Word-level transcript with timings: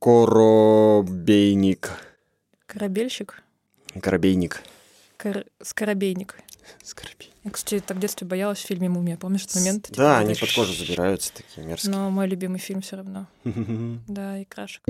Коробейник. 0.00 1.90
Корабельщик? 2.66 3.42
Коробейник. 4.00 4.62
Кор... 5.16 5.44
Скоробейник. 5.60 6.36
Скоробейник. 6.84 7.34
Я, 7.42 7.50
кстати, 7.50 7.82
так 7.84 7.96
в 7.96 8.00
детстве 8.00 8.26
боялась 8.26 8.58
в 8.58 8.66
фильме 8.66 8.88
«Мумия». 8.88 9.16
Помнишь 9.16 9.42
этот 9.44 9.56
момент? 9.56 9.86
Типа, 9.86 9.96
Да, 9.96 10.18
они 10.18 10.34
под 10.34 10.52
кожу 10.52 10.72
забираются, 10.72 11.32
такие 11.34 11.66
мерзкие. 11.66 11.92
Но 11.92 12.10
мой 12.10 12.28
любимый 12.28 12.58
фильм 12.60 12.80
все 12.80 12.96
равно. 12.96 13.26
Да, 14.06 14.38
и 14.38 14.44
крашек. 14.44 14.82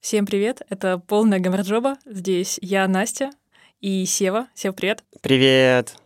Всем 0.00 0.26
привет, 0.26 0.62
это 0.68 0.98
полная 0.98 1.40
гамарджоба. 1.40 1.96
Здесь 2.04 2.58
я, 2.62 2.86
Настя, 2.86 3.30
и 3.80 4.04
Сева. 4.04 4.48
Сев, 4.54 4.74
привет. 4.76 5.02
Привет. 5.20 5.96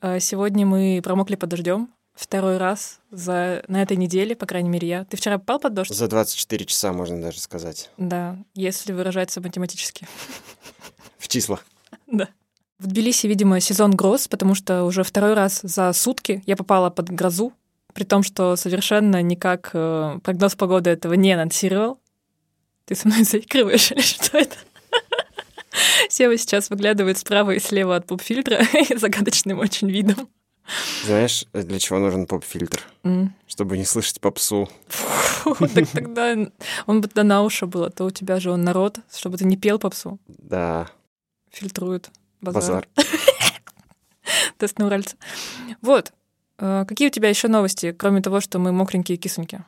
Э, 0.00 0.20
Сегодня 0.20 0.66
мы 0.66 1.00
промокли 1.02 1.36
под 1.36 1.50
дождем. 1.50 1.90
Второй 2.14 2.58
раз 2.58 2.98
за... 3.12 3.62
на 3.68 3.80
этой 3.80 3.96
неделе, 3.96 4.34
по 4.34 4.46
крайней 4.46 4.68
мере, 4.68 4.88
я. 4.88 5.04
Ты 5.04 5.16
вчера 5.16 5.38
попал 5.38 5.60
под 5.60 5.74
дождь? 5.74 5.94
За 5.94 6.08
24 6.08 6.64
часа, 6.64 6.92
можно 6.92 7.20
даже 7.20 7.40
сказать. 7.40 7.90
Да, 7.96 8.36
если 8.54 8.92
выражаться 8.92 9.40
математически. 9.40 10.06
В 11.18 11.28
числах. 11.28 11.64
Да. 12.06 12.28
В 12.78 12.86
Тбилиси, 12.86 13.26
видимо, 13.26 13.60
сезон 13.60 13.90
гроз, 13.90 14.28
потому 14.28 14.54
что 14.54 14.84
уже 14.84 15.02
второй 15.02 15.34
раз 15.34 15.60
за 15.62 15.92
сутки 15.92 16.42
я 16.46 16.56
попала 16.56 16.90
под 16.90 17.10
грозу, 17.10 17.52
при 17.92 18.04
том, 18.04 18.22
что 18.22 18.56
совершенно 18.56 19.20
никак 19.20 19.70
э, 19.74 20.18
прогноз 20.22 20.54
погоды 20.54 20.90
этого 20.90 21.14
не 21.14 21.32
анонсировал. 21.32 21.98
Ты 22.86 22.94
со 22.94 23.08
мной 23.08 23.24
заигрываешь 23.24 23.92
или 23.92 24.00
что 24.00 24.38
это? 24.38 24.56
Сева 26.08 26.36
сейчас 26.36 26.70
выглядывает 26.70 27.18
справа 27.18 27.52
и 27.52 27.58
слева 27.58 27.96
от 27.96 28.06
поп-фильтра 28.06 28.60
загадочным 28.96 29.58
очень 29.58 29.90
видом. 29.90 30.28
Знаешь, 31.04 31.46
для 31.54 31.78
чего 31.78 31.98
нужен 31.98 32.26
поп-фильтр? 32.26 32.82
М. 33.02 33.34
Чтобы 33.46 33.78
не 33.78 33.84
слышать 33.86 34.20
попсу. 34.20 34.68
Фу, 34.88 35.54
Так 35.74 35.88
тогда 35.88 36.36
он 36.86 37.00
бы 37.00 37.08
тогда 37.08 37.22
на 37.24 37.42
уши 37.42 37.66
был, 37.66 37.84
а 37.84 37.90
то 37.90 38.04
у 38.04 38.10
тебя 38.10 38.38
же 38.38 38.50
он 38.50 38.62
народ, 38.64 38.98
чтобы 39.14 39.38
ты 39.38 39.44
не 39.46 39.56
пел 39.56 39.78
попсу, 39.78 40.18
Да, 40.26 40.88
фильтрует 41.50 42.10
базар. 42.42 42.86
базар. 42.96 43.08
Тест 44.58 44.78
на 44.78 44.86
уральца. 44.86 45.16
Вот. 45.80 46.12
Э, 46.58 46.84
Какие 46.86 47.08
у 47.08 47.10
тебя 47.12 47.28
еще 47.30 47.48
новости, 47.48 47.92
кроме 47.92 48.20
того, 48.20 48.40
что 48.40 48.58
мы 48.58 48.72
мокренькие 48.72 49.16
и 49.16 49.20
кисонькие? 49.20 49.64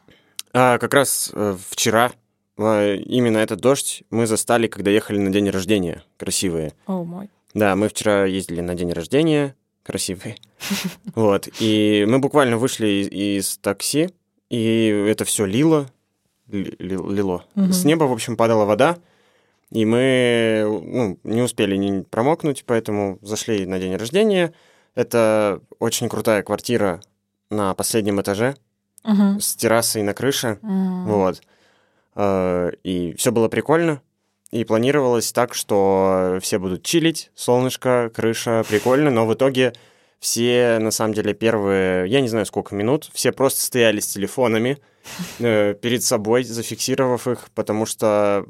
А, 0.53 0.79
как 0.79 0.93
раз 0.95 1.31
э, 1.33 1.57
вчера 1.71 2.13
именно 2.61 3.39
этот 3.39 3.61
дождь 3.61 4.03
мы 4.11 4.27
застали, 4.27 4.67
когда 4.67 4.91
ехали 4.91 5.19
на 5.19 5.31
день 5.31 5.49
рождения. 5.51 6.03
Красивые. 6.17 6.73
О, 6.87 7.05
мой. 7.05 7.29
Да, 7.55 7.75
мы 7.75 7.89
вчера 7.89 8.27
ездили 8.27 8.61
на 8.61 8.75
день 8.75 8.93
рождения, 8.93 9.55
красивый. 9.83 10.37
Вот, 11.15 11.49
и 11.59 12.05
мы 12.09 12.19
буквально 12.19 12.59
вышли 12.59 12.87
из, 13.11 13.57
такси, 13.59 14.11
и 14.51 14.87
это 15.09 15.25
все 15.25 15.45
лило, 15.47 15.91
ли- 16.49 16.77
ли- 16.79 17.15
лило. 17.15 17.45
С 17.57 17.85
неба, 17.85 18.05
в 18.05 18.13
общем, 18.13 18.37
падала 18.37 18.65
вода, 18.67 18.99
и 19.71 19.85
мы 19.85 20.65
ну, 20.85 21.19
не 21.25 21.43
успели 21.43 21.77
не 21.77 22.03
промокнуть, 22.03 22.65
поэтому 22.67 23.19
зашли 23.23 23.67
на 23.67 23.79
день 23.79 23.97
рождения. 23.97 24.53
Это 24.95 25.61
очень 25.79 26.09
крутая 26.09 26.43
квартира 26.43 27.01
на 27.49 27.75
последнем 27.75 28.21
этаже 28.21 28.57
Мгм. 29.05 29.41
с 29.41 29.55
террасой 29.57 30.03
на 30.03 30.13
крыше. 30.15 30.59
М. 30.63 31.07
Вот. 31.07 31.41
Э, 32.17 32.71
И 32.83 33.15
все 33.17 33.33
было 33.33 33.49
прикольно. 33.49 34.03
И 34.51 34.65
планировалось 34.65 35.31
так, 35.33 35.55
что 35.55 36.39
все 36.43 36.59
будут 36.59 36.83
чилить, 36.83 37.31
солнышко, 37.37 38.11
крыша, 38.13 38.65
прикольно, 38.69 39.11
но 39.11 39.25
в 39.25 39.33
итоге 39.35 39.73
все, 40.19 40.79
на 40.81 40.91
самом 40.91 41.15
деле, 41.15 41.35
первые, 41.35 42.09
я 42.09 42.21
не 42.21 42.29
знаю, 42.29 42.47
сколько 42.47 42.75
минут, 42.75 43.09
все 43.13 43.31
просто 43.31 43.63
стояли 43.63 44.01
с 44.01 44.09
телефонами 44.09 44.79
э, 45.39 45.75
перед 45.75 46.03
собой, 46.03 46.43
зафиксировав 46.43 47.29
их, 47.29 47.49
потому 47.55 47.87
что, 47.87 48.45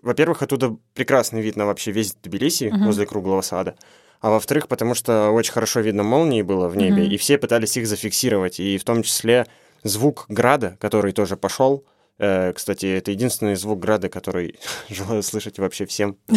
во-первых, 0.00 0.42
оттуда 0.42 0.76
прекрасный 0.94 1.42
вид 1.42 1.56
на 1.56 1.66
вообще 1.66 1.90
весь 1.90 2.14
Тбилиси 2.14 2.70
Мгм. 2.72 2.86
возле 2.86 3.04
круглого 3.04 3.40
сада, 3.42 3.74
а 4.20 4.30
во-вторых, 4.30 4.68
потому 4.68 4.94
что 4.94 5.30
очень 5.30 5.52
хорошо 5.52 5.80
видно 5.80 6.04
молнии 6.04 6.42
было 6.42 6.68
в 6.68 6.76
небе, 6.76 7.02
Мгм. 7.02 7.10
и 7.10 7.16
все 7.16 7.36
пытались 7.36 7.76
их 7.76 7.88
зафиксировать, 7.88 8.60
и 8.60 8.78
в 8.78 8.84
том 8.84 9.02
числе 9.02 9.48
звук 9.82 10.26
града, 10.28 10.76
который 10.80 11.10
тоже 11.12 11.36
пошел. 11.36 11.84
Э, 12.22 12.52
кстати, 12.52 12.86
это 12.86 13.10
единственный 13.10 13.56
звук 13.56 13.80
града, 13.80 14.08
который 14.08 14.54
желаю 14.88 15.22
слышать 15.22 15.58
вообще 15.58 15.86
всем. 15.86 16.16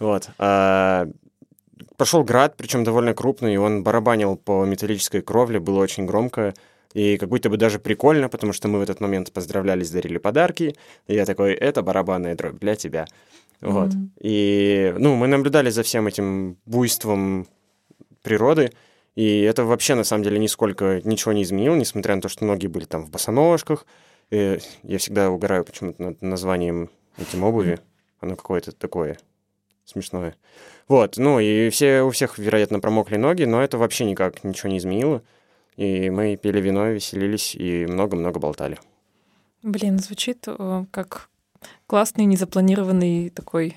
Вот. 0.00 0.30
А, 0.38 1.06
Пошел 1.96 2.24
град, 2.24 2.54
причем 2.56 2.82
довольно 2.82 3.14
крупный, 3.14 3.54
и 3.54 3.56
он 3.56 3.84
барабанил 3.84 4.36
по 4.36 4.64
металлической 4.64 5.20
кровле, 5.20 5.60
было 5.60 5.80
очень 5.80 6.06
громко. 6.06 6.54
И 6.94 7.16
как 7.18 7.28
будто 7.28 7.48
бы 7.48 7.56
даже 7.56 7.78
прикольно, 7.78 8.28
потому 8.28 8.52
что 8.52 8.68
мы 8.68 8.80
в 8.80 8.82
этот 8.82 9.00
момент 9.00 9.32
поздравлялись, 9.32 9.90
дарили 9.90 10.18
подарки. 10.18 10.74
И 11.06 11.14
я 11.14 11.24
такой, 11.24 11.52
это 11.52 11.82
барабанная 11.82 12.34
дробь 12.34 12.58
для 12.58 12.74
тебя. 12.74 13.06
Вот. 13.60 13.94
Мгм. 13.94 14.12
И, 14.18 14.94
ну, 14.98 15.14
мы 15.14 15.28
наблюдали 15.28 15.70
за 15.70 15.82
всем 15.84 16.08
этим 16.08 16.56
буйством 16.66 17.46
природы, 18.22 18.72
и 19.14 19.40
это 19.42 19.64
вообще, 19.64 19.94
на 19.94 20.04
самом 20.04 20.24
деле, 20.24 20.38
нисколько 20.38 21.00
ничего 21.04 21.32
не 21.32 21.44
изменило, 21.44 21.76
несмотря 21.76 22.16
на 22.16 22.22
то, 22.22 22.28
что 22.28 22.44
многие 22.44 22.66
были 22.66 22.86
там 22.86 23.04
в 23.04 23.10
босоножках. 23.10 23.86
И 24.32 24.58
я 24.82 24.96
всегда 24.96 25.30
угораю 25.30 25.62
почему-то 25.62 26.02
над 26.02 26.22
названием 26.22 26.88
этим 27.18 27.44
обуви. 27.44 27.78
Оно 28.18 28.34
какое-то 28.34 28.72
такое 28.72 29.18
смешное. 29.84 30.36
Вот, 30.88 31.18
ну 31.18 31.38
и 31.38 31.68
все, 31.68 32.00
у 32.00 32.10
всех, 32.10 32.38
вероятно, 32.38 32.80
промокли 32.80 33.16
ноги, 33.16 33.44
но 33.44 33.62
это 33.62 33.76
вообще 33.76 34.06
никак 34.06 34.42
ничего 34.42 34.70
не 34.70 34.78
изменило. 34.78 35.22
И 35.76 36.08
мы 36.08 36.36
пили 36.36 36.62
вино, 36.62 36.88
веселились 36.88 37.54
и 37.54 37.84
много-много 37.84 38.40
болтали. 38.40 38.78
Блин, 39.62 39.98
звучит 39.98 40.44
э, 40.46 40.84
как 40.90 41.28
классный, 41.86 42.24
незапланированный 42.24 43.28
такой 43.28 43.76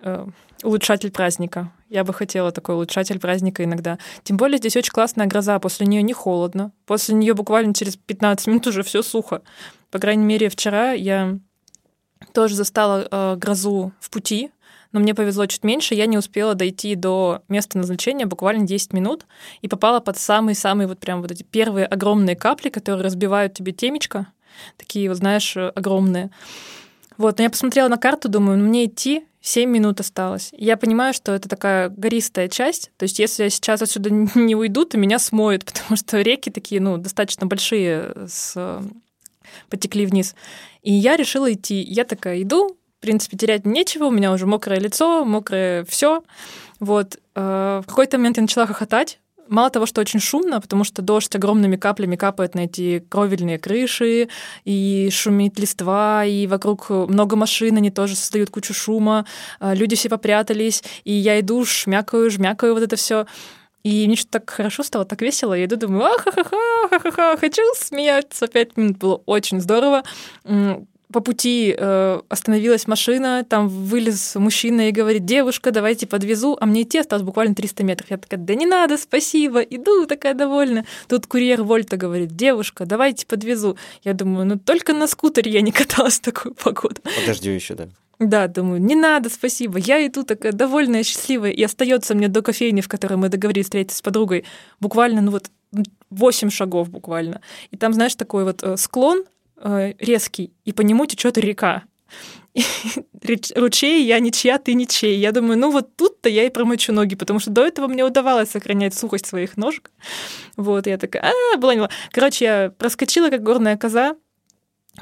э, 0.00 0.26
улучшатель 0.62 1.10
праздника. 1.10 1.72
Я 1.88 2.04
бы 2.04 2.12
хотела 2.12 2.52
такой 2.52 2.74
улучшатель 2.74 3.18
праздника 3.18 3.64
иногда. 3.64 3.98
Тем 4.22 4.36
более 4.36 4.58
здесь 4.58 4.76
очень 4.76 4.92
классная 4.92 5.26
гроза, 5.26 5.58
после 5.58 5.86
нее 5.86 6.02
не 6.02 6.12
холодно. 6.12 6.72
После 6.86 7.14
нее 7.14 7.34
буквально 7.34 7.74
через 7.74 7.96
15 7.96 8.46
минут 8.46 8.66
уже 8.66 8.82
все 8.82 9.02
сухо. 9.02 9.42
По 9.90 9.98
крайней 9.98 10.24
мере, 10.24 10.48
вчера 10.48 10.92
я 10.92 11.38
тоже 12.32 12.54
застала 12.54 13.06
э, 13.10 13.36
грозу 13.36 13.92
в 14.00 14.10
пути, 14.10 14.50
но 14.92 15.00
мне 15.00 15.14
повезло 15.14 15.46
чуть 15.46 15.64
меньше, 15.64 15.94
я 15.94 16.06
не 16.06 16.16
успела 16.16 16.54
дойти 16.54 16.94
до 16.94 17.42
места 17.48 17.78
назначения 17.78 18.26
буквально 18.26 18.66
10 18.66 18.92
минут 18.92 19.26
и 19.60 19.68
попала 19.68 20.00
под 20.00 20.18
самые-самые 20.18 20.88
вот 20.88 20.98
прям 20.98 21.20
вот 21.20 21.30
эти 21.30 21.42
первые 21.42 21.86
огромные 21.86 22.36
капли, 22.36 22.70
которые 22.70 23.04
разбивают 23.04 23.54
тебе 23.54 23.72
темечко, 23.72 24.28
такие 24.76 25.08
вот, 25.08 25.18
знаешь, 25.18 25.56
э, 25.56 25.68
огромные. 25.68 26.30
Вот, 27.18 27.38
но 27.38 27.44
я 27.44 27.50
посмотрела 27.50 27.88
на 27.88 27.98
карту, 27.98 28.28
думаю, 28.28 28.58
ну, 28.58 28.64
мне 28.64 28.86
идти 28.86 29.26
7 29.40 29.68
минут 29.68 30.00
осталось. 30.00 30.50
Я 30.52 30.76
понимаю, 30.76 31.12
что 31.12 31.32
это 31.32 31.48
такая 31.48 31.88
гористая 31.90 32.48
часть, 32.48 32.92
то 32.96 33.02
есть 33.02 33.18
если 33.18 33.44
я 33.44 33.50
сейчас 33.50 33.82
отсюда 33.82 34.10
не 34.34 34.54
уйду, 34.54 34.84
то 34.84 34.96
меня 34.96 35.18
смоют, 35.18 35.64
потому 35.66 35.96
что 35.96 36.20
реки 36.22 36.50
такие, 36.50 36.80
ну, 36.80 36.96
достаточно 36.96 37.46
большие 37.46 38.14
с 38.26 38.54
э, 38.56 38.82
потекли 39.68 40.06
вниз. 40.06 40.34
И 40.82 40.92
я 40.92 41.16
решила 41.16 41.52
идти. 41.52 41.82
Я 41.82 42.04
такая 42.04 42.42
иду, 42.42 42.76
в 42.98 43.00
принципе, 43.00 43.36
терять 43.36 43.66
нечего, 43.66 44.04
у 44.06 44.10
меня 44.10 44.32
уже 44.32 44.46
мокрое 44.46 44.78
лицо, 44.78 45.24
мокрое 45.24 45.84
все. 45.84 46.22
Вот. 46.80 47.18
э, 47.34 47.82
В 47.84 47.88
какой-то 47.88 48.18
момент 48.18 48.36
я 48.36 48.42
начала 48.42 48.66
хохотать. 48.66 49.18
Мало 49.48 49.70
того, 49.70 49.86
что 49.86 50.00
очень 50.00 50.20
шумно, 50.20 50.60
потому 50.60 50.84
что 50.84 51.02
дождь 51.02 51.34
огромными 51.34 51.76
каплями 51.76 52.16
капает 52.16 52.54
на 52.54 52.60
эти 52.60 53.04
кровельные 53.08 53.58
крыши, 53.58 54.28
и 54.64 55.08
шумит 55.10 55.58
листва, 55.58 56.24
и 56.24 56.46
вокруг 56.46 56.90
много 56.90 57.36
машин, 57.36 57.76
они 57.76 57.90
тоже 57.90 58.14
создают 58.16 58.50
кучу 58.50 58.74
шума, 58.74 59.26
э, 59.60 59.74
люди 59.74 59.96
все 59.96 60.08
попрятались, 60.08 60.82
и 61.04 61.12
я 61.12 61.40
иду, 61.40 61.64
шмякаю, 61.64 62.30
жмякаю 62.30 62.74
вот 62.74 62.82
это 62.82 62.96
все. 62.96 63.26
И 63.84 64.06
мне 64.06 64.16
что-то 64.16 64.40
так 64.40 64.50
хорошо 64.50 64.82
стало, 64.82 65.04
так 65.04 65.22
весело. 65.22 65.54
Я 65.54 65.64
иду, 65.64 65.76
думаю, 65.76 66.04
а-ха-ха-ха, 66.04 66.88
ха-ха-ха, 66.90 67.36
хочу 67.36 67.62
смеяться. 67.76 68.48
Пять 68.48 68.76
минут 68.76 68.98
было 68.98 69.22
очень 69.24 69.60
здорово. 69.60 70.02
По 71.12 71.20
пути 71.20 71.74
э, 71.76 72.20
остановилась 72.28 72.86
машина, 72.86 73.44
там 73.48 73.68
вылез 73.68 74.34
мужчина 74.34 74.88
и 74.88 74.92
говорит, 74.92 75.24
девушка, 75.24 75.70
давайте 75.70 76.06
подвезу. 76.06 76.58
А 76.60 76.66
мне 76.66 76.82
идти 76.82 76.98
осталось 76.98 77.24
буквально 77.24 77.54
300 77.54 77.84
метров. 77.84 78.10
Я 78.10 78.18
такая, 78.18 78.38
да 78.38 78.54
не 78.54 78.66
надо, 78.66 78.98
спасибо, 78.98 79.60
иду, 79.60 80.04
такая 80.06 80.34
довольна. 80.34 80.84
Тут 81.08 81.26
курьер 81.26 81.62
Вольта 81.62 81.96
говорит, 81.96 82.36
девушка, 82.36 82.84
давайте 82.84 83.26
подвезу. 83.26 83.78
Я 84.04 84.12
думаю, 84.12 84.44
ну 84.44 84.58
только 84.58 84.92
на 84.92 85.06
скутере 85.06 85.50
я 85.50 85.62
не 85.62 85.72
каталась 85.72 86.18
в 86.18 86.22
такую 86.22 86.54
погоду. 86.54 87.00
Подожди 87.20 87.54
еще, 87.54 87.74
да. 87.74 87.88
Да, 88.18 88.48
думаю, 88.48 88.82
не 88.82 88.96
надо, 88.96 89.30
спасибо. 89.30 89.78
Я 89.78 90.04
иду 90.06 90.24
такая 90.24 90.52
довольная, 90.52 91.04
счастливая. 91.04 91.52
И 91.52 91.62
остается 91.62 92.14
мне 92.14 92.28
до 92.28 92.42
кофейни, 92.42 92.80
в 92.80 92.88
которой 92.88 93.14
мы 93.14 93.28
договорились 93.28 93.66
встретиться 93.66 93.98
с 93.98 94.02
подругой, 94.02 94.44
буквально, 94.80 95.20
ну 95.20 95.30
вот, 95.30 95.50
8 96.10 96.50
шагов 96.50 96.90
буквально. 96.90 97.40
И 97.70 97.76
там, 97.76 97.92
знаешь, 97.92 98.14
такой 98.14 98.44
вот 98.44 98.62
э, 98.62 98.76
склон 98.76 99.24
э, 99.60 99.94
резкий, 99.98 100.52
и 100.64 100.72
по 100.72 100.82
нему 100.82 101.06
течет 101.06 101.38
река. 101.38 101.84
Ручей, 103.54 104.04
я 104.06 104.18
ничья, 104.20 104.58
ты 104.58 104.74
ничей. 104.74 105.18
Я 105.18 105.32
думаю, 105.32 105.58
ну 105.58 105.70
вот 105.70 105.96
тут-то 105.96 106.28
я 106.28 106.44
и 106.44 106.50
промочу 106.50 106.92
ноги, 106.92 107.14
потому 107.14 107.38
что 107.38 107.50
до 107.50 107.64
этого 107.64 107.86
мне 107.86 108.04
удавалось 108.04 108.50
сохранять 108.50 108.94
сухость 108.94 109.26
своих 109.26 109.56
ножек. 109.56 109.90
Вот, 110.56 110.86
я 110.86 110.98
такая, 110.98 111.32
а, 111.54 111.56
была 111.58 111.74
не. 111.74 111.88
Короче, 112.10 112.44
я 112.44 112.72
проскочила, 112.76 113.30
как 113.30 113.42
горная 113.42 113.76
коза, 113.76 114.16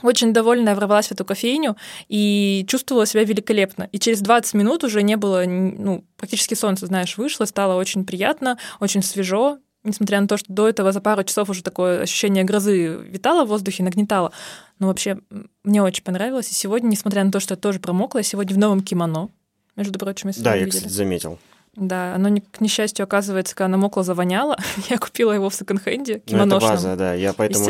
очень 0.02 0.32
довольная 0.32 0.74
ворвалась 0.74 1.08
в 1.08 1.12
эту 1.12 1.24
кофейню 1.24 1.76
и 2.08 2.64
чувствовала 2.68 3.06
себя 3.06 3.24
великолепно. 3.24 3.88
И 3.92 3.98
через 3.98 4.20
20 4.20 4.54
минут 4.54 4.84
уже 4.84 5.02
не 5.02 5.16
было, 5.16 5.44
ну, 5.46 6.04
практически 6.16 6.54
солнце, 6.54 6.86
знаешь, 6.86 7.16
вышло, 7.16 7.44
стало 7.44 7.78
очень 7.78 8.04
приятно, 8.04 8.58
очень 8.80 9.02
свежо, 9.02 9.58
несмотря 9.86 10.20
на 10.20 10.28
то, 10.28 10.36
что 10.36 10.52
до 10.52 10.68
этого 10.68 10.92
за 10.92 11.00
пару 11.00 11.24
часов 11.24 11.48
уже 11.48 11.62
такое 11.62 12.02
ощущение 12.02 12.44
грозы 12.44 12.96
витало 13.08 13.44
в 13.44 13.48
воздухе, 13.48 13.82
нагнетало. 13.82 14.32
Но 14.78 14.88
вообще 14.88 15.18
мне 15.64 15.82
очень 15.82 16.04
понравилось. 16.04 16.50
И 16.50 16.54
сегодня, 16.54 16.88
несмотря 16.88 17.24
на 17.24 17.32
то, 17.32 17.40
что 17.40 17.54
я 17.54 17.56
тоже 17.56 17.80
промокла, 17.80 18.18
я 18.18 18.24
сегодня 18.24 18.54
в 18.54 18.58
новом 18.58 18.82
кимоно, 18.82 19.30
между 19.76 19.98
прочим, 19.98 20.28
если 20.28 20.42
Да, 20.42 20.54
я, 20.54 20.64
видели. 20.64 20.78
кстати, 20.78 20.92
заметил. 20.92 21.38
Да, 21.76 22.14
оно, 22.14 22.34
к 22.50 22.62
несчастью, 22.62 23.04
оказывается, 23.04 23.54
когда 23.54 23.68
намокло, 23.68 24.02
завоняло. 24.02 24.56
я 24.88 24.96
купила 24.96 25.32
его 25.32 25.50
в 25.50 25.54
секонд-хенде, 25.54 26.14
Ну, 26.14 26.18
это 26.18 26.26
кимоношном, 26.26 26.70
база, 26.70 26.96
да. 26.96 27.12
Я 27.14 27.34
поэтому 27.34 27.66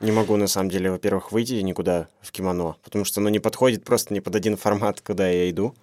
не 0.00 0.12
могу, 0.12 0.36
на 0.36 0.46
самом 0.46 0.70
деле, 0.70 0.92
во-первых, 0.92 1.32
выйти 1.32 1.54
никуда 1.54 2.06
в 2.20 2.30
кимоно, 2.30 2.76
потому 2.84 3.04
что 3.04 3.20
оно 3.20 3.30
не 3.30 3.40
подходит 3.40 3.84
просто 3.84 4.14
не 4.14 4.20
под 4.20 4.36
один 4.36 4.56
формат, 4.56 5.00
куда 5.00 5.28
я 5.28 5.50
иду. 5.50 5.74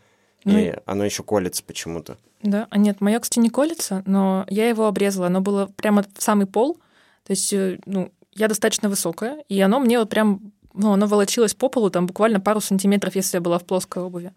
Ну 0.45 0.59
и 0.59 0.73
оно 0.85 1.03
еще 1.03 1.23
колется 1.23 1.63
почему-то. 1.63 2.17
Да, 2.41 2.67
а 2.69 2.77
нет, 2.77 3.01
мое, 3.01 3.19
кстати, 3.19 3.39
не 3.39 3.49
колется, 3.49 4.03
но 4.05 4.45
я 4.49 4.69
его 4.69 4.85
обрезала. 4.85 5.27
Оно 5.27 5.41
было 5.41 5.65
прямо 5.75 6.03
в 6.03 6.21
самый 6.21 6.45
пол. 6.45 6.77
То 7.25 7.31
есть, 7.31 7.51
э, 7.51 7.79
ну, 7.87 8.11
я 8.33 8.47
достаточно 8.47 8.87
высокая, 8.87 9.43
и 9.49 9.59
оно 9.59 9.79
мне 9.79 9.97
вот 9.97 10.09
прям, 10.09 10.51
ну, 10.73 10.91
оно 10.91 11.07
волочилось 11.07 11.55
по 11.55 11.69
полу 11.69 11.89
там 11.89 12.05
буквально 12.05 12.39
пару 12.39 12.61
сантиметров, 12.61 13.15
если 13.15 13.37
я 13.37 13.41
была 13.41 13.57
в 13.57 13.65
плоской 13.65 14.03
обуви. 14.03 14.33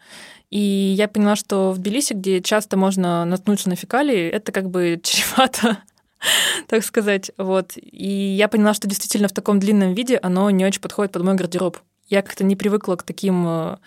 И 0.51 0.59
я 0.59 1.09
поняла, 1.09 1.37
что 1.37 1.73
в 1.73 1.79
Тбилиси, 1.79 2.15
где 2.15 2.41
часто 2.41 2.79
можно 2.79 3.27
наткнуться 3.27 3.69
на 3.69 3.77
фекалии, 3.77 4.29
это 4.29 4.53
как 4.53 4.71
бы 4.71 4.99
чревато, 5.03 5.79
так 6.67 6.83
сказать. 6.85 7.31
Вот. 7.37 7.73
И 7.77 8.09
я 8.09 8.49
поняла, 8.49 8.73
что 8.73 8.89
действительно 8.89 9.29
в 9.29 9.33
таком 9.33 9.61
длинном 9.61 9.93
виде 9.93 10.19
оно 10.23 10.49
не 10.51 10.65
очень 10.65 10.81
подходит 10.81 11.13
под 11.13 11.25
мой 11.25 11.35
гардероб. 11.35 11.77
Я 12.09 12.23
как-то 12.23 12.45
не 12.45 12.57
привыкла 12.57 12.97
к 12.97 13.03
таким... 13.03 13.79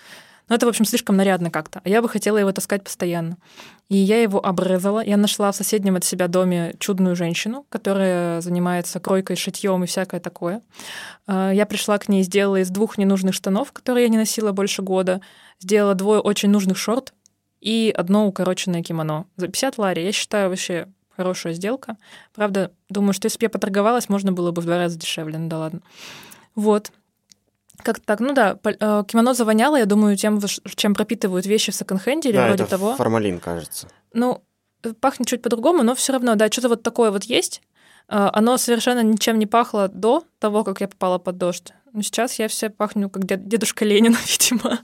Ну, 0.52 0.56
это, 0.56 0.66
в 0.66 0.70
общем, 0.70 0.84
слишком 0.84 1.16
нарядно 1.16 1.50
как-то. 1.50 1.80
А 1.82 1.88
я 1.88 2.02
бы 2.02 2.10
хотела 2.10 2.38
его 2.38 2.52
таскать 2.52 2.84
постоянно. 2.84 3.38
И 3.88 3.96
я 3.96 4.22
его 4.22 4.46
обрезала. 4.46 5.02
Я 5.02 5.16
нашла 5.16 5.50
в 5.50 5.56
соседнем 5.56 5.96
от 5.96 6.04
себя 6.04 6.28
доме 6.28 6.76
чудную 6.78 7.16
женщину, 7.16 7.66
которая 7.70 8.42
занимается 8.42 9.00
кройкой, 9.00 9.38
шитьем 9.38 9.82
и 9.86 9.88
всякое 9.88 10.20
такое. 10.20 10.62
А, 11.26 11.52
Я 11.52 11.66
пришла 11.66 11.98
к 11.98 12.10
ней, 12.10 12.24
сделала 12.24 12.58
из 12.58 12.70
двух 12.70 12.98
ненужных 12.98 13.34
штанов, 13.34 13.72
которые 13.72 14.04
я 14.04 14.10
не 14.10 14.18
носила 14.18 14.52
больше 14.52 14.82
года, 14.82 15.22
сделала 15.62 15.96
двое 15.96 16.20
очень 16.20 16.50
нужных 16.50 16.78
шорт 16.78 17.14
и 17.62 17.94
одно 17.96 18.28
укороченное 18.28 18.84
кимоно. 18.84 19.28
За 19.38 19.48
50 19.48 19.78
лари. 19.78 20.04
Я 20.04 20.12
считаю, 20.12 20.50
вообще 20.50 20.90
хорошая 21.16 21.54
сделка. 21.54 21.96
Правда, 22.36 22.74
думаю, 22.90 23.14
что 23.14 23.28
если 23.28 23.40
бы 23.40 23.46
я 23.46 23.50
поторговалась, 23.50 24.10
можно 24.10 24.34
было 24.34 24.52
бы 24.52 24.62
в 24.62 24.66
два 24.66 24.76
раза 24.76 25.00
дешевле. 25.00 25.38
Ну 25.38 25.48
да 25.48 25.60
ладно. 25.60 25.80
Вот. 26.56 26.92
Как 27.84 28.00
так? 28.00 28.20
Ну 28.20 28.34
да, 28.34 28.58
э, 28.64 29.04
кимоно 29.08 29.34
завоняло, 29.34 29.76
я 29.78 29.86
думаю, 29.86 30.16
тем, 30.18 30.40
чем 30.76 30.94
пропитывают 30.94 31.46
вещи 31.46 31.72
в 31.72 31.76
секонд-хенде 31.76 32.30
или 32.30 32.36
да, 32.38 32.48
вроде 32.48 32.64
это 32.64 32.70
того. 32.72 32.96
формалин, 32.96 33.40
кажется. 33.40 33.88
Ну, 34.14 34.44
пахнет 35.00 35.28
чуть 35.28 35.42
по-другому, 35.42 35.84
но 35.84 35.96
все 35.96 36.14
равно, 36.14 36.36
да, 36.36 36.48
что-то 36.52 36.70
вот 36.70 36.84
такое 36.84 37.12
вот 37.12 37.24
есть. 37.24 37.62
Э, 38.08 38.30
Оно 38.34 38.58
совершенно 38.58 39.02
ничем 39.04 39.40
не 39.40 39.46
пахло 39.48 39.88
до 39.88 40.24
того, 40.40 40.64
как 40.64 40.82
я 40.82 40.88
попала 40.88 41.18
под 41.18 41.38
дождь. 41.38 41.74
Но 41.94 42.02
сейчас 42.02 42.40
я 42.40 42.48
вся 42.48 42.70
пахну 42.70 43.10
как 43.10 43.26
дед- 43.26 43.48
дедушка 43.48 43.86
Ленин, 43.86 44.16
видимо. 44.28 44.80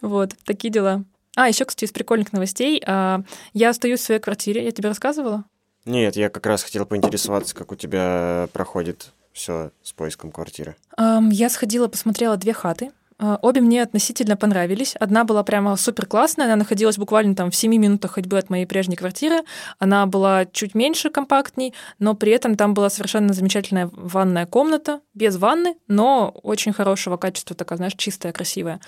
Вот, 0.00 0.34
такие 0.44 0.70
дела. 0.70 1.04
А, 1.36 1.48
еще, 1.48 1.64
кстати, 1.64 1.84
из 1.84 1.92
прикольных 1.92 2.32
новостей. 2.32 2.82
а, 2.86 3.22
Я 3.52 3.70
остаюсь 3.70 4.00
в 4.00 4.04
своей 4.04 4.20
квартире. 4.20 4.64
Я 4.64 4.72
тебе 4.72 4.88
рассказывала? 4.88 5.44
Нет, 5.84 6.16
я 6.16 6.28
как 6.28 6.44
раз 6.46 6.62
хотел 6.62 6.84
поинтересоваться, 6.86 7.54
как 7.54 7.72
у 7.72 7.76
тебя 7.76 8.48
проходит 8.52 9.12
все 9.40 9.70
с 9.82 9.92
поиском 9.92 10.30
квартиры. 10.30 10.76
Я 10.98 11.48
сходила, 11.48 11.88
посмотрела 11.88 12.36
две 12.36 12.52
хаты. 12.52 12.90
А, 13.18 13.38
Обе 13.42 13.60
мне 13.60 13.82
относительно 13.82 14.36
понравились. 14.36 14.96
Одна 14.96 15.24
была 15.24 15.42
прямо 15.42 15.76
супер 15.76 16.06
классная, 16.06 16.46
она 16.46 16.56
находилась 16.56 16.96
буквально 16.96 17.34
там 17.34 17.50
в 17.50 17.56
7 17.56 17.74
минутах 17.74 18.12
ходьбы 18.12 18.38
от 18.38 18.50
моей 18.50 18.66
прежней 18.66 18.96
квартиры. 18.96 19.40
Она 19.78 20.06
была 20.06 20.46
чуть 20.46 20.74
меньше, 20.74 21.10
компактней, 21.10 21.74
но 21.98 22.14
при 22.14 22.32
этом 22.32 22.56
там 22.56 22.74
была 22.74 22.90
совершенно 22.90 23.32
замечательная 23.32 23.90
ванная 23.92 24.46
комната, 24.46 25.00
без 25.14 25.36
ванны, 25.36 25.74
но 25.86 26.30
очень 26.42 26.72
хорошего 26.72 27.16
качества, 27.16 27.56
такая, 27.56 27.76
знаешь, 27.76 27.94
чистая, 27.96 28.32
красивая. 28.32 28.80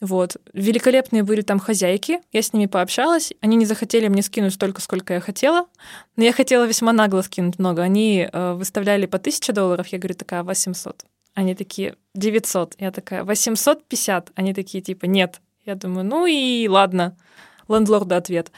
Вот. 0.00 0.36
Великолепные 0.52 1.22
были 1.22 1.40
там 1.42 1.58
хозяйки, 1.58 2.20
я 2.32 2.42
с 2.42 2.52
ними 2.52 2.66
пообщалась. 2.66 3.32
Они 3.40 3.56
не 3.56 3.64
захотели 3.64 4.08
мне 4.08 4.22
скинуть 4.22 4.54
столько, 4.54 4.80
сколько 4.80 5.14
я 5.14 5.20
хотела, 5.20 5.66
но 6.16 6.24
я 6.24 6.32
хотела 6.32 6.64
весьма 6.64 6.92
нагло 6.92 7.22
скинуть 7.22 7.58
много. 7.58 7.82
Они 7.82 8.28
э, 8.30 8.52
выставляли 8.52 9.06
по 9.06 9.16
1000 9.16 9.52
долларов, 9.52 9.86
я 9.88 9.98
говорю, 9.98 10.14
такая, 10.14 10.42
800. 10.42 11.04
Они 11.34 11.54
такие, 11.54 11.96
900. 12.14 12.74
Я 12.78 12.90
такая, 12.90 13.24
850. 13.24 14.32
Они 14.34 14.54
такие, 14.54 14.82
типа, 14.82 15.06
нет. 15.06 15.40
Я 15.64 15.74
думаю, 15.74 16.04
ну 16.04 16.26
и 16.26 16.68
ладно. 16.68 17.16
Лендлорда 17.68 18.16
ответ. 18.16 18.50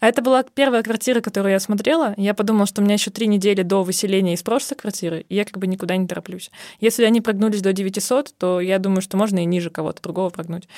А 0.00 0.08
это 0.08 0.22
была 0.22 0.42
первая 0.42 0.82
квартира, 0.82 1.20
которую 1.20 1.52
я 1.52 1.60
смотрела. 1.60 2.14
Я 2.16 2.34
подумала, 2.34 2.66
что 2.66 2.80
у 2.80 2.84
меня 2.84 2.94
еще 2.94 3.10
три 3.10 3.26
недели 3.26 3.62
до 3.62 3.82
выселения 3.82 4.34
из 4.34 4.42
прошлой 4.42 4.76
квартиры, 4.76 5.24
и 5.28 5.34
я 5.34 5.44
как 5.44 5.58
бы 5.58 5.66
никуда 5.66 5.96
не 5.96 6.06
тороплюсь. 6.06 6.50
Если 6.80 7.04
они 7.04 7.20
прогнулись 7.20 7.62
до 7.62 7.72
900, 7.72 8.34
то 8.36 8.60
я 8.60 8.78
думаю, 8.78 9.02
что 9.02 9.16
можно 9.16 9.40
и 9.40 9.44
ниже 9.44 9.70
кого-то 9.70 10.02
другого 10.02 10.30
прогнуть. 10.30 10.68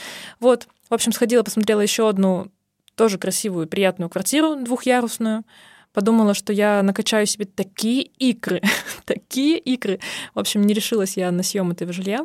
Вот. 0.41 0.69
В 0.89 0.95
общем, 0.95 1.13
сходила, 1.13 1.43
посмотрела 1.43 1.81
еще 1.81 2.09
одну 2.09 2.49
тоже 2.95 3.19
красивую, 3.19 3.67
приятную 3.67 4.09
квартиру 4.09 4.57
двухъярусную. 4.57 5.45
Подумала, 5.93 6.35
что 6.35 6.53
я 6.53 6.83
накачаю 6.83 7.27
себе 7.27 7.45
такие 7.45 8.03
икры, 8.03 8.61
такие 9.05 9.59
икры. 9.59 10.01
В 10.35 10.41
общем, 10.41 10.63
не 10.63 10.75
решилась 10.75 11.17
я 11.17 11.31
на 11.31 11.43
съем 11.43 11.71
этого 11.71 11.93
жилья. 11.93 12.23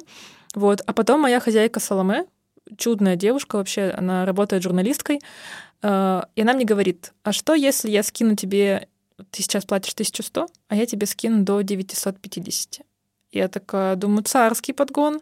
Вот. 0.55 0.81
А 0.85 0.93
потом 0.93 1.21
моя 1.21 1.39
хозяйка 1.39 1.79
Саламе, 1.79 2.25
чудная 2.77 3.15
девушка 3.15 3.57
вообще, 3.57 3.89
она 3.89 4.25
работает 4.25 4.63
журналисткой, 4.63 5.19
э, 5.81 6.21
и 6.35 6.41
она 6.41 6.53
мне 6.53 6.65
говорит, 6.65 7.13
а 7.23 7.31
что, 7.31 7.53
если 7.53 7.89
я 7.89 8.03
скину 8.03 8.35
тебе, 8.35 8.87
ты 9.31 9.43
сейчас 9.43 9.65
платишь 9.65 9.93
1100, 9.93 10.47
а 10.67 10.75
я 10.75 10.85
тебе 10.85 11.05
скину 11.05 11.43
до 11.43 11.61
950? 11.61 12.81
Я 13.31 13.47
такая, 13.47 13.95
думаю, 13.95 14.23
царский 14.23 14.73
подгон. 14.73 15.21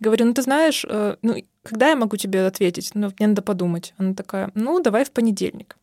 Говорю, 0.00 0.26
ну 0.26 0.34
ты 0.34 0.42
знаешь, 0.42 0.84
э, 0.88 1.16
ну 1.22 1.36
когда 1.64 1.88
я 1.88 1.96
могу 1.96 2.16
тебе 2.16 2.46
ответить? 2.46 2.90
Ну, 2.94 3.10
мне 3.18 3.28
надо 3.28 3.42
подумать. 3.42 3.94
Она 3.96 4.14
такая, 4.14 4.50
ну, 4.54 4.80
давай 4.80 5.04
в 5.04 5.10
понедельник. 5.10 5.76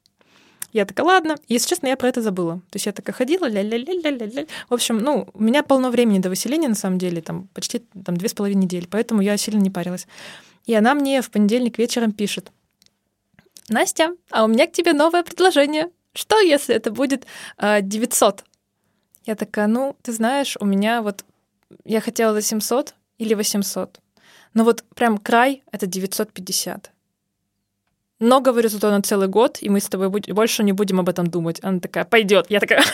Я 0.74 0.86
такая, 0.86 1.06
ладно. 1.06 1.36
Если 1.48 1.68
честно, 1.68 1.88
я 1.88 1.98
про 1.98 2.08
это 2.08 2.22
забыла. 2.22 2.58
То 2.70 2.76
есть 2.76 2.86
я 2.86 2.94
такая 2.94 3.14
ходила, 3.14 3.46
ля-ля-ля-ля-ля-ля. 3.50 4.46
В 4.70 4.74
общем, 4.74 5.00
ну, 5.00 5.28
у 5.34 5.44
меня 5.44 5.64
полно 5.64 5.90
времени 5.90 6.20
до 6.20 6.30
выселения, 6.30 6.70
на 6.70 6.76
самом 6.76 6.98
деле, 6.98 7.22
там 7.22 7.50
почти 7.54 7.80
там, 8.06 8.16
две 8.16 8.30
с 8.30 8.34
половиной 8.34 8.64
недели, 8.64 8.86
поэтому 8.90 9.22
я 9.22 9.36
сильно 9.38 9.60
не 9.60 9.70
парилась. 9.70 10.08
И 10.72 10.74
она 10.74 10.94
мне 10.94 11.22
в 11.22 11.30
понедельник 11.30 11.78
вечером 11.78 12.14
пишет. 12.14 12.50
Настя, 13.68 14.16
а 14.30 14.46
у 14.46 14.48
меня 14.48 14.68
к 14.68 14.72
тебе 14.72 14.94
новое 14.94 15.22
предложение. 15.22 15.90
Что, 16.14 16.40
если 16.40 16.74
это 16.74 16.92
будет 16.92 17.26
э, 17.58 17.82
900? 17.82 18.46
Я 19.26 19.36
такая, 19.36 19.68
ну, 19.68 19.98
ты 20.02 20.14
знаешь, 20.14 20.56
у 20.62 20.66
меня 20.66 21.02
вот... 21.02 21.26
Я 21.84 22.00
хотела 22.00 22.34
за 22.34 22.42
700 22.42 22.96
или 23.18 23.34
800. 23.34 24.00
Но 24.54 24.64
вот 24.64 24.86
прям 24.96 25.18
край— 25.18 25.62
это 25.74 25.88
950. 25.88 26.92
Но, 28.20 28.40
говорю, 28.40 28.70
зато 28.70 28.90
на 28.92 29.02
целый 29.02 29.28
год, 29.28 29.58
и 29.60 29.68
мы 29.68 29.82
с 29.82 29.90
тобой 29.90 30.08
будь- 30.08 30.32
больше 30.32 30.64
не 30.64 30.72
будем 30.72 31.02
об 31.02 31.10
этом 31.10 31.28
думать. 31.28 31.60
Она 31.64 31.82
такая, 31.82 32.06
пойдет. 32.06 32.46
Я 32.50 32.62
такая, 32.62 32.86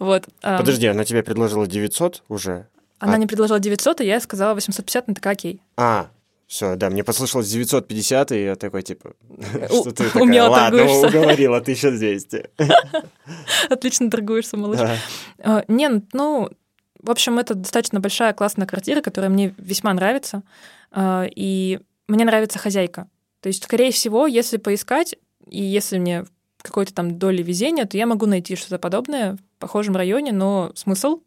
вот. 0.00 0.24
Подожди, 0.40 0.88
она 0.88 1.04
тебе 1.04 1.22
предложила 1.22 1.68
900 1.68 2.24
уже? 2.28 2.66
Она 3.04 3.14
а- 3.14 3.18
не 3.18 3.26
предложила 3.26 3.60
900, 3.60 4.00
и 4.00 4.06
я 4.06 4.20
сказала 4.20 4.54
850, 4.54 5.04
она 5.08 5.14
такая, 5.14 5.34
окей. 5.34 5.60
А, 5.76 6.08
все, 6.46 6.76
да, 6.76 6.88
мне 6.88 7.04
послышалось 7.04 7.48
950, 7.48 8.32
и 8.32 8.44
я 8.44 8.54
такой, 8.54 8.82
типа, 8.82 9.12
что 9.68 9.90
ты 9.90 10.10
такая, 10.10 10.48
ладно, 10.48 10.78
торгуешься». 10.78 11.08
уговорила, 11.08 11.58
1200. 11.58 12.50
Отлично 13.68 14.10
торгуешься, 14.10 14.56
малыш. 14.56 14.80
А, 15.38 15.64
Не, 15.68 16.02
ну, 16.12 16.48
в 17.02 17.10
общем, 17.10 17.38
это 17.38 17.54
достаточно 17.54 18.00
большая 18.00 18.32
классная 18.32 18.66
квартира, 18.66 19.02
которая 19.02 19.30
мне 19.30 19.54
весьма 19.58 19.92
нравится. 19.92 20.42
А, 20.90 21.26
И 21.34 21.80
мне 22.08 22.24
нравится 22.24 22.58
хозяйка. 22.58 23.08
То 23.40 23.48
есть, 23.48 23.64
скорее 23.64 23.92
всего, 23.92 24.26
если 24.26 24.56
поискать, 24.56 25.14
и 25.46 25.62
если 25.62 25.98
мне 25.98 26.24
какой-то 26.62 26.94
там 26.94 27.18
доли 27.18 27.42
везения, 27.42 27.84
то 27.84 27.98
я 27.98 28.06
могу 28.06 28.24
найти 28.24 28.56
что-то 28.56 28.78
подобное 28.78 29.34
в 29.34 29.58
похожем 29.58 29.96
районе, 29.96 30.32
но 30.32 30.72
смысл, 30.74 31.20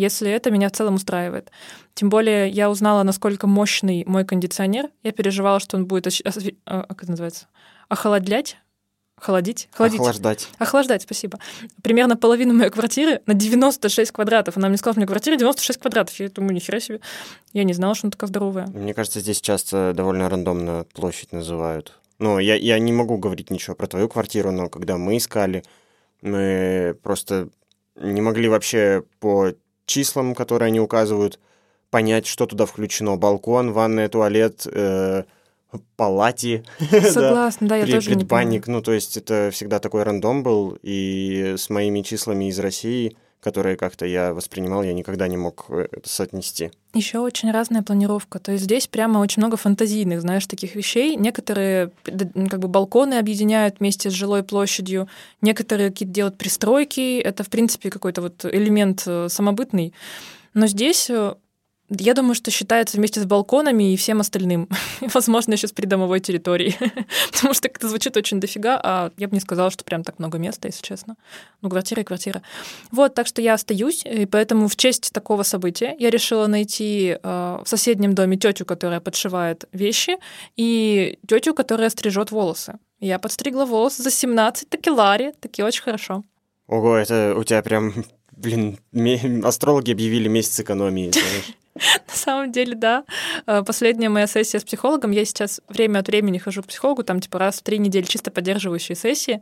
если 0.00 0.30
это 0.30 0.50
меня 0.50 0.68
в 0.68 0.72
целом 0.72 0.94
устраивает. 0.94 1.50
Тем 1.94 2.08
более 2.08 2.48
я 2.48 2.70
узнала, 2.70 3.02
насколько 3.02 3.46
мощный 3.46 4.04
мой 4.06 4.24
кондиционер. 4.24 4.88
Я 5.02 5.12
переживала, 5.12 5.60
что 5.60 5.76
он 5.76 5.86
будет, 5.86 6.06
оч- 6.06 6.22
осве- 6.24 6.56
а, 6.64 6.82
как 6.84 7.02
это 7.02 7.10
называется, 7.12 7.46
охолодлять, 7.88 8.56
холодить, 9.20 9.68
холодить. 9.72 10.00
Охлаждать. 10.00 10.48
Охлаждать, 10.58 11.02
спасибо. 11.02 11.38
Примерно 11.82 12.16
половину 12.16 12.54
моей 12.54 12.70
квартиры 12.70 13.20
на 13.26 13.34
96 13.34 14.10
квадратов. 14.12 14.56
Она 14.56 14.68
мне 14.68 14.78
сказала, 14.78 14.94
что 14.94 14.98
у 14.98 15.02
меня 15.02 15.06
квартира 15.08 15.36
96 15.36 15.78
квадратов. 15.78 16.18
Я 16.18 16.28
думаю, 16.30 16.54
нихера 16.54 16.80
себе. 16.80 17.00
Я 17.52 17.64
не 17.64 17.74
знала, 17.74 17.94
что 17.94 18.06
она 18.06 18.12
такая 18.12 18.28
здоровая. 18.28 18.66
Мне 18.68 18.94
кажется, 18.94 19.20
здесь 19.20 19.40
часто 19.42 19.92
довольно 19.94 20.28
рандомно 20.30 20.86
площадь 20.94 21.32
называют. 21.32 21.98
Ну, 22.18 22.38
я, 22.38 22.54
я 22.54 22.78
не 22.78 22.92
могу 22.92 23.18
говорить 23.18 23.50
ничего 23.50 23.74
про 23.76 23.86
твою 23.86 24.08
квартиру, 24.08 24.50
но 24.52 24.68
когда 24.70 24.96
мы 24.96 25.16
искали, 25.18 25.62
мы 26.22 26.96
просто 27.02 27.48
не 27.96 28.20
могли 28.20 28.48
вообще 28.48 29.02
по 29.20 29.52
числам, 29.90 30.34
которые 30.34 30.68
они 30.68 30.80
указывают, 30.80 31.38
понять, 31.90 32.26
что 32.26 32.46
туда 32.46 32.64
включено. 32.64 33.16
Балкон, 33.16 33.72
ванная, 33.72 34.08
туалет, 34.08 34.66
э, 34.66 35.24
палати. 35.96 36.64
Согласна, 36.90 37.68
да, 37.68 37.76
я 37.76 37.86
тоже 37.86 38.10
не 38.10 38.16
предбанник. 38.16 38.64
понимаю. 38.64 38.78
Ну, 38.78 38.82
то 38.82 38.92
есть 38.92 39.16
это 39.16 39.50
всегда 39.52 39.78
такой 39.78 40.04
рандом 40.04 40.42
был, 40.42 40.78
и 40.82 41.54
с 41.58 41.68
моими 41.70 42.02
числами 42.02 42.48
из 42.48 42.58
России, 42.58 43.16
которые 43.40 43.76
как-то 43.76 44.04
я 44.06 44.34
воспринимал, 44.34 44.82
я 44.82 44.92
никогда 44.92 45.26
не 45.26 45.36
мог 45.36 45.66
э, 45.68 45.88
это 45.90 46.08
соотнести. 46.08 46.70
Еще 46.92 47.18
очень 47.18 47.50
разная 47.50 47.82
планировка. 47.82 48.38
То 48.38 48.52
есть 48.52 48.64
здесь 48.64 48.86
прямо 48.86 49.18
очень 49.18 49.40
много 49.40 49.56
фантазийных, 49.56 50.20
знаешь, 50.20 50.46
таких 50.46 50.74
вещей. 50.74 51.16
Некоторые 51.16 51.90
как 52.04 52.60
бы 52.60 52.68
балконы 52.68 53.14
объединяют 53.14 53.76
вместе 53.80 54.10
с 54.10 54.12
жилой 54.12 54.42
площадью, 54.42 55.08
некоторые 55.40 55.90
какие-то 55.90 56.12
делают 56.14 56.38
пристройки. 56.38 57.18
Это, 57.18 57.42
в 57.42 57.48
принципе, 57.48 57.90
какой-то 57.90 58.22
вот 58.22 58.44
элемент 58.44 59.04
э, 59.06 59.28
самобытный. 59.28 59.94
Но 60.52 60.66
здесь 60.66 61.08
э, 61.08 61.34
я 61.90 62.14
думаю, 62.14 62.34
что 62.34 62.50
считается 62.50 62.96
вместе 62.96 63.20
с 63.20 63.24
балконами 63.24 63.92
и 63.92 63.96
всем 63.96 64.20
остальным. 64.20 64.68
Возможно, 65.00 65.54
еще 65.54 65.66
с 65.66 65.72
придомовой 65.72 66.20
территорией. 66.20 66.76
Потому 67.32 67.54
что 67.54 67.68
это 67.68 67.88
звучит 67.88 68.16
очень 68.16 68.40
дофига, 68.40 68.80
а 68.82 69.10
я 69.16 69.28
бы 69.28 69.34
не 69.34 69.40
сказала, 69.40 69.70
что 69.70 69.84
прям 69.84 70.04
так 70.04 70.18
много 70.18 70.38
места, 70.38 70.68
если 70.68 70.82
честно. 70.82 71.16
Ну, 71.62 71.68
квартира 71.68 72.02
и 72.02 72.04
квартира. 72.04 72.42
Вот, 72.92 73.14
так 73.14 73.26
что 73.26 73.42
я 73.42 73.54
остаюсь, 73.54 74.04
и 74.04 74.26
поэтому 74.26 74.68
в 74.68 74.76
честь 74.76 75.12
такого 75.12 75.42
события 75.42 75.96
я 75.98 76.10
решила 76.10 76.46
найти 76.46 77.18
э, 77.20 77.58
в 77.64 77.68
соседнем 77.68 78.14
доме 78.14 78.36
тетю, 78.36 78.64
которая 78.64 79.00
подшивает 79.00 79.64
вещи, 79.72 80.18
и 80.56 81.18
тетю, 81.26 81.54
которая 81.54 81.90
стрижет 81.90 82.30
волосы. 82.30 82.78
Я 83.00 83.18
подстригла 83.18 83.64
волосы 83.64 84.02
за 84.02 84.10
17 84.10 84.68
такелари, 84.68 85.32
таки 85.40 85.62
очень 85.62 85.82
хорошо. 85.82 86.22
Ого, 86.70 86.96
это 86.96 87.34
у 87.36 87.42
тебя 87.42 87.62
прям, 87.62 87.92
блин, 88.40 89.44
астрологи 89.44 89.92
объявили 89.92 90.28
месяц 90.28 90.60
экономии, 90.60 91.10
знаешь. 91.12 91.54
На 91.74 92.14
самом 92.14 92.52
деле, 92.52 92.74
да. 92.74 93.04
Э, 93.46 93.62
Последняя 93.64 94.08
моя 94.08 94.26
сессия 94.26 94.58
с 94.58 94.64
психологом, 94.64 95.12
я 95.12 95.24
сейчас 95.24 95.60
время 95.68 96.00
от 96.00 96.08
времени 96.08 96.38
хожу 96.38 96.62
к 96.62 96.66
психологу, 96.66 97.04
там 97.04 97.20
типа 97.20 97.38
раз 97.38 97.60
в 97.60 97.62
три 97.62 97.78
недели 97.78 98.04
чисто 98.04 98.30
поддерживающие 98.30 98.96
сессии. 98.96 99.40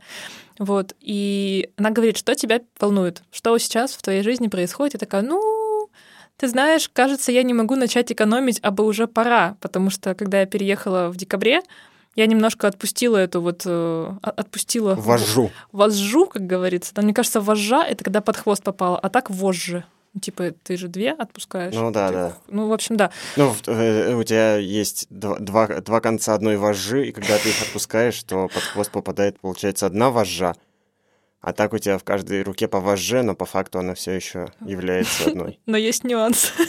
Вот. 0.57 0.95
И 1.01 1.69
она 1.77 1.89
говорит, 1.89 2.17
что 2.17 2.35
тебя 2.35 2.61
волнует, 2.79 3.23
что 3.31 3.57
сейчас 3.57 3.93
в 3.93 4.01
твоей 4.01 4.21
жизни 4.21 4.47
происходит. 4.47 4.93
Я 4.93 4.99
такая, 4.99 5.21
ну, 5.21 5.89
ты 6.37 6.47
знаешь, 6.47 6.89
кажется, 6.89 7.31
я 7.31 7.43
не 7.43 7.53
могу 7.53 7.75
начать 7.75 8.11
экономить, 8.11 8.59
а 8.61 8.71
бы 8.71 8.85
уже 8.85 9.07
пора, 9.07 9.57
потому 9.59 9.89
что 9.89 10.15
когда 10.15 10.39
я 10.39 10.45
переехала 10.45 11.09
в 11.09 11.17
декабре, 11.17 11.61
я 12.15 12.25
немножко 12.25 12.67
отпустила 12.67 13.17
эту 13.17 13.41
вот, 13.41 13.63
э, 13.65 14.11
отпустила 14.21 14.95
Вожжу. 14.95 15.51
вожжу, 15.71 16.25
как 16.27 16.45
говорится. 16.47 16.93
Там, 16.93 17.05
мне 17.05 17.13
кажется, 17.13 17.39
вожжа— 17.41 17.83
это 17.87 18.03
когда 18.03 18.21
под 18.21 18.37
хвост 18.37 18.63
попало, 18.63 18.99
а 18.99 19.09
так 19.09 19.29
вожжи. 19.29 19.83
Типа, 20.19 20.51
ты 20.63 20.75
же 20.75 20.87
две 20.87 21.11
отпускаешь. 21.11 21.73
Ну 21.75 21.91
да, 21.91 22.07
Ты- 22.07 22.13
да. 22.13 22.33
Ну, 22.47 22.67
в 22.67 22.73
общем, 22.73 22.97
да. 22.97 23.11
Ну, 23.37 23.51
в- 23.51 23.67
э, 23.67 24.15
у 24.15 24.23
тебя 24.23 24.55
есть 24.57 25.05
два, 25.11 25.37
два, 25.37 25.67
два 25.67 26.01
конца 26.01 26.33
одной 26.33 26.57
вожжи, 26.57 27.07
и 27.07 27.11
когда 27.11 27.37
ты 27.37 27.49
их 27.49 27.61
отпускаешь, 27.61 28.21
то 28.23 28.47
под 28.47 28.63
хвост 28.63 28.91
попадает, 28.91 29.39
получается, 29.39 29.85
одна 29.85 30.09
вожжа. 30.09 30.55
А 31.41 31.53
так 31.53 31.73
у 31.73 31.77
тебя 31.77 31.97
в 31.99 32.03
каждой 32.03 32.41
руке 32.41 32.67
по 32.67 32.79
вожже, 32.81 33.21
но 33.21 33.33
по 33.35 33.45
факту 33.45 33.79
она 33.79 33.93
все 33.93 34.11
еще 34.13 34.51
является 34.65 35.29
одной. 35.29 35.59
Но 35.67 35.77
есть 35.77 36.03
нюанс. 36.03 36.51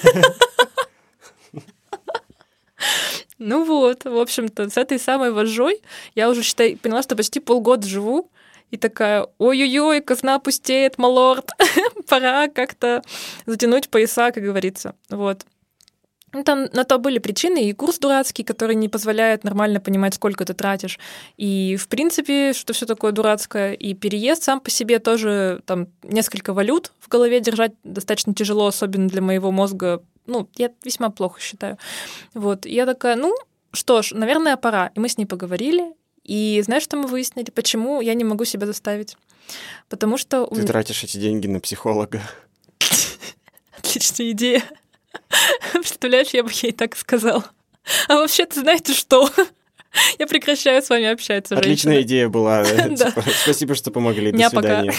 Ну 3.41 3.65
вот, 3.65 4.05
в 4.05 4.19
общем-то, 4.19 4.69
с 4.69 4.77
этой 4.77 4.99
самой 4.99 5.33
вожжой 5.33 5.81
я 6.15 6.29
уже, 6.29 6.43
считай, 6.43 6.77
поняла, 6.77 7.03
что 7.03 7.17
почти 7.17 7.41
полгода 7.41 7.89
живу, 7.89 8.31
и 8.71 8.77
такая, 8.77 9.27
ой-ой-ой, 9.39 10.03
казна 10.03 10.39
пустеет, 10.39 10.99
малорд, 10.99 11.51
пора 12.09 12.49
как-то 12.49 13.03
затянуть 13.47 13.89
пояса, 13.89 14.31
как 14.31 14.45
говорится. 14.45 14.95
Вот. 15.09 15.47
Ну, 16.33 16.45
Там 16.45 16.67
на 16.73 16.85
то 16.85 16.99
были 16.99 17.19
причины, 17.19 17.69
и 17.69 17.73
курс 17.73 17.99
дурацкий, 17.99 18.45
который 18.45 18.77
не 18.77 18.89
позволяет 18.89 19.43
нормально 19.43 19.81
понимать, 19.81 20.15
сколько 20.15 20.45
ты 20.45 20.53
тратишь. 20.53 20.99
И, 21.39 21.77
в 21.77 21.89
принципе, 21.89 22.53
что 22.53 22.75
все 22.75 22.87
такое 22.87 23.13
дурацкое. 23.13 23.73
И 23.73 23.95
переезд 23.95 24.43
сам 24.43 24.61
по 24.61 24.71
себе 24.71 24.99
тоже 24.99 25.63
там 25.65 25.89
несколько 26.03 26.53
валют 26.53 26.93
в 27.01 27.09
голове 27.09 27.41
держать 27.41 27.73
достаточно 27.85 28.35
тяжело, 28.35 28.67
особенно 28.67 29.09
для 29.09 29.23
моего 29.23 29.51
мозга. 29.51 30.03
Ну, 30.31 30.49
я 30.57 30.71
весьма 30.85 31.11
плохо 31.11 31.41
считаю. 31.41 31.77
Вот. 32.35 32.65
И 32.67 32.73
я 32.73 32.87
такая, 32.87 33.17
ну, 33.17 33.35
что 33.73 34.03
ж, 34.03 34.13
наверное, 34.13 34.57
пора. 34.57 34.93
И 34.95 35.01
мы 35.01 35.09
с 35.09 35.19
ней 35.19 35.27
поговорили. 35.27 35.93
И 36.23 36.63
знаешь, 36.65 36.85
что 36.85 36.97
мы 36.97 37.07
выяснили? 37.09 37.51
Почему 37.51 38.01
я 38.01 38.15
не 38.15 38.25
могу 38.25 38.45
себя 38.45 38.67
заставить? 38.67 39.17
Потому 39.89 40.17
что... 40.19 40.47
Ты 40.47 40.61
м- 40.61 40.67
тратишь 40.67 41.03
эти 41.03 41.17
деньги 41.17 41.47
на 41.49 41.59
психолога. 41.61 42.23
Отличная 43.77 44.31
идея. 44.31 44.63
Представляешь, 45.73 46.29
я 46.29 46.43
бы 46.45 46.51
ей 46.53 46.73
так 46.73 46.97
сказала. 46.97 47.45
А 48.09 48.15
вообще-то 48.17 48.61
знаете 48.61 48.93
что? 48.95 49.29
Я 50.21 50.29
прекращаю 50.29 50.81
с 50.83 50.89
вами 50.89 51.07
общаться, 51.07 51.57
Отличная 51.57 51.95
женщины. 51.95 52.07
идея 52.07 52.29
была. 52.29 52.65
Типа, 52.65 53.25
Спасибо, 53.43 53.75
что 53.75 53.91
помогли. 53.91 54.31
До 54.31 54.49
свидания. 54.49 54.95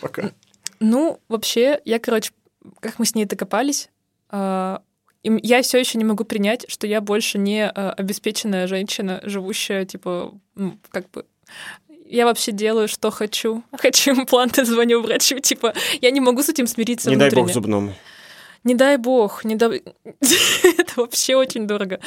Пока. 0.00 0.32
Ну, 0.80 1.20
вообще, 1.28 1.80
я, 1.84 2.00
короче, 2.00 2.32
как 2.80 2.98
мы 2.98 3.06
с 3.06 3.14
ней 3.14 3.24
докопались, 3.24 3.88
я 4.30 5.62
все 5.62 5.78
еще 5.78 5.98
не 5.98 6.04
могу 6.04 6.24
принять, 6.24 6.64
что 6.68 6.86
я 6.86 7.00
больше 7.00 7.38
не 7.38 7.66
а, 7.68 7.92
обеспеченная 7.92 8.66
женщина, 8.66 9.20
живущая, 9.24 9.84
типа, 9.84 10.32
м, 10.56 10.80
как 10.90 11.10
бы 11.10 11.24
я 12.06 12.24
вообще 12.24 12.52
делаю, 12.52 12.88
что 12.88 13.10
хочу. 13.10 13.62
Хочу 13.78 14.12
импланты, 14.12 14.64
звоню 14.64 15.02
врачу. 15.02 15.38
Типа, 15.40 15.74
я 16.00 16.10
не 16.10 16.20
могу 16.20 16.42
с 16.42 16.48
этим 16.48 16.66
смириться 16.66 17.10
Не 17.10 17.16
дай 17.16 17.28
бог 17.28 17.34
внутренне. 17.34 17.52
зубному. 17.54 17.94
Не 18.64 18.74
дай 18.74 18.96
бог, 18.96 19.44
не 19.44 19.54
дай... 19.54 19.82
Это 20.78 20.92
вообще 20.96 21.36
очень 21.36 21.66
дорого. 21.66 22.00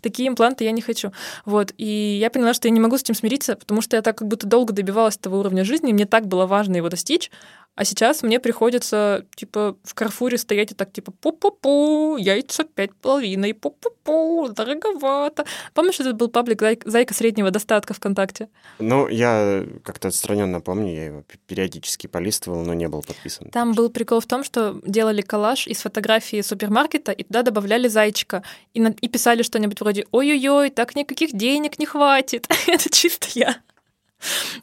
Такие 0.00 0.28
импланты 0.28 0.64
я 0.64 0.70
не 0.70 0.80
хочу. 0.80 1.12
Вот. 1.44 1.74
И 1.76 2.18
я 2.20 2.30
поняла, 2.30 2.54
что 2.54 2.66
я 2.68 2.72
не 2.72 2.80
могу 2.80 2.96
с 2.96 3.02
этим 3.02 3.14
смириться, 3.14 3.56
потому 3.56 3.82
что 3.82 3.96
я 3.96 4.02
так 4.02 4.16
как 4.18 4.26
будто 4.28 4.46
долго 4.46 4.72
добивалась 4.72 5.16
этого 5.16 5.36
уровня 5.36 5.64
жизни, 5.64 5.90
и 5.90 5.92
мне 5.92 6.06
так 6.06 6.26
было 6.26 6.46
важно 6.46 6.76
его 6.76 6.88
достичь, 6.88 7.30
а 7.74 7.84
сейчас 7.84 8.22
мне 8.24 8.40
приходится, 8.40 9.24
типа, 9.36 9.76
в 9.84 9.94
Карфуре 9.94 10.36
стоять 10.36 10.72
и 10.72 10.74
так, 10.74 10.92
типа, 10.92 11.12
пу-пу-пу, 11.22 12.16
яйца 12.18 12.64
пять 12.64 12.94
половиной, 12.96 13.52
пу-пу-пу, 13.52 14.48
дороговато. 14.52 15.44
Помнишь, 15.74 16.00
этот 16.00 16.16
был 16.16 16.28
паблик 16.28 16.60
«Зай- 16.60 16.82
«Зайка 16.84 17.14
среднего 17.14 17.50
достатка» 17.52 17.94
ВКонтакте? 17.94 18.48
Ну, 18.80 19.06
я 19.08 19.64
как-то 19.84 20.08
отстраненно 20.08 20.60
помню, 20.60 20.92
я 20.92 21.04
его 21.04 21.24
периодически 21.46 22.08
полистывал, 22.08 22.64
но 22.64 22.74
не 22.74 22.88
был 22.88 23.02
подписан. 23.02 23.48
Там 23.50 23.74
был 23.74 23.90
прикол 23.90 24.20
в 24.20 24.26
том, 24.26 24.42
что 24.42 24.80
делали 24.84 25.22
коллаж 25.22 25.66
из 25.68 25.78
фотографии 25.78 26.40
супермаркета, 26.40 27.12
и 27.12 27.22
туда 27.22 27.42
добавляли 27.42 27.86
зайчика. 27.86 28.42
И, 28.74 28.80
на- 28.80 28.94
и 29.00 29.08
писали 29.08 29.42
что-нибудь 29.44 29.80
вроде 29.80 30.04
«Ой-ой-ой, 30.10 30.70
так 30.70 30.96
никаких 30.96 31.32
денег 31.32 31.78
не 31.78 31.86
хватит». 31.86 32.48
Это 32.66 32.90
чисто 32.90 33.28
я. 33.34 33.56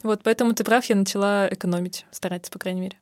Вот, 0.02 0.22
поэтому 0.22 0.54
ты 0.54 0.64
прав, 0.64 0.84
я 0.86 0.96
начала 0.96 1.48
экономить, 1.50 2.06
стараться, 2.10 2.50
по 2.50 2.58
крайней 2.58 2.80
мере. 2.82 2.98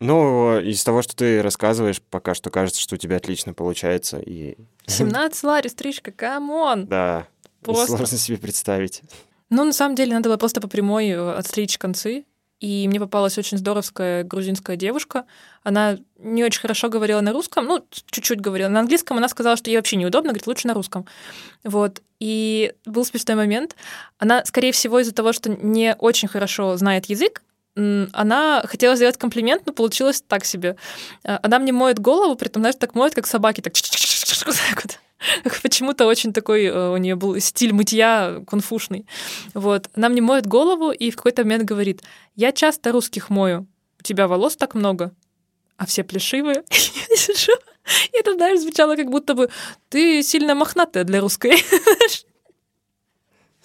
Ну, 0.00 0.58
из 0.58 0.82
того, 0.82 1.02
что 1.02 1.14
ты 1.14 1.42
рассказываешь, 1.42 2.00
пока 2.02 2.34
что 2.34 2.50
кажется, 2.50 2.80
что 2.80 2.96
у 2.96 2.98
тебя 2.98 3.16
отлично 3.16 3.54
получается. 3.54 4.18
И 4.18 4.56
17 4.86 5.42
лари, 5.44 5.68
стрижка, 5.68 6.10
come 6.10 6.53
on! 6.53 6.86
да, 6.86 7.28
Просто. 7.62 7.96
сложно 7.96 8.18
себе 8.18 8.38
представить. 8.38 9.02
Ну, 9.50 9.64
на 9.64 9.72
самом 9.72 9.94
деле, 9.94 10.14
надо 10.14 10.28
было 10.28 10.36
просто 10.38 10.60
по 10.60 10.66
прямой 10.68 11.08
э, 11.10 11.32
отстричь 11.34 11.78
концы. 11.78 12.24
И 12.62 12.86
мне 12.86 13.00
попалась 13.00 13.36
очень 13.38 13.58
здоровская 13.58 14.22
грузинская 14.22 14.76
девушка. 14.76 15.24
Она 15.64 15.98
не 16.18 16.44
очень 16.44 16.60
хорошо 16.60 16.88
говорила 16.88 17.20
на 17.20 17.32
русском, 17.32 17.66
ну, 17.66 17.84
чуть-чуть 17.90 18.40
говорила. 18.40 18.68
На 18.68 18.78
английском 18.78 19.16
она 19.16 19.28
сказала, 19.28 19.56
что 19.56 19.68
ей 19.68 19.76
вообще 19.76 19.96
неудобно, 19.96 20.28
говорит, 20.28 20.46
лучше 20.46 20.68
на 20.68 20.74
русском. 20.74 21.04
Вот. 21.64 22.00
И 22.20 22.72
был 22.86 23.04
смешной 23.04 23.34
момент. 23.36 23.74
Она, 24.18 24.44
скорее 24.44 24.70
всего, 24.70 25.00
из-за 25.00 25.12
того, 25.12 25.32
что 25.32 25.50
не 25.50 25.96
очень 25.98 26.28
хорошо 26.28 26.76
знает 26.76 27.06
язык, 27.06 27.42
она 27.74 28.62
хотела 28.66 28.94
сделать 28.94 29.16
комплимент, 29.16 29.62
но 29.66 29.72
получилось 29.72 30.22
так 30.26 30.44
себе. 30.44 30.76
А, 31.24 31.40
Она 31.42 31.58
мне 31.58 31.72
моет 31.72 31.98
голову, 31.98 32.36
при 32.36 32.48
этом, 32.48 32.62
знаешь, 32.62 32.76
так 32.78 32.94
моет, 32.94 33.14
как 33.14 33.26
собаки, 33.26 33.60
так. 33.60 33.72
Почему-то 35.62 36.06
очень 36.06 36.32
такой 36.32 36.64
э, 36.64 36.90
у 36.90 36.96
нее 36.96 37.14
был 37.14 37.38
стиль 37.40 37.72
мытья 37.72 38.42
конфушный. 38.46 39.06
Вот. 39.54 39.88
Она 39.94 40.08
мне 40.08 40.20
моет 40.20 40.46
голову 40.46 40.90
и 40.90 41.10
в 41.10 41.16
какой-то 41.16 41.44
момент 41.44 41.64
говорит, 41.64 42.02
я 42.34 42.52
часто 42.52 42.92
русских 42.92 43.30
мою, 43.30 43.66
у 44.00 44.02
тебя 44.02 44.26
волос 44.26 44.56
так 44.56 44.74
много, 44.74 45.12
а 45.76 45.86
все 45.86 46.04
плешивые. 46.04 46.64
Я 46.70 47.16
сижу, 47.16 47.52
и 48.12 48.18
это, 48.18 48.34
знаешь, 48.34 48.60
звучало 48.60 48.96
как 48.96 49.10
будто 49.10 49.34
бы 49.34 49.50
ты 49.88 50.22
сильно 50.22 50.54
мохнатая 50.54 51.04
для 51.04 51.20
русской. 51.20 51.52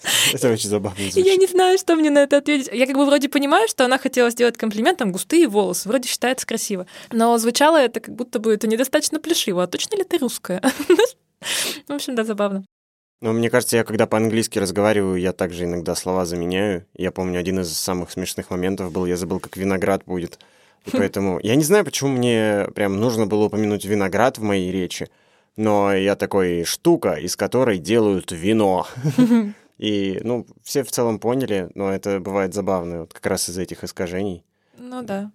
Это 0.32 0.52
очень 0.52 0.68
забавно 0.68 0.98
звучит. 0.98 1.26
я 1.26 1.36
не 1.36 1.46
знаю, 1.46 1.78
что 1.78 1.96
мне 1.96 2.10
на 2.10 2.20
это 2.20 2.36
ответить. 2.36 2.68
Я 2.72 2.86
как 2.86 2.96
бы 2.96 3.04
вроде 3.04 3.28
понимаю, 3.28 3.68
что 3.68 3.84
она 3.84 3.98
хотела 3.98 4.30
сделать 4.30 4.56
комплимент, 4.56 4.98
там 4.98 5.12
густые 5.12 5.48
волосы, 5.48 5.88
вроде 5.88 6.08
считается 6.08 6.46
красиво. 6.46 6.86
Но 7.10 7.36
звучало 7.38 7.76
это 7.76 8.00
как 8.00 8.14
будто 8.14 8.38
бы 8.38 8.54
это 8.54 8.66
недостаточно 8.66 9.18
плешиво. 9.18 9.62
А 9.62 9.66
точно 9.66 9.96
ли 9.96 10.04
ты 10.04 10.18
русская? 10.18 10.62
В 11.88 11.92
общем, 11.92 12.14
да, 12.14 12.24
забавно. 12.24 12.64
Но 13.20 13.32
мне 13.32 13.50
кажется, 13.50 13.76
я 13.76 13.84
когда 13.84 14.06
по-английски 14.06 14.60
разговариваю, 14.60 15.20
я 15.20 15.32
также 15.32 15.64
иногда 15.64 15.96
слова 15.96 16.24
заменяю. 16.24 16.86
Я 16.94 17.10
помню, 17.10 17.40
один 17.40 17.60
из 17.60 17.76
самых 17.76 18.12
смешных 18.12 18.50
моментов 18.50 18.92
был, 18.92 19.06
я 19.06 19.16
забыл, 19.16 19.40
как 19.40 19.56
виноград 19.56 20.04
будет. 20.06 20.38
И 20.86 20.90
поэтому 20.92 21.40
я 21.42 21.56
не 21.56 21.64
знаю, 21.64 21.84
почему 21.84 22.10
мне 22.10 22.68
прям 22.74 23.00
нужно 23.00 23.26
было 23.26 23.44
упомянуть 23.44 23.84
виноград 23.84 24.38
в 24.38 24.42
моей 24.42 24.70
речи, 24.70 25.08
но 25.56 25.92
я 25.92 26.14
такой 26.14 26.62
штука, 26.62 27.14
из 27.14 27.34
которой 27.34 27.78
делают 27.78 28.30
вино. 28.30 28.86
И, 29.78 30.20
ну, 30.24 30.46
все 30.62 30.82
в 30.82 30.90
целом 30.90 31.18
поняли, 31.20 31.70
но 31.74 31.90
это 31.90 32.18
бывает 32.20 32.52
забавно, 32.52 33.00
вот 33.00 33.14
как 33.14 33.24
раз 33.26 33.48
из 33.48 33.58
этих 33.58 33.84
искажений. 33.84 34.44
Ну 34.76 35.02
да. 35.02 35.30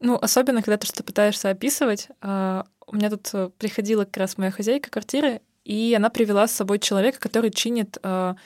Ну, 0.00 0.16
особенно, 0.20 0.62
когда 0.62 0.76
ты 0.76 0.86
что-то 0.86 1.04
пытаешься 1.04 1.50
описывать. 1.50 2.08
А, 2.20 2.66
У 2.86 2.96
меня 2.96 3.10
тут 3.10 3.28
э, 3.32 3.50
приходила 3.58 4.04
как 4.04 4.16
раз 4.16 4.38
моя 4.38 4.50
хозяйка 4.50 4.90
квартиры, 4.90 5.40
и 5.64 5.94
она 5.96 6.08
привела 6.10 6.46
с 6.46 6.52
собой 6.52 6.78
человека, 6.78 7.18
который 7.20 7.50
чинит, 7.50 7.98
а, 8.02 8.36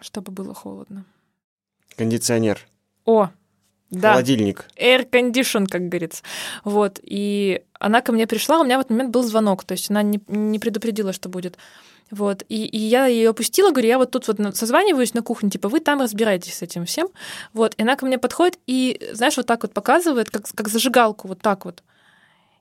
чтобы 0.00 0.30
было 0.32 0.52
холодно. 0.54 1.04
Кондиционер, 1.96 2.60
О, 3.06 3.30
да, 3.90 4.12
холодильник. 4.12 4.66
air 4.76 5.08
condition, 5.08 5.66
как 5.66 5.88
говорится. 5.88 6.22
Вот, 6.64 7.00
и 7.02 7.62
она 7.80 8.02
ко 8.02 8.12
мне 8.12 8.26
пришла, 8.26 8.60
у 8.60 8.64
меня 8.64 8.76
в 8.78 8.80
этот 8.80 8.90
момент 8.90 9.10
был 9.10 9.22
звонок, 9.22 9.64
то 9.64 9.72
есть 9.72 9.90
она 9.90 10.02
не, 10.02 10.20
не 10.28 10.58
предупредила, 10.58 11.12
что 11.12 11.28
будет. 11.28 11.56
Вот, 12.10 12.44
и, 12.48 12.64
и 12.66 12.78
я 12.78 13.06
ее 13.06 13.30
опустила, 13.30 13.70
говорю, 13.70 13.88
я 13.88 13.98
вот 13.98 14.12
тут 14.12 14.28
вот 14.28 14.56
созваниваюсь 14.56 15.14
на 15.14 15.22
кухне, 15.22 15.50
типа, 15.50 15.68
вы 15.68 15.80
там 15.80 16.00
разбираетесь 16.00 16.54
с 16.54 16.62
этим 16.62 16.84
всем. 16.84 17.08
Вот, 17.52 17.74
и 17.76 17.82
она 17.82 17.96
ко 17.96 18.06
мне 18.06 18.18
подходит 18.18 18.58
и, 18.66 19.10
знаешь, 19.12 19.36
вот 19.36 19.46
так 19.46 19.62
вот 19.62 19.72
показывает, 19.72 20.30
как, 20.30 20.44
как 20.54 20.68
зажигалку, 20.68 21.26
вот 21.26 21.40
так 21.40 21.64
вот. 21.64 21.82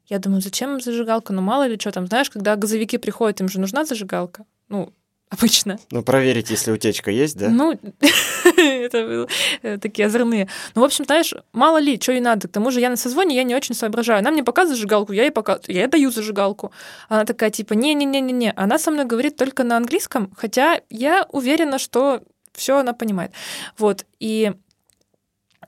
Я 0.08 0.20
думаю, 0.20 0.42
зачем 0.42 0.74
им 0.74 0.82
зажигалка? 0.82 1.34
Ну, 1.34 1.42
мало 1.42 1.68
ли 1.68 1.80
что 1.80 1.92
там, 1.92 2.08
знаешь, 2.08 2.30
когда 2.30 2.56
газовики 2.56 2.98
приходят, 2.98 3.40
им 3.42 3.50
же 3.50 3.60
нужна 3.60 3.86
зажигалка. 3.86 4.46
Ну, 4.68 4.94
обычно. 5.30 5.80
Ну, 5.92 6.04
проверить, 6.04 6.50
если 6.50 6.72
утечка 6.72 7.12
есть, 7.12 7.38
да? 7.38 7.50
Ну, 7.50 7.80
это 8.86 9.27
э, 9.62 9.77
такие 9.77 10.07
озорные. 10.07 10.48
Ну, 10.75 10.81
в 10.81 10.84
общем, 10.84 11.05
знаешь, 11.05 11.34
мало 11.53 11.77
ли, 11.77 12.00
что 12.00 12.12
ей 12.12 12.22
надо. 12.22 12.48
К 12.48 12.51
тому 12.51 12.72
же 12.72 12.79
я 12.79 12.89
на 12.89 12.98
созвоне, 12.98 13.36
я 13.36 13.43
не 13.43 13.55
очень 13.55 13.75
соображаю. 13.75 14.19
Она 14.19 14.31
мне 14.31 14.43
показывает 14.43 14.77
зажигалку, 14.77 15.13
я 15.13 15.24
ей 15.24 15.31
показываю, 15.31 15.75
я 15.75 15.81
ей 15.84 15.88
даю 15.88 16.12
зажигалку. 16.12 16.72
Она 17.10 17.25
такая, 17.25 17.50
типа, 17.50 17.74
не-не-не-не-не. 17.74 18.53
Она 18.55 18.79
со 18.79 18.91
мной 18.91 19.05
говорит 19.05 19.36
только 19.36 19.63
на 19.63 19.77
английском, 19.77 20.31
хотя 20.36 20.81
я 20.89 21.25
уверена, 21.31 21.79
что 21.79 22.22
все 22.53 22.77
она 22.77 22.93
понимает. 22.93 23.31
Вот, 23.77 24.05
и 24.19 24.53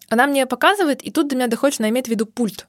она 0.09 0.27
мне 0.27 0.45
показывает, 0.45 1.03
и 1.03 1.11
тут 1.11 1.27
до 1.27 1.35
меня 1.35 1.47
доходит, 1.47 1.75
что 1.75 1.83
она 1.83 1.89
имеет 1.89 2.07
в 2.07 2.09
виду 2.09 2.25
пульт. 2.25 2.67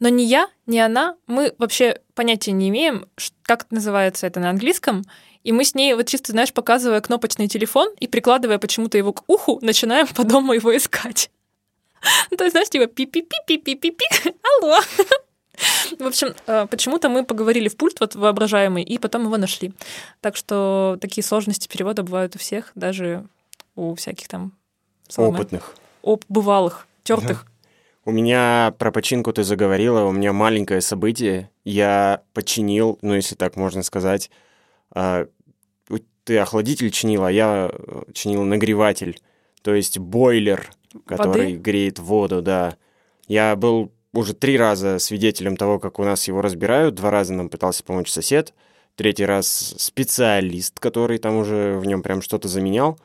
Но 0.00 0.08
ни 0.08 0.22
я, 0.22 0.48
ни 0.66 0.78
она, 0.78 1.16
мы 1.26 1.54
вообще 1.58 2.00
понятия 2.14 2.52
не 2.52 2.68
имеем, 2.68 3.08
как 3.42 3.66
называется 3.70 4.26
это 4.26 4.40
на 4.40 4.50
английском, 4.50 5.04
и 5.44 5.52
мы 5.52 5.64
с 5.64 5.74
ней, 5.74 5.94
вот 5.94 6.08
чисто, 6.08 6.32
знаешь, 6.32 6.52
показывая 6.52 7.00
кнопочный 7.00 7.46
телефон 7.48 7.88
и 8.00 8.08
прикладывая 8.08 8.58
почему-то 8.58 8.98
его 8.98 9.12
к 9.12 9.22
уху, 9.28 9.58
начинаем 9.62 10.08
по 10.08 10.24
дому 10.24 10.52
его 10.54 10.76
искать. 10.76 11.30
Ну, 12.30 12.36
То 12.36 12.44
есть, 12.44 12.52
знаешь, 12.52 12.68
типа 12.68 12.86
пи-пи-пи-пи-пи-пи-пи, 12.86 14.04
алло. 14.60 14.78
В 15.98 16.06
общем, 16.06 16.34
э, 16.46 16.66
почему-то 16.66 17.08
мы 17.08 17.24
поговорили 17.24 17.68
в 17.68 17.76
пульт 17.78 18.00
вот 18.00 18.14
воображаемый, 18.14 18.82
и 18.82 18.98
потом 18.98 19.24
его 19.24 19.36
нашли. 19.38 19.72
Так 20.20 20.36
что 20.36 20.98
такие 21.00 21.24
сложности 21.24 21.68
перевода 21.68 22.02
бывают 22.02 22.36
у 22.36 22.38
всех, 22.38 22.72
даже 22.74 23.24
у 23.76 23.94
всяких 23.94 24.28
там 24.28 24.52
Опытных. 25.16 25.76
оп- 26.02 26.24
бывалых, 26.28 26.86
тертых. 27.04 27.46
У 28.04 28.10
меня 28.10 28.74
про 28.78 28.90
починку 28.92 29.32
ты 29.32 29.44
заговорила, 29.44 30.02
у 30.04 30.12
меня 30.12 30.34
маленькое 30.34 30.82
событие. 30.82 31.50
Я 31.64 32.20
починил, 32.34 32.98
ну, 33.00 33.14
если 33.14 33.34
так 33.34 33.56
можно 33.56 33.82
сказать, 33.82 34.30
ты 36.24 36.38
охладитель 36.38 36.90
чинил, 36.90 37.24
а 37.24 37.30
я 37.30 37.70
э, 37.72 38.02
чинил 38.12 38.42
нагреватель, 38.44 39.20
то 39.62 39.74
есть 39.74 39.98
бойлер, 39.98 40.70
который 41.06 41.52
Воды? 41.52 41.56
греет 41.56 41.98
воду, 41.98 42.42
да. 42.42 42.76
Я 43.28 43.56
был 43.56 43.92
уже 44.12 44.34
три 44.34 44.56
раза 44.56 44.98
свидетелем 44.98 45.56
того, 45.56 45.78
как 45.78 45.98
у 45.98 46.04
нас 46.04 46.26
его 46.28 46.40
разбирают. 46.40 46.94
Два 46.94 47.10
раза 47.10 47.34
нам 47.34 47.48
пытался 47.48 47.84
помочь 47.84 48.10
сосед. 48.10 48.54
Третий 48.96 49.24
раз 49.24 49.74
специалист, 49.78 50.78
который 50.78 51.18
там 51.18 51.36
уже 51.36 51.76
в 51.78 51.86
нем 51.86 52.02
прям 52.02 52.22
что-то 52.22 52.48
заменял. 52.48 52.98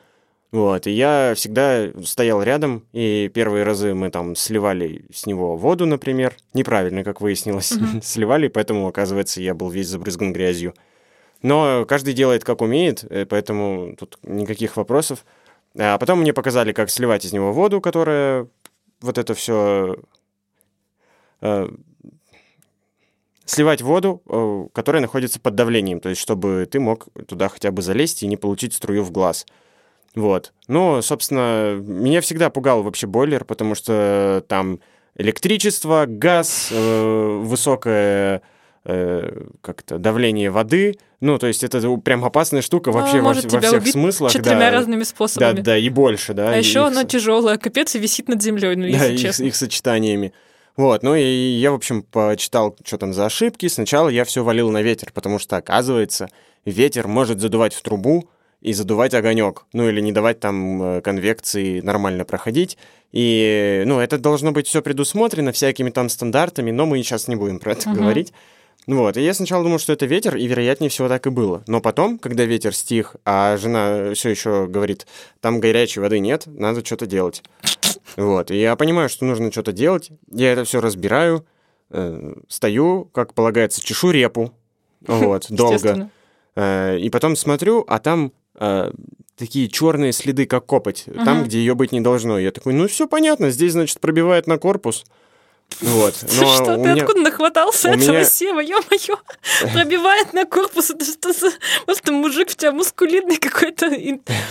Вот, 0.52 0.88
и 0.88 0.90
я 0.90 1.34
всегда 1.36 1.90
стоял 2.04 2.42
рядом, 2.42 2.84
и 2.92 3.30
первые 3.32 3.62
разы 3.62 3.94
мы 3.94 4.10
там 4.10 4.34
сливали 4.34 5.04
с 5.12 5.26
него 5.26 5.56
воду, 5.56 5.86
например. 5.86 6.36
Неправильно, 6.54 7.04
как 7.04 7.20
выяснилось, 7.20 7.72
сливали, 8.02 8.48
поэтому, 8.48 8.88
оказывается, 8.88 9.40
я 9.40 9.54
был 9.54 9.70
весь 9.70 9.86
забрызган 9.86 10.32
грязью. 10.32 10.74
Но 11.42 11.84
каждый 11.86 12.14
делает, 12.14 12.44
как 12.44 12.60
умеет, 12.60 13.04
э, 13.04 13.26
поэтому 13.26 13.96
тут 13.96 14.18
никаких 14.22 14.76
вопросов. 14.76 15.24
А 15.78 15.98
потом 15.98 16.20
мне 16.20 16.32
показали, 16.32 16.72
как 16.72 16.90
сливать 16.90 17.24
из 17.24 17.32
него 17.32 17.52
воду, 17.52 17.80
которая 17.80 18.48
вот 19.00 19.18
это 19.18 19.34
все... 19.34 19.96
сливать 23.50 23.82
воду, 23.82 24.22
э, 24.28 24.66
которая 24.72 25.02
находится 25.02 25.40
под 25.40 25.54
давлением, 25.54 26.00
то 26.00 26.08
есть 26.08 26.20
чтобы 26.20 26.68
ты 26.70 26.78
мог 26.78 27.08
туда 27.26 27.48
хотя 27.48 27.70
бы 27.70 27.82
залезть 27.82 28.22
и 28.22 28.26
не 28.26 28.36
получить 28.36 28.74
струю 28.74 29.02
в 29.02 29.10
глаз. 29.10 29.46
Вот. 30.14 30.52
Ну, 30.68 31.02
собственно, 31.02 31.74
меня 31.74 32.20
всегда 32.20 32.50
пугал 32.50 32.82
вообще 32.82 33.06
бойлер, 33.06 33.44
потому 33.44 33.74
что 33.74 34.44
там 34.48 34.80
электричество, 35.16 36.04
газ, 36.06 36.68
э, 36.70 37.40
высокое 37.42 38.42
э, 38.84 39.42
как-то 39.60 39.98
давление 39.98 40.50
воды. 40.50 40.96
Ну, 41.20 41.38
то 41.38 41.46
есть 41.46 41.62
это 41.64 41.80
прям 41.98 42.24
опасная 42.24 42.62
штука 42.62 42.92
вообще 42.92 43.18
во, 43.18 43.22
может 43.28 43.44
во 43.44 43.50
тебя 43.50 43.68
всех 43.68 43.82
убить 43.82 43.92
смыслах. 43.92 44.32
Четырьмя 44.32 44.70
да. 44.70 44.70
разными 44.70 45.00
Да, 45.00 45.04
способами. 45.04 45.60
да, 45.60 45.76
и 45.76 45.88
больше, 45.90 46.32
да. 46.34 46.52
А 46.52 46.56
еще 46.56 46.80
их 46.80 46.86
оно 46.86 47.02
с- 47.02 47.06
тяжелое, 47.06 47.58
капец, 47.58 47.94
и 47.94 47.98
висит 47.98 48.28
над 48.28 48.42
землей, 48.42 48.74
ну, 48.76 48.82
да, 48.82 48.88
если 48.88 49.12
их, 49.14 49.20
честно. 49.20 49.44
их 49.44 49.54
сочетаниями. 49.56 50.32
Вот, 50.76 51.02
ну 51.02 51.14
и 51.14 51.22
я, 51.22 51.72
в 51.72 51.74
общем, 51.74 52.02
почитал, 52.02 52.74
что 52.84 52.96
там 52.96 53.12
за 53.12 53.26
ошибки. 53.26 53.66
Сначала 53.68 54.08
я 54.08 54.24
все 54.24 54.42
валил 54.42 54.70
на 54.70 54.80
ветер, 54.80 55.10
потому 55.12 55.38
что, 55.38 55.56
оказывается, 55.56 56.30
ветер 56.64 57.06
может 57.06 57.38
задувать 57.40 57.74
в 57.74 57.82
трубу 57.82 58.30
и 58.62 58.72
задувать 58.72 59.12
огонек, 59.14 59.64
ну 59.74 59.88
или 59.88 60.00
не 60.00 60.12
давать 60.12 60.40
там 60.40 60.82
э, 60.82 61.00
конвекции 61.02 61.80
нормально 61.80 62.24
проходить. 62.24 62.78
И, 63.12 63.82
ну, 63.86 63.98
это 63.98 64.18
должно 64.18 64.52
быть 64.52 64.68
все 64.68 64.80
предусмотрено 64.80 65.52
всякими 65.52 65.90
там 65.90 66.08
стандартами, 66.08 66.70
но 66.70 66.86
мы 66.86 66.98
сейчас 67.02 67.26
не 67.28 67.36
будем 67.36 67.58
про 67.58 67.72
это 67.72 67.88
Мгм. 67.90 67.98
говорить. 67.98 68.32
Вот, 68.86 69.16
и 69.16 69.22
я 69.22 69.34
сначала 69.34 69.62
думал, 69.62 69.78
что 69.78 69.92
это 69.92 70.06
ветер, 70.06 70.36
и 70.36 70.46
вероятнее 70.46 70.90
всего 70.90 71.08
так 71.08 71.26
и 71.26 71.30
было. 71.30 71.62
Но 71.66 71.80
потом, 71.80 72.18
когда 72.18 72.44
ветер 72.44 72.74
стих, 72.74 73.16
а 73.24 73.56
жена 73.56 74.14
все 74.14 74.30
еще 74.30 74.66
говорит, 74.66 75.06
там 75.40 75.60
горячей 75.60 76.00
воды 76.00 76.18
нет, 76.18 76.44
надо 76.46 76.84
что-то 76.84 77.06
делать. 77.06 77.42
Вот, 78.16 78.50
и 78.50 78.58
я 78.58 78.74
понимаю, 78.76 79.08
что 79.08 79.24
нужно 79.26 79.52
что-то 79.52 79.72
делать, 79.72 80.10
я 80.30 80.52
это 80.52 80.64
все 80.64 80.80
разбираю, 80.80 81.44
э, 81.90 82.34
стою, 82.48 83.04
как 83.12 83.34
полагается, 83.34 83.84
чешу 83.84 84.10
репу, 84.10 84.52
вот, 85.06 85.46
долго. 85.50 86.10
Э, 86.56 86.98
И 86.98 87.10
потом 87.10 87.36
смотрю, 87.36 87.84
а 87.86 87.98
там 87.98 88.32
э, 88.58 88.90
такие 89.36 89.68
черные 89.68 90.12
следы, 90.12 90.46
как 90.46 90.66
копоть, 90.66 91.04
там, 91.24 91.44
где 91.44 91.58
ее 91.58 91.74
быть 91.74 91.92
не 91.92 92.00
должно. 92.00 92.38
Я 92.38 92.50
такой, 92.50 92.72
ну 92.72 92.88
все 92.88 93.06
понятно, 93.06 93.50
здесь, 93.50 93.72
значит, 93.72 94.00
пробивает 94.00 94.46
на 94.46 94.58
корпус. 94.58 95.04
Вот. 95.80 96.14
Но 96.40 96.54
что, 96.54 96.62
у 96.74 96.82
ты 96.82 96.90
меня- 96.90 97.02
откуда 97.02 97.20
нахватался 97.22 97.88
у 97.88 97.92
этого 97.92 98.10
меня- 98.10 98.24
сева? 98.24 98.60
Ё-моё, 98.60 99.16
пробивает 99.72 100.32
на 100.32 100.44
корпус. 100.44 100.90
Это 100.90 101.04
что 101.04 101.32
за... 101.32 101.50
Просто 101.86 102.12
мужик 102.12 102.50
в 102.50 102.56
тебя 102.56 102.72
мускулинный 102.72 103.36
какой-то. 103.36 103.90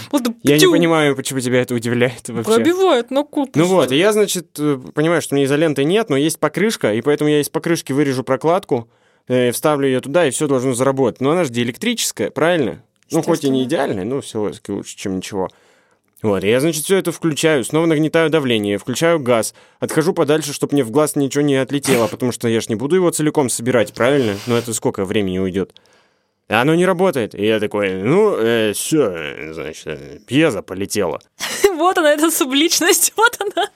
просто 0.09 0.33
Я 0.43 0.57
не 0.57 0.67
понимаю, 0.67 1.15
почему 1.15 1.39
тебя 1.39 1.61
это 1.61 1.75
удивляет 1.75 2.27
вообще. 2.29 2.51
Пробивает 2.53 3.11
на 3.11 3.23
корпус. 3.23 3.55
Ну 3.55 3.65
вот, 3.65 3.91
я, 3.91 4.11
значит, 4.13 4.57
э, 4.59 4.79
понимаю, 4.93 5.21
что 5.21 5.35
мне 5.35 5.45
изоленты 5.45 5.83
нет, 5.83 6.09
но 6.09 6.17
есть 6.17 6.39
покрышка, 6.39 6.93
и 6.93 7.01
поэтому 7.01 7.29
я 7.29 7.41
из 7.41 7.49
покрышки 7.49 7.91
вырежу 7.91 8.23
прокладку, 8.23 8.89
э, 9.27 9.51
вставлю 9.51 9.87
ее 9.87 9.99
туда, 10.01 10.25
и 10.27 10.31
все 10.31 10.47
должно 10.47 10.73
заработать. 10.73 11.21
Но 11.21 11.31
она 11.31 11.43
же 11.43 11.51
диэлектрическая, 11.51 12.31
правильно? 12.31 12.83
Ну, 13.11 13.21
хоть 13.23 13.43
и 13.43 13.49
не 13.49 13.63
идеальная, 13.63 14.05
но 14.05 14.21
все 14.21 14.39
лучше, 14.67 14.95
чем 14.95 15.17
ничего. 15.17 15.49
Вот, 16.21 16.43
я, 16.43 16.59
значит, 16.59 16.83
все 16.83 16.97
это 16.97 17.11
включаю, 17.13 17.63
снова 17.63 17.85
нагнетаю 17.85 18.29
давление, 18.29 18.77
включаю 18.77 19.19
газ, 19.19 19.53
отхожу 19.79 20.13
подальше, 20.13 20.51
чтобы 20.51 20.73
мне 20.73 20.83
в 20.83 20.91
глаз 20.91 21.15
ничего 21.15 21.43
не 21.43 21.55
отлетело, 21.55 22.07
потому 22.07 22.33
что 22.33 22.49
я 22.49 22.59
ж 22.59 22.67
не 22.67 22.75
буду 22.75 22.95
его 22.95 23.09
целиком 23.09 23.49
собирать, 23.49 23.93
правильно? 23.93 24.35
Ну, 24.45 24.55
это 24.55 24.73
сколько 24.73 25.05
времени 25.05 25.39
уйдет? 25.39 25.73
И 26.49 26.53
оно 26.53 26.75
не 26.75 26.85
работает. 26.85 27.35
И 27.35 27.45
я 27.45 27.59
такой, 27.59 27.93
ну, 27.93 28.35
все, 28.73 29.53
значит, 29.53 29.83
э, 29.85 30.19
пьеза 30.27 30.61
полетела. 30.61 31.21
Вот 31.75 31.97
она, 31.97 32.11
эта 32.11 32.29
субличность, 32.29 33.13
вот 33.17 33.37
она. 33.39 33.69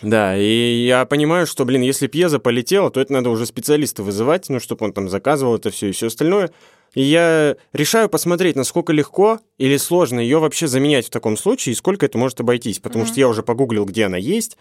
Да, 0.00 0.36
и 0.38 0.84
я 0.86 1.04
понимаю, 1.04 1.46
что, 1.46 1.66
блин, 1.66 1.82
если 1.82 2.06
пьеза 2.06 2.38
полетела, 2.38 2.90
то 2.90 3.00
это 3.00 3.12
надо 3.12 3.28
уже 3.28 3.44
специалиста 3.44 4.02
вызывать, 4.02 4.48
ну, 4.48 4.60
чтобы 4.60 4.86
он 4.86 4.92
там 4.94 5.10
заказывал 5.10 5.56
это 5.56 5.70
все 5.70 5.88
и 5.88 5.92
все 5.92 6.06
остальное. 6.06 6.50
И 6.94 7.02
я 7.02 7.56
решаю 7.72 8.08
посмотреть, 8.08 8.56
насколько 8.56 8.92
легко 8.92 9.38
или 9.58 9.76
сложно 9.76 10.20
ее 10.20 10.38
вообще 10.38 10.66
заменять 10.66 11.06
в 11.06 11.10
таком 11.10 11.36
случае, 11.36 11.72
и 11.72 11.76
сколько 11.76 12.06
это 12.06 12.18
может 12.18 12.40
обойтись. 12.40 12.80
Потому 12.80 13.04
mm-hmm. 13.04 13.08
что 13.08 13.20
я 13.20 13.28
уже 13.28 13.42
погуглил, 13.42 13.84
где 13.84 14.06
она 14.06 14.16
есть, 14.16 14.56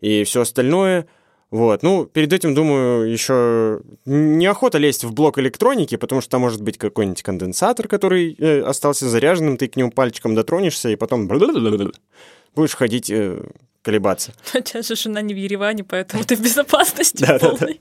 и 0.00 0.24
все 0.24 0.42
остальное. 0.42 1.06
Вот. 1.50 1.82
Ну, 1.82 2.06
перед 2.06 2.32
этим, 2.32 2.54
думаю, 2.54 3.10
еще 3.10 3.80
неохота 4.06 4.78
лезть 4.78 5.04
в 5.04 5.12
блок 5.12 5.38
электроники, 5.38 5.96
потому 5.96 6.20
что 6.20 6.30
там 6.30 6.40
может 6.40 6.62
быть 6.62 6.78
какой-нибудь 6.78 7.22
конденсатор, 7.22 7.86
который 7.86 8.34
э, 8.38 8.62
остался 8.62 9.08
заряженным, 9.08 9.56
ты 9.56 9.68
к 9.68 9.76
нему 9.76 9.90
пальчиком 9.90 10.34
дотронешься, 10.34 10.88
и 10.88 10.96
потом 10.96 11.28
будешь 11.28 12.74
ходить 12.74 13.10
э, 13.10 13.40
колебаться. 13.84 14.32
Тебя 14.64 14.82
же 14.82 14.96
жена 14.96 15.20
не 15.20 15.34
в 15.34 15.36
Ереване, 15.36 15.84
поэтому 15.84 16.24
ты 16.24 16.34
в 16.34 16.40
безопасности 16.40 17.24
полной. 17.38 17.80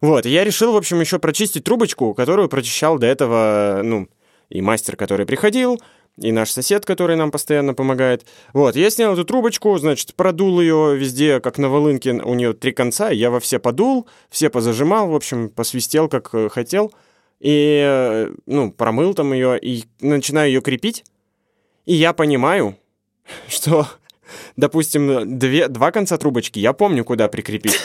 Вот, 0.00 0.26
я 0.26 0.42
решил, 0.42 0.72
в 0.72 0.76
общем, 0.76 1.00
еще 1.00 1.18
прочистить 1.18 1.64
трубочку, 1.64 2.14
которую 2.14 2.48
прочищал 2.48 2.98
до 2.98 3.06
этого, 3.06 3.82
ну, 3.84 4.08
и 4.48 4.60
мастер, 4.60 4.96
который 4.96 5.26
приходил, 5.26 5.80
и 6.16 6.32
наш 6.32 6.50
сосед, 6.50 6.86
который 6.86 7.16
нам 7.16 7.30
постоянно 7.30 7.74
помогает. 7.74 8.26
Вот, 8.52 8.76
я 8.76 8.88
снял 8.90 9.12
эту 9.12 9.24
трубочку, 9.24 9.76
значит, 9.78 10.14
продул 10.14 10.60
ее 10.60 10.96
везде, 10.96 11.40
как 11.40 11.58
на 11.58 11.68
волынке, 11.68 12.12
у 12.12 12.34
нее 12.34 12.54
три 12.54 12.72
конца, 12.72 13.10
я 13.10 13.30
во 13.30 13.40
все 13.40 13.58
подул, 13.58 14.08
все 14.30 14.48
позажимал, 14.48 15.08
в 15.08 15.14
общем, 15.14 15.50
посвистел, 15.50 16.08
как 16.08 16.30
э, 16.32 16.48
хотел, 16.48 16.92
и, 17.40 17.82
э, 17.84 18.34
ну, 18.46 18.72
промыл 18.72 19.12
там 19.12 19.32
ее, 19.32 19.58
и 19.58 19.84
начинаю 20.00 20.48
ее 20.48 20.60
крепить, 20.62 21.04
и 21.84 21.94
я 21.94 22.12
понимаю, 22.12 22.78
что 23.48 23.86
допустим, 24.56 25.38
две, 25.38 25.68
два 25.68 25.90
конца 25.90 26.16
трубочки 26.16 26.58
я 26.58 26.72
помню, 26.72 27.04
куда 27.04 27.28
прикрепить. 27.28 27.78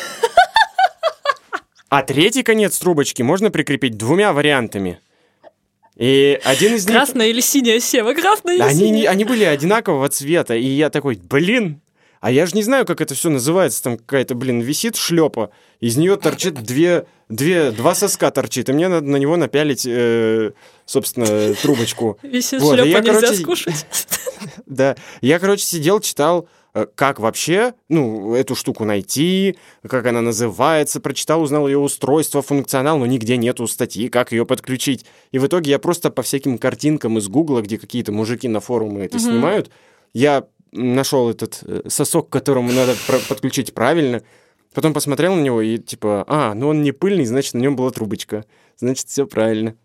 А 1.89 2.03
третий 2.03 2.43
конец 2.43 2.77
трубочки 2.77 3.23
можно 3.23 3.49
прикрепить 3.49 3.97
двумя 3.97 4.31
вариантами. 4.31 4.99
И 5.95 6.39
один 6.43 6.75
из 6.75 6.85
них... 6.87 6.95
Красная 6.95 7.27
или 7.27 7.41
синяя 7.41 7.79
сева? 7.79 8.13
Красная 8.13 8.55
или 8.55 8.61
они, 8.61 8.79
синяя? 8.79 9.09
Они 9.09 9.25
были 9.25 9.43
одинакового 9.43 10.07
цвета, 10.09 10.55
и 10.55 10.65
я 10.65 10.89
такой, 10.89 11.19
блин, 11.21 11.81
а 12.19 12.31
я 12.31 12.45
же 12.45 12.55
не 12.55 12.63
знаю, 12.63 12.85
как 12.85 13.01
это 13.01 13.15
все 13.15 13.29
называется. 13.29 13.83
Там 13.83 13.97
какая-то, 13.97 14.35
блин, 14.35 14.61
висит 14.61 14.95
шлепа, 14.95 15.51
из 15.79 15.97
нее 15.97 16.17
торчит 16.17 16.55
две, 16.55 17.05
две, 17.29 17.71
два 17.71 17.95
соска 17.95 18.31
торчит, 18.31 18.69
и 18.69 18.73
мне 18.73 18.87
надо 18.87 19.07
на 19.07 19.17
него 19.17 19.37
напялить, 19.37 19.85
э, 19.85 20.51
собственно, 20.85 21.53
трубочку. 21.55 22.17
Висит 22.23 22.61
вот, 22.61 22.75
шлепа, 22.75 22.87
я, 22.87 22.99
нельзя 22.99 23.21
короче, 23.21 23.41
скушать. 23.41 23.85
Да, 24.65 24.95
я, 25.21 25.39
короче, 25.39 25.63
сидел, 25.63 25.99
читал 25.99 26.47
Э, 26.73 26.85
как 26.93 27.19
вообще, 27.19 27.73
ну, 27.87 28.35
эту 28.35 28.55
штуку 28.55 28.85
найти, 28.85 29.57
как 29.87 30.05
она 30.05 30.21
называется, 30.21 30.99
прочитал, 30.99 31.41
узнал 31.41 31.67
ее 31.67 31.79
устройство, 31.79 32.41
функционал, 32.41 32.99
но 32.99 33.05
нигде 33.05 33.37
нету 33.37 33.67
статьи, 33.67 34.07
как 34.09 34.31
ее 34.31 34.45
подключить. 34.45 35.05
И 35.31 35.39
в 35.39 35.47
итоге 35.47 35.71
я 35.71 35.79
просто 35.79 36.11
по 36.11 36.21
всяким 36.21 36.57
картинкам 36.57 37.17
из 37.17 37.27
Гугла, 37.27 37.61
где 37.61 37.77
какие-то 37.77 38.11
мужики 38.11 38.47
на 38.47 38.59
форуме 38.59 39.05
это 39.05 39.19
снимают, 39.19 39.71
я 40.13 40.45
нашел 40.71 41.29
этот 41.29 41.59
э, 41.63 41.81
сосок, 41.87 42.29
к 42.29 42.33
которому 42.33 42.71
надо 42.71 42.95
подключить 43.27 43.73
правильно, 43.73 44.23
потом 44.73 44.93
посмотрел 44.93 45.35
на 45.35 45.41
него 45.41 45.61
и 45.61 45.77
типа, 45.77 46.25
а, 46.27 46.53
ну 46.53 46.69
он 46.69 46.81
не 46.81 46.91
пыльный, 46.91 47.25
значит, 47.25 47.53
на 47.53 47.59
нем 47.59 47.75
была 47.75 47.91
трубочка, 47.91 48.45
значит, 48.77 49.07
все 49.07 49.25
правильно. 49.25 49.75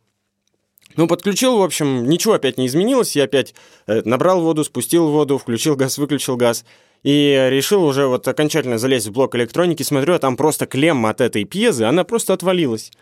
Ну, 0.97 1.09
подключил, 1.09 1.59
в 1.59 1.63
общем, 1.63 2.09
ничего 2.09 2.35
опять 2.35 2.57
не 2.57 2.67
изменилось. 2.67 3.17
Я 3.17 3.25
опять 3.25 3.55
э, 3.87 4.03
набрал 4.05 4.43
воду, 4.43 4.63
спустил 4.63 5.09
воду, 5.09 5.39
включил 5.39 5.75
газ, 5.75 5.99
выключил 5.99 6.37
газ. 6.37 6.65
И 7.03 7.49
решил 7.51 7.85
уже 7.85 8.07
вот 8.07 8.27
окончательно 8.29 8.79
залезть 8.79 9.09
в 9.09 9.13
блок 9.13 9.35
электроники. 9.35 9.83
Смотрю, 9.83 10.15
а 10.15 10.19
там 10.19 10.37
просто 10.37 10.67
клемма 10.67 11.11
от 11.11 11.21
этой 11.21 11.45
пьезы, 11.45 11.85
она 11.85 12.05
просто 12.05 12.33
отвалилась. 12.33 12.93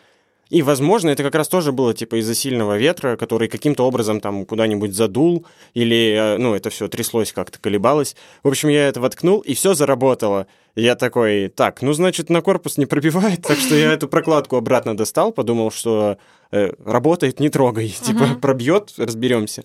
И, 0.52 0.60
возможно, 0.60 1.08
это 1.08 1.22
как 1.22 1.34
раз 1.34 1.48
тоже 1.48 1.72
было 1.72 1.94
типа 1.94 2.20
из-за 2.20 2.34
сильного 2.34 2.76
ветра, 2.76 3.16
который 3.16 3.48
каким-то 3.48 3.86
образом 3.86 4.20
там 4.20 4.44
куда-нибудь 4.44 4.94
задул, 4.94 5.46
или, 5.72 6.14
э, 6.14 6.36
ну, 6.36 6.54
это 6.54 6.68
все 6.68 6.88
тряслось 6.88 7.32
как-то, 7.32 7.58
колебалось. 7.58 8.16
В 8.42 8.48
общем, 8.48 8.68
я 8.68 8.86
это 8.88 9.00
воткнул, 9.00 9.40
и 9.40 9.54
все 9.54 9.72
заработало. 9.72 10.46
я 10.76 10.94
такой, 10.94 11.48
так, 11.48 11.80
ну, 11.80 11.94
значит, 11.94 12.28
на 12.28 12.42
корпус 12.42 12.76
не 12.76 12.84
пробивает, 12.84 13.40
так 13.40 13.56
что 13.56 13.74
я 13.74 13.94
эту 13.94 14.08
прокладку 14.08 14.56
обратно 14.56 14.94
достал, 14.94 15.32
подумал, 15.32 15.70
что 15.70 16.18
э, 16.50 16.74
работает, 16.84 17.40
не 17.40 17.48
трогай, 17.48 17.88
типа 18.02 18.34
пробьет, 18.38 18.92
разберемся. 18.98 19.64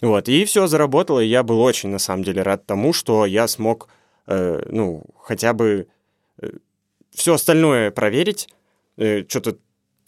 Вот, 0.00 0.28
и 0.28 0.44
все 0.46 0.66
заработало, 0.66 1.20
и 1.20 1.28
я 1.28 1.44
был 1.44 1.60
очень, 1.60 1.90
на 1.90 2.00
самом 2.00 2.24
деле, 2.24 2.42
рад 2.42 2.66
тому, 2.66 2.92
что 2.92 3.24
я 3.24 3.46
смог, 3.46 3.86
э, 4.26 4.64
ну, 4.68 5.04
хотя 5.22 5.52
бы 5.52 5.86
э, 6.42 6.50
все 7.14 7.34
остальное 7.34 7.92
проверить, 7.92 8.48
э, 8.96 9.22
что-то 9.28 9.58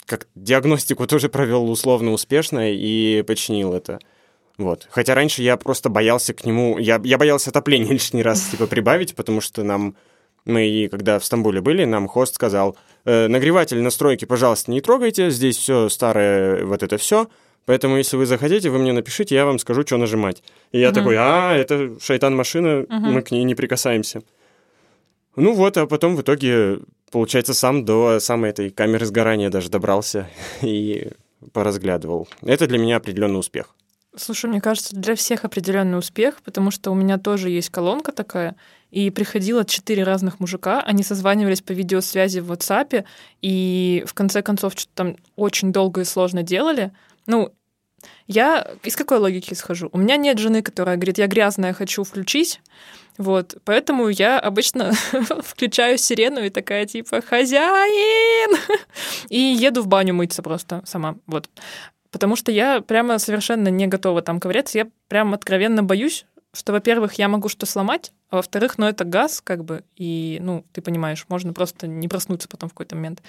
как 0.07 0.27
диагностику 0.35 1.05
тоже 1.05 1.29
провел 1.29 1.69
условно 1.69 2.11
успешно 2.11 2.73
и 2.73 3.21
починил 3.21 3.73
это. 3.73 3.99
Вот. 4.57 4.87
Хотя 4.89 5.13
раньше 5.13 5.43
я 5.43 5.57
просто 5.57 5.89
боялся 5.89 6.33
к 6.33 6.45
нему... 6.45 6.79
Я, 6.79 6.99
я 7.03 7.17
боялся 7.17 7.51
отопления 7.51 7.91
лишний 7.91 8.23
раз 8.23 8.41
типа 8.47 8.65
прибавить, 8.65 9.15
потому 9.15 9.41
что 9.41 9.63
нам... 9.63 9.95
Мы, 10.45 10.87
когда 10.89 11.19
в 11.19 11.25
Стамбуле 11.25 11.59
были, 11.59 11.83
нам 11.83 12.07
хост 12.07 12.35
сказал, 12.35 12.77
э, 13.03 13.27
нагреватель 13.27 13.81
настройки, 13.81 14.23
пожалуйста, 14.23 14.71
не 14.71 14.79
трогайте, 14.79 15.29
здесь 15.29 15.57
все 15.57 15.89
старое, 15.89 16.63
вот 16.63 16.83
это 16.83 16.97
все. 16.97 17.27
Поэтому, 17.65 17.97
если 17.97 18.15
вы 18.15 18.25
захотите, 18.25 18.69
вы 18.69 18.79
мне 18.79 18.93
напишите, 18.93 19.35
я 19.35 19.45
вам 19.45 19.59
скажу, 19.59 19.81
что 19.81 19.97
нажимать. 19.97 20.41
И 20.71 20.79
я 20.79 20.87
угу. 20.87 20.95
такой, 20.95 21.15
а, 21.19 21.53
это 21.53 21.99
шайтан-машина, 21.99 22.83
угу. 22.83 23.07
мы 23.07 23.21
к 23.23 23.31
ней 23.31 23.43
не 23.43 23.55
прикасаемся. 23.55 24.21
Ну 25.35 25.51
вот, 25.51 25.75
а 25.75 25.85
потом 25.85 26.15
в 26.15 26.21
итоге 26.21 26.79
получается, 27.11 27.53
сам 27.53 27.85
до 27.85 28.19
самой 28.19 28.51
этой 28.51 28.69
камеры 28.69 29.05
сгорания 29.05 29.49
даже 29.49 29.69
добрался 29.69 30.29
и 30.61 31.11
поразглядывал. 31.53 32.27
Это 32.41 32.67
для 32.67 32.77
меня 32.77 32.97
определенный 32.97 33.39
успех. 33.39 33.75
Слушай, 34.15 34.49
мне 34.49 34.61
кажется, 34.61 34.95
для 34.95 35.15
всех 35.15 35.45
определенный 35.45 35.99
успех, 35.99 36.41
потому 36.43 36.71
что 36.71 36.91
у 36.91 36.95
меня 36.95 37.19
тоже 37.19 37.51
есть 37.51 37.69
колонка 37.69 38.11
такая, 38.11 38.55
и 38.89 39.11
приходило 39.11 39.63
четыре 39.63 40.03
разных 40.03 40.39
мужика, 40.39 40.81
они 40.81 41.03
созванивались 41.03 41.61
по 41.61 41.71
видеосвязи 41.71 42.39
в 42.39 42.51
WhatsApp, 42.51 43.05
и 43.41 44.03
в 44.07 44.13
конце 44.15 44.41
концов 44.41 44.73
что-то 44.73 44.91
там 44.95 45.17
очень 45.35 45.71
долго 45.71 46.01
и 46.01 46.05
сложно 46.05 46.41
делали. 46.41 46.91
Ну, 47.27 47.53
я 48.27 48.75
из 48.83 48.95
какой 48.95 49.19
логики 49.19 49.53
исхожу? 49.53 49.89
У 49.91 49.97
меня 49.97 50.17
нет 50.17 50.37
жены, 50.39 50.61
которая 50.61 50.95
говорит, 50.97 51.17
я 51.17 51.27
грязная, 51.27 51.73
хочу 51.73 52.03
включить, 52.03 52.61
вот, 53.17 53.57
поэтому 53.65 54.09
я 54.09 54.39
обычно 54.39 54.91
включаю 55.43 55.97
сирену 55.97 56.43
и 56.43 56.49
такая 56.49 56.85
типа 56.85 57.21
«Хозяин!» 57.21 58.57
и 59.29 59.39
еду 59.39 59.81
в 59.81 59.87
баню 59.87 60.13
мыться 60.13 60.43
просто 60.43 60.83
сама, 60.85 61.15
вот. 61.25 61.49
Потому 62.11 62.35
что 62.35 62.51
я 62.51 62.81
прямо 62.81 63.17
совершенно 63.19 63.67
не 63.67 63.87
готова 63.87 64.21
там 64.21 64.39
ковыряться. 64.39 64.77
Я 64.77 64.87
прям 65.07 65.33
откровенно 65.33 65.83
боюсь, 65.83 66.25
что, 66.53 66.71
во-первых, 66.71 67.13
я 67.15 67.27
могу 67.27 67.49
что 67.49 67.65
сломать, 67.65 68.11
а 68.29 68.37
во-вторых, 68.37 68.77
ну, 68.77 68.85
это 68.85 69.03
газ, 69.03 69.41
как 69.41 69.63
бы, 69.63 69.83
и, 69.95 70.39
ну, 70.41 70.65
ты 70.71 70.81
понимаешь, 70.81 71.25
можно 71.29 71.53
просто 71.53 71.87
не 71.87 72.07
проснуться 72.07 72.47
потом 72.47 72.69
в 72.69 72.73
какой-то 72.73 72.95
момент. 72.95 73.21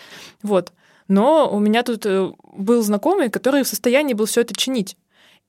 Вот. 0.42 0.72
Но 1.08 1.50
у 1.50 1.58
меня 1.58 1.82
тут 1.82 2.04
э, 2.04 2.30
был 2.52 2.82
знакомый, 2.82 3.30
который 3.30 3.64
в 3.64 3.68
состоянии 3.68 4.14
был 4.14 4.26
все 4.26 4.42
это 4.42 4.54
чинить. 4.54 4.96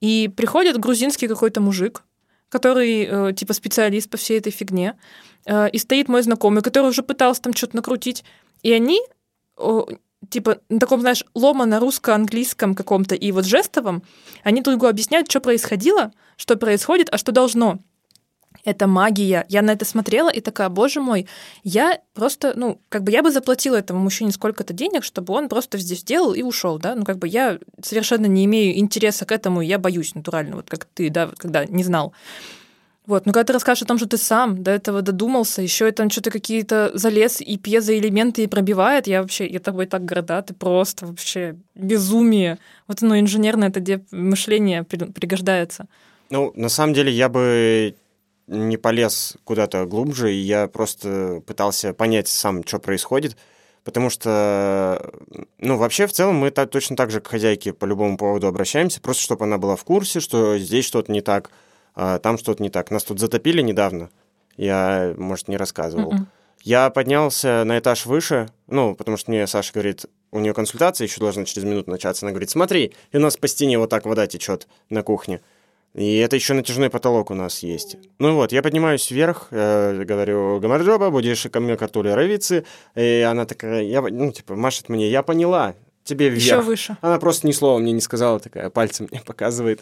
И 0.00 0.30
приходит 0.34 0.78
грузинский 0.78 1.28
какой-то 1.28 1.60
мужик, 1.60 2.02
который 2.48 3.04
э, 3.04 3.32
типа 3.34 3.52
специалист 3.52 4.08
по 4.08 4.16
всей 4.16 4.38
этой 4.38 4.50
фигне, 4.50 4.98
э, 5.44 5.68
и 5.70 5.78
стоит 5.78 6.08
мой 6.08 6.22
знакомый, 6.22 6.62
который 6.62 6.88
уже 6.88 7.02
пытался 7.02 7.42
там 7.42 7.52
что-то 7.52 7.76
накрутить, 7.76 8.24
и 8.62 8.72
они 8.72 9.00
типа 10.30 10.58
на 10.70 10.78
таком, 10.78 11.00
знаешь, 11.00 11.24
лома 11.34 11.66
на 11.66 11.80
русско-английском 11.80 12.74
каком-то 12.74 13.14
и 13.14 13.30
вот 13.30 13.44
жестовом, 13.44 14.02
они 14.42 14.62
друг 14.62 14.76
другу 14.76 14.86
объясняют, 14.86 15.30
что 15.30 15.40
происходило, 15.40 16.12
что 16.36 16.56
происходит, 16.56 17.08
а 17.12 17.18
что 17.18 17.32
должно 17.32 17.80
это 18.64 18.86
магия. 18.86 19.44
Я 19.48 19.62
на 19.62 19.72
это 19.72 19.84
смотрела 19.84 20.30
и 20.30 20.40
такая, 20.40 20.68
боже 20.68 21.00
мой, 21.00 21.26
я 21.62 22.00
просто, 22.14 22.52
ну, 22.56 22.80
как 22.88 23.04
бы 23.04 23.12
я 23.12 23.22
бы 23.22 23.30
заплатила 23.30 23.76
этому 23.76 24.00
мужчине 24.00 24.32
сколько-то 24.32 24.72
денег, 24.72 25.04
чтобы 25.04 25.34
он 25.34 25.48
просто 25.48 25.78
здесь 25.78 26.00
сделал 26.00 26.32
и 26.32 26.42
ушел, 26.42 26.78
да, 26.78 26.94
ну, 26.94 27.04
как 27.04 27.18
бы 27.18 27.28
я 27.28 27.58
совершенно 27.82 28.26
не 28.26 28.44
имею 28.44 28.78
интереса 28.78 29.24
к 29.24 29.32
этому, 29.32 29.60
я 29.60 29.78
боюсь 29.78 30.14
натурально, 30.14 30.56
вот 30.56 30.68
как 30.68 30.84
ты, 30.84 31.10
да, 31.10 31.30
когда 31.38 31.64
не 31.64 31.84
знал. 31.84 32.12
Вот, 33.06 33.26
но 33.26 33.32
когда 33.32 33.44
ты 33.44 33.52
расскажешь 33.54 33.82
о 33.82 33.86
том, 33.86 33.98
что 33.98 34.06
ты 34.06 34.18
сам 34.18 34.62
до 34.62 34.70
этого 34.70 35.02
додумался, 35.02 35.62
еще 35.62 35.90
там 35.90 36.10
что-то 36.10 36.30
какие-то 36.30 36.92
залез 36.94 37.40
и 37.40 37.56
пьезоэлементы 37.56 38.44
и 38.44 38.46
пробивает, 38.46 39.08
я 39.08 39.22
вообще, 39.22 39.48
я 39.48 39.58
тобой 39.58 39.86
так 39.86 40.04
горда, 40.04 40.42
ты 40.42 40.54
просто 40.54 41.06
вообще 41.06 41.56
безумие. 41.74 42.58
Вот 42.86 43.02
оно 43.02 43.18
инженерное 43.18 43.68
это 43.70 44.00
мышление 44.12 44.84
пригождается. 44.84 45.86
Ну, 46.30 46.52
на 46.54 46.68
самом 46.68 46.94
деле, 46.94 47.10
я 47.10 47.28
бы 47.28 47.96
не 48.50 48.76
полез 48.76 49.36
куда-то 49.44 49.86
глубже, 49.86 50.34
и 50.34 50.38
я 50.38 50.66
просто 50.66 51.42
пытался 51.46 51.94
понять 51.94 52.28
сам, 52.28 52.66
что 52.66 52.80
происходит, 52.80 53.36
потому 53.84 54.10
что, 54.10 55.12
ну, 55.58 55.76
вообще, 55.76 56.06
в 56.06 56.12
целом, 56.12 56.34
мы 56.36 56.50
так, 56.50 56.68
точно 56.70 56.96
так 56.96 57.10
же 57.10 57.20
к 57.20 57.28
хозяйке 57.28 57.72
по 57.72 57.84
любому 57.84 58.16
поводу 58.16 58.48
обращаемся, 58.48 59.00
просто 59.00 59.22
чтобы 59.22 59.44
она 59.44 59.56
была 59.56 59.76
в 59.76 59.84
курсе, 59.84 60.20
что 60.20 60.58
здесь 60.58 60.84
что-то 60.84 61.12
не 61.12 61.20
так, 61.20 61.50
а 61.94 62.18
там 62.18 62.38
что-то 62.38 62.62
не 62.62 62.70
так. 62.70 62.90
Нас 62.90 63.04
тут 63.04 63.20
затопили 63.20 63.62
недавно, 63.62 64.10
я, 64.56 65.14
может, 65.16 65.48
не 65.48 65.56
рассказывал. 65.56 66.12
Mm-mm. 66.12 66.26
Я 66.62 66.90
поднялся 66.90 67.64
на 67.64 67.78
этаж 67.78 68.04
выше, 68.04 68.50
ну, 68.66 68.94
потому 68.94 69.16
что 69.16 69.30
мне 69.30 69.46
Саша 69.46 69.72
говорит, 69.72 70.06
у 70.30 70.40
нее 70.40 70.52
консультация 70.52 71.06
еще 71.06 71.20
должна 71.20 71.44
через 71.44 71.64
минуту 71.64 71.90
начаться. 71.90 72.26
Она 72.26 72.32
говорит, 72.32 72.50
смотри, 72.50 72.92
и 73.12 73.16
у 73.16 73.20
нас 73.20 73.36
по 73.36 73.48
стене 73.48 73.78
вот 73.78 73.90
так 73.90 74.04
вода 74.04 74.26
течет 74.26 74.68
на 74.90 75.02
кухне. 75.02 75.40
И 75.94 76.18
это 76.18 76.36
еще 76.36 76.54
натяжной 76.54 76.88
потолок 76.88 77.30
у 77.30 77.34
нас 77.34 77.62
есть. 77.62 77.96
Ну 78.18 78.34
вот, 78.34 78.52
я 78.52 78.62
поднимаюсь 78.62 79.10
вверх, 79.10 79.48
э, 79.50 80.04
говорю, 80.04 80.60
Гамарджоба, 80.60 81.10
будешь 81.10 81.42
ко 81.50 81.58
мне 81.58 81.76
картули 81.76 82.10
ровицы. 82.10 82.64
И 82.94 83.26
она 83.28 83.44
такая, 83.44 83.82
я, 83.82 84.00
ну, 84.00 84.30
типа, 84.30 84.54
машет 84.54 84.88
мне, 84.88 85.10
я 85.10 85.22
поняла, 85.22 85.74
тебе 86.04 86.28
вверх. 86.28 86.44
Еще 86.44 86.60
выше. 86.60 86.96
Она 87.00 87.18
просто 87.18 87.48
ни 87.48 87.52
слова 87.52 87.78
мне 87.78 87.92
не 87.92 88.00
сказала, 88.00 88.38
такая, 88.38 88.70
пальцем 88.70 89.08
мне 89.10 89.20
показывает. 89.26 89.80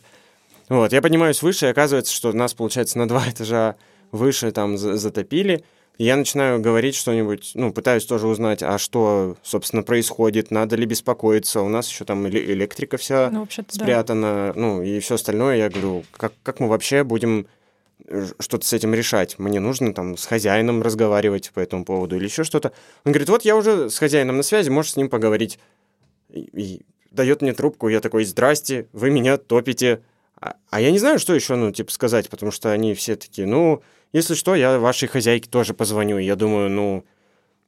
Вот, 0.71 0.93
я 0.93 1.03
поднимаюсь 1.03 1.43
выше, 1.43 1.67
и 1.67 1.71
оказывается, 1.71 2.13
что 2.13 2.33
нас, 2.33 2.55
получается, 2.55 2.99
на 2.99 3.07
два 3.07 3.29
этажа 3.29 3.77
выше 4.11 4.51
там 4.51 4.79
затопили. 4.79 5.65
Я 5.99 6.17
начинаю 6.17 6.61
говорить 6.61 6.95
что-нибудь, 6.95 7.53
ну, 7.55 7.73
пытаюсь 7.73 8.07
тоже 8.07 8.29
узнать, 8.29 8.63
а 8.63 8.79
что, 8.79 9.37
собственно, 9.43 9.83
происходит, 9.83 10.53
надо 10.53 10.77
ли 10.77 10.87
беспокоиться. 10.87 11.61
У 11.61 11.69
нас 11.69 11.91
еще 11.91 12.05
там 12.05 12.29
электрика 12.29 12.97
вся 12.99 13.31
ну, 13.33 13.49
спрятана, 13.69 14.53
да. 14.55 14.61
ну, 14.61 14.81
и 14.81 15.01
все 15.01 15.17
остальное. 15.17 15.57
Я 15.57 15.69
говорю, 15.69 16.05
как, 16.17 16.33
как 16.45 16.61
мы 16.61 16.69
вообще 16.69 17.03
будем 17.03 17.49
э, 18.07 18.27
что-то 18.39 18.65
с 18.65 18.73
этим 18.73 18.95
решать. 18.95 19.41
Мне 19.41 19.59
нужно 19.59 19.93
там 19.93 20.17
с 20.17 20.25
хозяином 20.25 20.83
разговаривать 20.83 21.51
по 21.53 21.59
этому 21.59 21.85
поводу 21.85 22.15
или 22.15 22.27
еще 22.27 22.45
что-то. 22.45 22.73
Он 23.05 23.11
говорит, 23.11 23.29
вот 23.29 23.45
я 23.45 23.57
уже 23.57 23.91
с 23.91 23.99
хозяином 23.99 24.37
на 24.37 24.45
связи, 24.45 24.71
можешь 24.71 24.93
с 24.93 24.97
ним 24.97 25.09
поговорить. 25.09 25.59
И, 26.29 26.49
и 26.53 26.83
дает 27.11 27.43
мне 27.43 27.55
трубку, 27.55 27.89
я 27.89 28.01
такой, 28.01 28.25
здрасте, 28.25 28.87
вы 28.93 29.11
меня 29.11 29.37
топите. 29.37 30.03
А, 30.41 30.55
а 30.71 30.81
я 30.81 30.93
не 30.93 31.01
знаю, 31.01 31.19
что 31.19 31.35
еще, 31.35 31.57
ну, 31.57 31.73
типа, 31.73 31.91
сказать, 31.91 32.29
потому 32.31 32.53
что 32.53 32.71
они 32.71 32.95
все 32.95 33.17
такие, 33.17 33.49
ну, 33.49 33.83
если 34.13 34.35
что, 34.35 34.55
я 34.55 34.79
вашей 34.79 35.09
хозяйке 35.09 35.49
тоже 35.49 35.75
позвоню. 35.75 36.19
Я 36.19 36.37
думаю, 36.37 36.71
ну, 36.71 37.05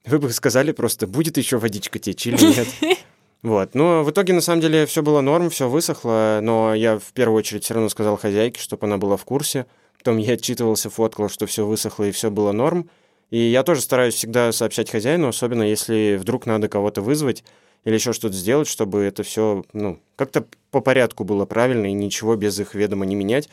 вы 0.05 0.19
бы 0.19 0.31
сказали 0.31 0.73
просто, 0.73 1.07
будет 1.07 1.37
еще 1.37 1.59
водичка 1.59 1.99
течь 1.99 2.27
или 2.27 2.43
нет. 2.43 2.69
Вот. 3.43 3.75
Но 3.75 4.05
в 4.05 4.11
итоге, 4.11 4.35
на 4.35 4.43
самом 4.43 4.61
деле, 4.61 4.85
все 4.85 5.03
было 5.03 5.23
норм, 5.23 5.49
все 5.49 5.67
высохло, 5.67 6.41
но 6.43 6.75
я 6.75 6.99
в 6.99 7.13
первую 7.15 7.39
очередь 7.39 7.65
все 7.65 7.73
равно 7.73 7.89
сказал 7.89 8.19
хозяйке, 8.19 8.61
чтобы 8.61 8.87
она 8.87 8.99
была 8.99 9.17
в 9.17 9.25
курсе. 9.25 9.65
Потом 9.97 10.19
я 10.19 10.35
отчитывался, 10.35 10.91
фоткал, 10.91 11.31
что 11.31 11.47
все 11.47 11.65
высохло 11.65 12.05
и 12.05 12.11
все 12.11 12.31
было 12.31 12.53
норм. 12.53 12.91
И 13.31 13.39
я 13.39 13.63
тоже 13.63 13.81
стараюсь 13.81 14.15
всегда 14.15 14.53
сообщать 14.53 14.91
хозяину, 14.91 15.29
особенно 15.29 15.63
если 15.63 16.19
вдруг 16.21 16.45
надо 16.47 16.69
кого-то 16.69 17.01
вызвать 17.01 17.45
или 17.85 17.95
еще 17.95 18.13
что-то 18.13 18.35
сделать, 18.35 18.69
чтобы 18.69 19.01
это 19.01 19.23
все, 19.23 19.65
ну, 19.73 20.01
как-то 20.17 20.45
по 20.71 20.81
порядку 20.81 21.25
было 21.25 21.47
правильно 21.47 21.87
и 21.87 21.93
ничего 21.93 22.37
без 22.37 22.59
их 22.61 22.75
ведома 22.75 23.07
не 23.07 23.15
менять. 23.15 23.49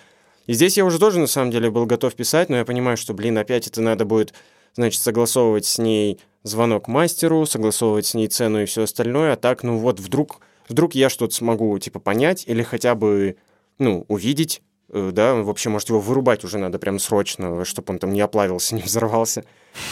И 0.48 0.54
здесь 0.54 0.78
я 0.78 0.86
уже 0.86 0.98
тоже, 0.98 1.20
на 1.20 1.28
самом 1.28 1.52
деле, 1.52 1.70
был 1.70 1.86
готов 1.86 2.16
писать, 2.16 2.50
но 2.50 2.58
я 2.58 2.66
понимаю, 2.66 2.98
что, 2.98 3.14
блин, 3.14 3.38
опять 3.38 3.68
это 3.68 3.82
надо 3.82 4.06
будет, 4.06 4.34
значит, 4.76 5.02
согласовывать 5.02 5.66
с 5.66 5.78
ней 5.78 6.20
звонок 6.44 6.88
мастеру, 6.88 7.46
согласовывать 7.46 8.06
с 8.08 8.14
ней 8.14 8.28
цену 8.28 8.64
и 8.64 8.66
все 8.66 8.84
остальное, 8.84 9.34
а 9.34 9.36
так, 9.36 9.64
ну 9.64 9.78
вот, 9.78 10.00
вдруг, 10.00 10.40
вдруг 10.70 10.96
я 10.96 11.10
что-то 11.10 11.36
смогу, 11.36 11.78
типа, 11.80 12.00
понять 12.00 12.46
или 12.48 12.64
хотя 12.64 12.96
бы, 12.96 13.36
ну, 13.78 14.06
увидеть, 14.08 14.62
э, 14.90 15.12
да, 15.14 15.36
вообще, 15.36 15.70
может, 15.70 15.90
его 15.90 16.00
вырубать 16.00 16.46
уже 16.46 16.58
надо 16.58 16.80
прям 16.80 16.98
срочно, 16.98 17.66
чтобы 17.66 17.94
он 17.94 18.00
там 18.00 18.14
не 18.14 18.22
оплавился, 18.22 18.74
не 18.76 18.82
взорвался. 18.82 19.44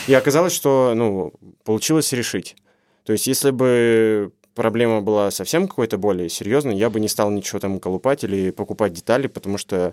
И 0.08 0.14
оказалось, 0.14 0.54
что, 0.54 0.94
ну, 0.96 1.34
получилось 1.66 2.14
решить. 2.14 2.56
То 3.04 3.12
есть, 3.12 3.28
если 3.28 3.52
бы 3.52 4.32
проблема 4.56 5.02
была 5.02 5.32
совсем 5.32 5.68
какой-то 5.68 5.98
более 5.98 6.30
серьезной, 6.30 6.78
я 6.78 6.90
бы 6.90 7.02
не 7.02 7.10
стал 7.10 7.30
ничего 7.30 7.60
там 7.60 7.80
колупать 7.80 8.24
или 8.24 8.52
покупать 8.52 8.94
детали, 8.94 9.28
потому 9.28 9.58
что 9.58 9.92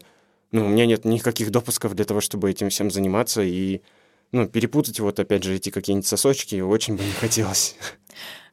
ну, 0.53 0.67
у 0.67 0.69
меня 0.69 0.87
нет 0.87 1.05
никаких 1.05 1.51
допусков 1.51 1.95
для 1.95 2.05
того, 2.05 2.21
чтобы 2.21 2.51
этим 2.51 2.69
всем 2.69 2.91
заниматься, 2.91 3.43
и, 3.43 3.81
ну, 4.31 4.47
перепутать 4.47 5.01
вот, 5.01 5.19
опять 5.19 5.43
же, 5.43 5.55
эти 5.55 5.71
какие-нибудь 5.71 6.07
сосочки 6.07 6.61
очень 6.61 6.97
бы 6.97 7.05
не 7.05 7.12
хотелось. 7.12 7.77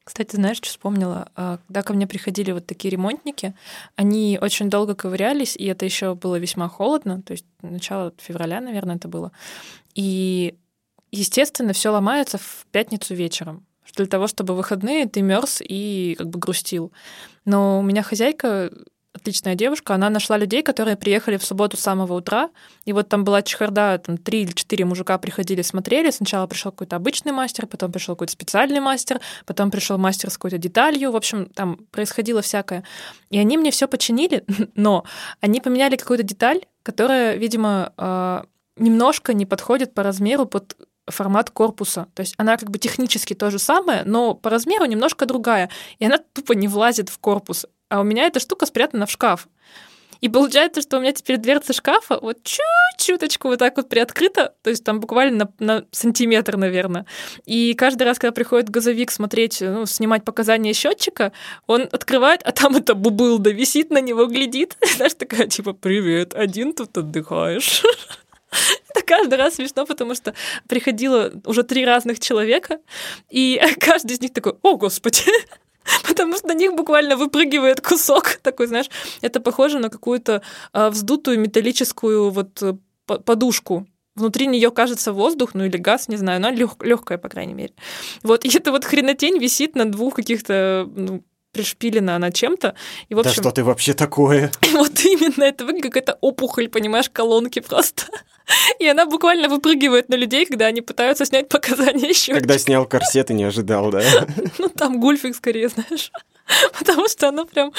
Кстати, 0.03 0.37
знаешь, 0.37 0.57
что 0.57 0.69
вспомнила? 0.69 1.29
А, 1.35 1.59
когда 1.67 1.83
ко 1.83 1.93
мне 1.93 2.07
приходили 2.07 2.51
вот 2.51 2.65
такие 2.65 2.89
ремонтники, 2.89 3.53
они 3.95 4.39
очень 4.41 4.69
долго 4.69 4.95
ковырялись, 4.95 5.55
и 5.55 5.65
это 5.65 5.85
еще 5.85 6.15
было 6.15 6.37
весьма 6.37 6.67
холодно, 6.67 7.21
то 7.21 7.33
есть 7.33 7.45
начало 7.61 8.11
февраля, 8.17 8.59
наверное, 8.59 8.95
это 8.95 9.07
было. 9.07 9.31
И, 9.93 10.55
естественно, 11.11 11.73
все 11.73 11.91
ломается 11.91 12.39
в 12.39 12.65
пятницу 12.71 13.13
вечером 13.13 13.67
для 13.95 14.05
того, 14.05 14.27
чтобы 14.27 14.55
выходные 14.55 15.07
ты 15.07 15.21
мерз 15.21 15.61
и 15.61 16.15
как 16.17 16.29
бы 16.29 16.39
грустил. 16.39 16.91
Но 17.45 17.79
у 17.79 17.81
меня 17.81 18.01
хозяйка 18.01 18.71
отличная 19.19 19.55
девушка, 19.55 19.95
она 19.95 20.09
нашла 20.09 20.37
людей, 20.37 20.63
которые 20.63 20.97
приехали 20.97 21.37
в 21.37 21.45
субботу 21.45 21.77
с 21.77 21.81
самого 21.81 22.13
утра, 22.13 22.49
и 22.85 22.93
вот 22.93 23.09
там 23.09 23.23
была 23.23 23.41
чехарда, 23.41 24.01
там 24.03 24.17
три 24.17 24.41
или 24.41 24.51
четыре 24.51 24.85
мужика 24.85 25.17
приходили, 25.17 25.61
смотрели, 25.61 26.11
сначала 26.11 26.47
пришел 26.47 26.71
какой-то 26.71 26.95
обычный 26.95 27.31
мастер, 27.31 27.67
потом 27.67 27.91
пришел 27.91 28.15
какой-то 28.15 28.33
специальный 28.33 28.79
мастер, 28.79 29.19
потом 29.45 29.71
пришел 29.71 29.97
мастер 29.97 30.29
с 30.29 30.33
какой-то 30.33 30.57
деталью, 30.57 31.11
в 31.11 31.15
общем, 31.15 31.45
там 31.47 31.77
происходило 31.91 32.41
всякое. 32.41 32.83
И 33.29 33.37
они 33.37 33.57
мне 33.57 33.71
все 33.71 33.87
починили, 33.87 34.43
но 34.75 35.03
они 35.41 35.61
поменяли 35.61 35.95
какую-то 35.95 36.23
деталь, 36.23 36.61
которая, 36.83 37.35
видимо, 37.35 37.93
а, 37.97 38.45
немножко 38.77 39.33
не 39.33 39.45
подходит 39.45 39.93
по 39.93 40.03
размеру 40.03 40.45
под 40.45 40.75
формат 41.11 41.49
корпуса. 41.49 42.07
То 42.13 42.21
есть 42.21 42.35
она 42.37 42.57
как 42.57 42.69
бы 42.69 42.77
технически 42.77 43.33
то 43.33 43.51
же 43.51 43.59
самое, 43.59 44.03
но 44.05 44.33
по 44.33 44.49
размеру 44.49 44.85
немножко 44.85 45.25
другая. 45.25 45.69
И 45.97 46.05
она 46.05 46.19
тупо 46.33 46.53
не 46.53 46.67
влазит 46.67 47.09
в 47.09 47.19
корпус 47.19 47.65
а 47.89 48.01
у 48.01 48.03
меня 48.03 48.25
эта 48.25 48.39
штука 48.39 48.65
спрятана 48.65 49.05
в 49.05 49.11
шкаф. 49.11 49.47
И 50.21 50.27
получается, 50.27 50.81
что 50.81 50.97
у 50.97 51.01
меня 51.01 51.13
теперь 51.13 51.37
дверца 51.37 51.71
шкафа 51.73 52.19
вот 52.21 52.43
чуть-чуточку 52.43 53.47
вот 53.47 53.59
так 53.59 53.77
вот 53.77 53.87
приоткрыта, 53.87 54.53
то 54.61 54.69
есть 54.69 54.83
там 54.83 54.99
буквально 54.99 55.49
на, 55.59 55.65
на 55.65 55.85
сантиметр, 55.91 56.57
наверное. 56.57 57.05
И 57.45 57.73
каждый 57.73 58.03
раз, 58.03 58.19
когда 58.19 58.33
приходит 58.33 58.69
газовик 58.69 59.11
смотреть, 59.11 59.61
ну, 59.61 59.85
снимать 59.85 60.25
показания 60.25 60.73
счетчика, 60.73 61.31
он 61.67 61.87
открывает, 61.91 62.41
а 62.43 62.51
там 62.51 62.75
это 62.75 62.95
бубылда 62.95 63.51
висит 63.51 63.91
на 63.91 64.01
него, 64.01 64.25
глядит. 64.25 64.77
Знаешь, 64.97 65.13
такая 65.13 65.47
типа 65.47 65.73
«Привет, 65.73 66.33
один 66.33 66.73
тут 66.73 66.97
отдыхаешь». 66.97 67.83
Это 68.89 69.05
каждый 69.05 69.35
раз 69.35 69.55
смешно, 69.55 69.85
потому 69.85 70.15
что 70.15 70.33
приходило 70.67 71.31
уже 71.45 71.63
три 71.63 71.85
разных 71.85 72.19
человека, 72.19 72.79
и 73.29 73.61
каждый 73.79 74.13
из 74.13 74.21
них 74.21 74.33
такой, 74.33 74.55
о, 74.63 74.75
господи, 74.75 75.23
потому 76.07 76.35
что 76.37 76.47
на 76.47 76.53
них 76.53 76.73
буквально 76.73 77.15
выпрыгивает 77.15 77.81
кусок 77.81 78.35
такой, 78.43 78.67
знаешь, 78.67 78.89
это 79.21 79.39
похоже 79.39 79.79
на 79.79 79.89
какую-то 79.89 80.41
а, 80.73 80.89
вздутую 80.89 81.39
металлическую 81.39 82.29
вот 82.29 82.61
э, 82.61 82.73
подушку. 83.05 83.87
Внутри 84.15 84.47
нее 84.47 84.71
кажется 84.71 85.13
воздух, 85.13 85.51
ну 85.53 85.63
или 85.63 85.77
газ, 85.77 86.09
не 86.09 86.17
знаю, 86.17 86.41
но 86.41 86.49
лег, 86.49 86.83
легкая, 86.83 87.17
по 87.17 87.29
крайней 87.29 87.53
мере. 87.53 87.73
Вот, 88.21 88.43
и 88.43 88.49
эта 88.49 88.71
вот 88.71 88.83
хренотень 88.83 89.37
висит 89.37 89.75
на 89.75 89.89
двух 89.89 90.15
каких-то 90.15 90.89
ну, 90.93 91.23
пришпилена 91.51 92.15
она 92.15 92.31
чем-то. 92.31 92.75
И, 93.09 93.15
в 93.15 93.19
общем, 93.19 93.33
да 93.35 93.41
что 93.41 93.51
ты 93.51 93.63
вообще 93.63 93.93
такое? 93.93 94.51
Вот 94.71 94.99
именно, 95.03 95.43
это 95.43 95.65
выглядит 95.65 95.91
какая-то 95.91 96.17
опухоль, 96.21 96.69
понимаешь, 96.69 97.09
колонки 97.09 97.59
просто. 97.59 98.03
И 98.79 98.87
она 98.87 99.05
буквально 99.05 99.49
выпрыгивает 99.49 100.09
на 100.09 100.15
людей, 100.15 100.45
когда 100.45 100.67
они 100.67 100.81
пытаются 100.81 101.25
снять 101.25 101.49
показания 101.49 102.09
еще. 102.09 102.33
Когда 102.33 102.57
снял 102.57 102.85
корсет 102.85 103.29
и 103.31 103.33
не 103.33 103.43
ожидал, 103.43 103.91
да? 103.91 104.01
Ну, 104.57 104.69
там 104.69 104.99
гульфик 104.99 105.35
скорее, 105.35 105.69
знаешь. 105.69 106.11
Потому 106.77 107.07
что 107.07 107.29
оно 107.29 107.45
прям 107.45 107.73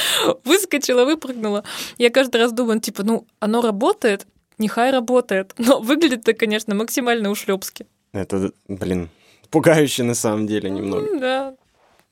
выскочило, 0.45 1.05
выпрыгнуло. 1.05 1.65
Я 1.99 2.11
каждый 2.11 2.41
раз 2.41 2.53
думаю, 2.53 2.81
типа, 2.81 3.03
ну, 3.03 3.27
оно 3.41 3.63
работает, 3.63 4.27
нехай 4.59 4.91
работает. 4.93 5.55
Но 5.59 5.81
выглядит 5.81 6.21
это, 6.21 6.35
конечно, 6.35 6.75
максимально 6.75 7.31
ушлепски. 7.31 7.87
Это, 8.13 8.53
блин, 8.69 9.09
пугающе 9.51 10.05
на 10.05 10.15
самом 10.15 10.47
деле 10.47 10.71
немного. 10.71 11.19
Да, 11.19 11.55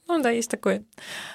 ну 0.08 0.22
да, 0.22 0.30
есть 0.30 0.50
такое. 0.50 0.84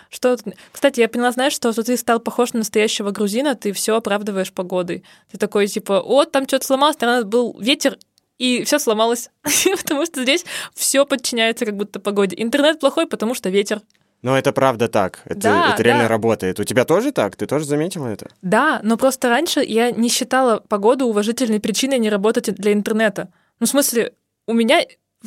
Что, 0.10 0.38
кстати, 0.72 1.00
я 1.00 1.08
поняла, 1.08 1.32
знаешь, 1.32 1.54
что, 1.54 1.72
что 1.72 1.84
ты 1.84 1.96
стал 1.96 2.20
похож 2.20 2.54
на 2.54 2.60
настоящего 2.60 3.12
грузина, 3.12 3.56
ты 3.56 3.72
все 3.72 3.96
оправдываешь 3.96 4.52
погодой. 4.52 5.04
Ты 5.32 5.38
такой 5.38 5.68
типа, 5.68 6.02
о, 6.02 6.26
там 6.26 6.48
что-то 6.48 6.66
сломалось, 6.66 6.98
там 6.98 7.28
был 7.30 7.58
ветер, 7.60 7.98
и 8.38 8.64
все 8.64 8.80
сломалось, 8.80 9.30
потому 9.82 10.06
что 10.06 10.24
здесь 10.24 10.46
все 10.74 11.06
подчиняется 11.06 11.66
как 11.66 11.78
будто 11.78 12.00
погоде. 12.00 12.36
Интернет 12.38 12.80
плохой, 12.80 13.08
потому 13.08 13.36
что 13.36 13.50
ветер. 13.50 13.82
Но 14.24 14.38
это 14.38 14.54
правда 14.54 14.88
так. 14.88 15.22
Это, 15.26 15.42
да, 15.42 15.74
это 15.74 15.84
реально 15.84 16.04
да. 16.04 16.10
работает. 16.10 16.60
У 16.60 16.64
тебя 16.64 16.86
тоже 16.86 17.12
так? 17.12 17.36
Ты 17.36 17.46
тоже 17.46 17.66
заметила 17.66 18.08
это? 18.08 18.30
Да, 18.42 18.80
но 18.82 18.98
просто 18.98 19.30
раньше 19.30 19.60
я 19.62 19.92
не 19.92 20.10
считала 20.10 20.64
погоду 20.68 21.06
уважительной 21.06 21.60
причиной 21.60 22.00
не 22.00 22.10
работать 22.10 22.56
для 22.56 22.72
интернета. 22.72 23.30
Ну, 23.60 23.66
в 23.66 23.70
смысле, 23.70 24.14
у 24.48 24.54
меня 24.54 24.82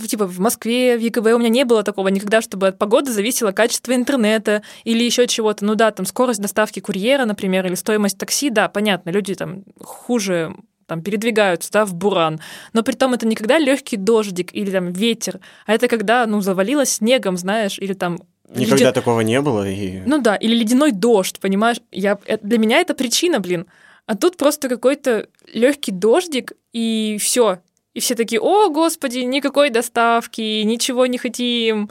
типа 0.04 0.26
в 0.26 0.38
Москве, 0.38 0.96
в 0.96 1.00
ЕКБ 1.00 1.26
у 1.26 1.38
меня 1.38 1.48
не 1.48 1.64
было 1.64 1.82
такого 1.82 2.08
никогда, 2.08 2.42
чтобы 2.42 2.68
от 2.68 2.78
погоды 2.78 3.12
зависело 3.12 3.52
качество 3.52 3.94
интернета 3.94 4.62
или 4.84 5.02
еще 5.02 5.26
чего-то. 5.26 5.64
Ну 5.64 5.74
да, 5.74 5.90
там 5.90 6.06
скорость 6.06 6.40
доставки 6.40 6.80
курьера, 6.80 7.24
например, 7.24 7.66
или 7.66 7.74
стоимость 7.74 8.18
такси, 8.18 8.50
да, 8.50 8.68
понятно, 8.68 9.10
люди 9.10 9.34
там 9.34 9.64
хуже 9.80 10.54
там 10.86 11.02
передвигаются, 11.02 11.72
да, 11.72 11.84
в 11.84 11.94
буран. 11.94 12.40
Но 12.72 12.82
при 12.82 12.92
том 12.92 13.14
это 13.14 13.26
никогда 13.26 13.58
легкий 13.58 13.96
дождик 13.96 14.54
или 14.54 14.70
там 14.70 14.92
ветер, 14.92 15.40
а 15.66 15.74
это 15.74 15.88
когда, 15.88 16.26
ну, 16.26 16.40
завалилось 16.40 16.90
снегом, 16.90 17.36
знаешь, 17.36 17.78
или 17.78 17.92
там 17.92 18.18
Никогда 18.48 18.76
ледя... 18.76 18.92
такого 18.92 19.20
не 19.22 19.40
было. 19.40 19.68
И... 19.68 20.02
Ну 20.06 20.18
да, 20.18 20.36
или 20.36 20.54
ледяной 20.54 20.92
дождь, 20.92 21.40
понимаешь? 21.40 21.78
Я... 21.90 22.18
Для 22.42 22.58
меня 22.58 22.78
это 22.78 22.94
причина, 22.94 23.40
блин. 23.40 23.66
А 24.06 24.16
тут 24.16 24.36
просто 24.36 24.68
какой-то 24.68 25.26
легкий 25.52 25.90
дождик, 25.90 26.52
и 26.72 27.18
все. 27.20 27.58
И 27.96 28.00
все 28.00 28.14
такие, 28.14 28.42
о, 28.42 28.68
господи, 28.68 29.20
никакой 29.20 29.70
доставки, 29.70 30.62
ничего 30.64 31.06
не 31.06 31.16
хотим. 31.16 31.88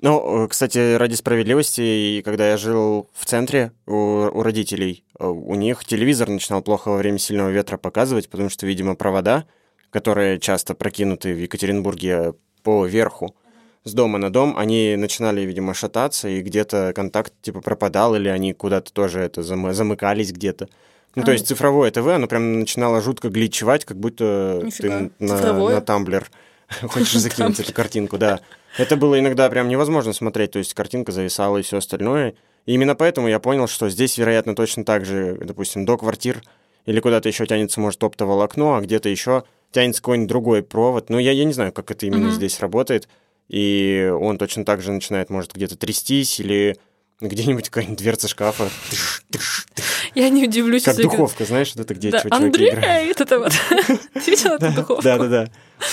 Ну, 0.00 0.44
э, 0.44 0.48
кстати, 0.48 0.96
ради 0.96 1.14
справедливости, 1.14 2.20
когда 2.24 2.50
я 2.50 2.56
жил 2.56 3.08
в 3.14 3.24
центре 3.26 3.70
у, 3.86 3.94
у 3.94 4.42
родителей, 4.42 5.04
э, 5.20 5.24
у 5.24 5.54
них 5.54 5.84
телевизор 5.84 6.28
начинал 6.30 6.62
плохо 6.62 6.88
во 6.88 6.96
время 6.96 7.18
сильного 7.18 7.50
ветра 7.50 7.76
показывать, 7.76 8.28
потому 8.28 8.48
что, 8.50 8.66
видимо, 8.66 8.96
провода, 8.96 9.44
которые 9.90 10.40
часто 10.40 10.74
прокинуты 10.74 11.32
в 11.32 11.38
Екатеринбурге 11.38 12.34
по 12.64 12.84
верху, 12.84 13.36
с 13.84 13.92
дома 13.94 14.18
на 14.18 14.32
дом, 14.32 14.58
они 14.58 14.96
начинали, 14.96 15.42
видимо, 15.42 15.74
шататься, 15.74 16.28
и 16.28 16.42
где-то 16.42 16.92
контакт 16.92 17.32
типа 17.40 17.60
пропадал, 17.60 18.16
или 18.16 18.28
они 18.28 18.52
куда-то 18.52 18.92
тоже 18.92 19.20
это 19.20 19.44
зам- 19.44 19.72
замыкались 19.72 20.32
где-то. 20.32 20.68
Ну, 21.16 21.24
то 21.24 21.32
есть 21.32 21.48
цифровое 21.48 21.90
ТВ, 21.90 22.06
оно 22.06 22.26
прям 22.28 22.60
начинало 22.60 23.00
жутко 23.00 23.28
гличевать, 23.30 23.84
как 23.84 23.98
будто 23.98 24.60
Нифига. 24.62 24.88
ты 24.98 25.10
на, 25.18 25.36
Цифровое? 25.36 25.74
на 25.74 25.80
тамблер 25.80 26.30
хочешь 26.82 27.18
закинуть 27.18 27.58
эту 27.58 27.72
картинку, 27.72 28.18
да. 28.18 28.40
Это 28.78 28.96
было 28.96 29.18
иногда 29.18 29.48
прям 29.48 29.68
невозможно 29.68 30.12
смотреть, 30.12 30.52
то 30.52 30.58
есть 30.58 30.74
картинка 30.74 31.10
зависала 31.12 31.56
и 31.58 31.62
все 31.62 31.78
остальное. 31.78 32.34
И 32.66 32.74
именно 32.74 32.94
поэтому 32.94 33.28
я 33.28 33.38
понял, 33.40 33.66
что 33.66 33.88
здесь, 33.88 34.18
вероятно, 34.18 34.54
точно 34.54 34.84
так 34.84 35.04
же, 35.06 35.38
допустим, 35.42 35.86
до 35.86 35.96
квартир 35.96 36.42
или 36.84 37.00
куда-то 37.00 37.28
еще 37.28 37.46
тянется, 37.46 37.80
может, 37.80 38.02
оптоволокно, 38.04 38.76
а 38.76 38.80
где-то 38.80 39.08
еще 39.08 39.44
тянется 39.72 40.02
какой-нибудь 40.02 40.28
другой 40.28 40.62
провод. 40.62 41.08
Ну, 41.10 41.18
я, 41.18 41.32
я 41.32 41.44
не 41.44 41.52
знаю, 41.52 41.72
как 41.72 41.90
это 41.90 42.06
именно 42.06 42.26
Мгм. 42.26 42.30
здесь 42.32 42.60
работает. 42.60 43.08
И 43.48 44.12
он 44.20 44.38
точно 44.38 44.64
так 44.64 44.82
же 44.82 44.92
начинает, 44.92 45.30
может, 45.30 45.54
где-то 45.54 45.76
трястись 45.76 46.40
или 46.40 46.76
где-нибудь 47.20 47.68
какая-нибудь 47.70 47.98
дверца 47.98 48.28
шкафа. 48.28 48.68
Тыш, 48.90 49.24
тыш, 49.30 49.66
тыш. 49.74 49.84
Я 50.14 50.28
не 50.28 50.44
удивлюсь, 50.44 50.84
Как 50.84 50.96
духовка, 50.96 51.44
знаешь, 51.44 51.72
вот 51.74 51.84
это 51.84 51.94
где 51.94 52.10
Да, 52.10 52.22
Андрей, 52.30 52.70
играют. 52.70 53.20
это 53.20 53.38
вот. 53.38 53.52
Ты 54.14 54.30
видел 54.30 54.52
эту 54.54 54.72
духовку? 54.72 55.02
Да, 55.02 55.18
да, 55.18 55.28
да. 55.28 55.48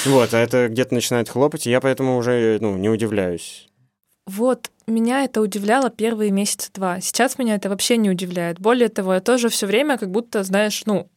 Вот, 0.05 0.33
а 0.33 0.39
это 0.39 0.67
где-то 0.69 0.93
начинает 0.93 1.29
хлопать, 1.29 1.67
и 1.67 1.71
я 1.71 1.81
поэтому 1.81 2.17
уже, 2.17 2.57
ну, 2.61 2.77
не 2.77 2.89
удивляюсь. 2.89 3.67
Вот, 4.25 4.69
меня 4.87 5.23
это 5.25 5.41
удивляло 5.41 5.89
первые 5.89 6.31
месяца 6.31 6.69
два. 6.73 7.01
Сейчас 7.01 7.37
меня 7.37 7.55
это 7.55 7.69
вообще 7.69 7.97
не 7.97 8.09
удивляет. 8.09 8.59
Более 8.59 8.89
того, 8.89 9.13
я 9.15 9.19
тоже 9.19 9.49
все 9.49 9.65
время 9.67 9.97
как 9.97 10.11
будто, 10.11 10.43
знаешь, 10.43 10.83
ну, 10.85 11.09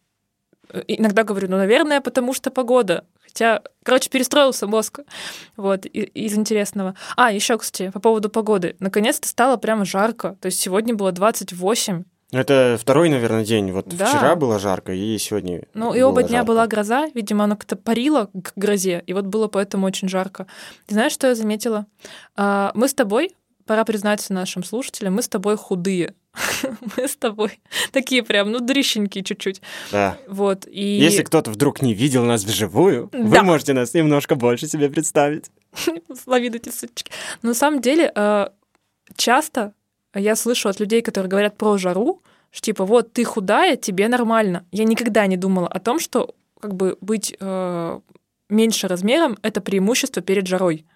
иногда 0.89 1.23
говорю, 1.25 1.49
ну, 1.49 1.57
наверное, 1.57 2.01
потому 2.01 2.33
что 2.35 2.51
погода. 2.51 3.05
Хотя, 3.23 3.63
короче, 3.83 4.09
перестроился 4.11 4.67
мозг. 4.67 5.01
Вот, 5.57 5.85
из 5.87 6.35
интересного. 6.35 6.95
А, 7.17 7.31
еще, 7.33 7.59
кстати, 7.59 7.91
по 7.91 8.01
поводу 8.01 8.31
погоды. 8.31 8.77
Наконец-то 8.79 9.29
стало 9.29 9.57
прямо 9.57 9.85
жарко. 9.85 10.37
То 10.41 10.47
есть 10.47 10.59
сегодня 10.61 10.95
было 10.95 11.13
28. 11.13 12.05
Это 12.33 12.77
второй, 12.81 13.09
наверное, 13.09 13.45
день. 13.45 13.71
Вот 13.73 13.87
Да. 13.89 14.07
вчера 14.07 14.35
было 14.35 14.59
жарко, 14.59 14.93
и 14.93 15.17
сегодня 15.19 15.63
Ну, 15.75 15.95
и 15.95 16.03
оба 16.03 16.23
дня 16.23 16.39
жарко. 16.39 16.47
была 16.47 16.67
гроза. 16.67 17.07
Видимо, 17.15 17.45
она 17.45 17.55
как-то 17.57 17.77
парила 17.77 18.27
к 18.33 18.53
грозе. 18.57 19.03
И 19.07 19.13
вот 19.13 19.27
было 19.27 19.47
поэтому 19.49 19.87
очень 19.87 20.09
жарко. 20.09 20.47
Ты 20.87 20.95
знаешь, 20.95 21.13
что 21.13 21.29
я 21.29 21.35
заметила? 21.35 21.87
А, 22.37 22.73
Мы 22.75 22.89
с 22.89 22.95
тобой, 22.95 23.35
пора 23.65 23.85
признаться 23.85 24.33
нашим 24.33 24.65
слушателям, 24.65 25.15
мы 25.15 25.23
с 25.23 25.29
тобой 25.29 25.57
худые. 25.57 26.15
Мы 26.97 27.09
с 27.09 27.17
тобой 27.17 27.61
такие 27.93 28.23
прям, 28.23 28.53
ну, 28.53 28.61
дрищенькие 28.61 29.25
чуть-чуть. 29.25 29.63
Да. 29.91 30.19
Вот, 30.29 30.67
и... 30.67 30.83
Если 30.83 31.23
кто-то 31.23 31.51
вдруг 31.51 31.83
не 31.83 31.95
видел 31.95 32.25
нас 32.25 32.45
вживую, 32.45 33.09
Да. 33.13 33.19
вы 33.19 33.43
можете 33.43 33.73
нас 33.73 33.95
немножко 33.95 34.35
больше 34.35 34.67
себе 34.69 34.89
представить. 34.91 35.51
Лови 36.27 36.49
эти 36.49 36.71
сучки. 36.71 37.11
Но 37.43 37.51
на 37.51 37.55
самом 37.55 37.81
деле, 37.81 38.13
э, 38.15 38.49
часто 39.17 39.73
я 40.15 40.37
слышу 40.37 40.69
от 40.69 40.81
людей, 40.81 41.03
которые 41.03 41.29
говорят 41.31 41.57
про 41.57 41.77
жару, 41.79 42.23
что 42.51 42.63
типа, 42.63 42.85
вот 42.85 43.13
ты 43.13 43.25
худая, 43.25 43.77
тебе 43.77 44.09
нормально. 44.09 44.65
Я 44.73 44.85
никогда 44.85 45.27
не 45.27 45.37
думала 45.37 45.69
о 45.69 45.79
том, 45.79 46.01
что 46.01 46.35
как 46.61 46.75
бы 46.75 46.97
быть 47.01 47.37
э, 47.39 48.01
меньше 48.49 48.89
размером— 48.89 49.37
это 49.43 49.61
преимущество 49.61 50.23
перед 50.23 50.47
жарой. 50.47 50.87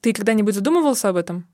Ты 0.00 0.12
когда-нибудь 0.12 0.54
задумывался 0.54 1.08
об 1.08 1.16
этом? 1.16 1.46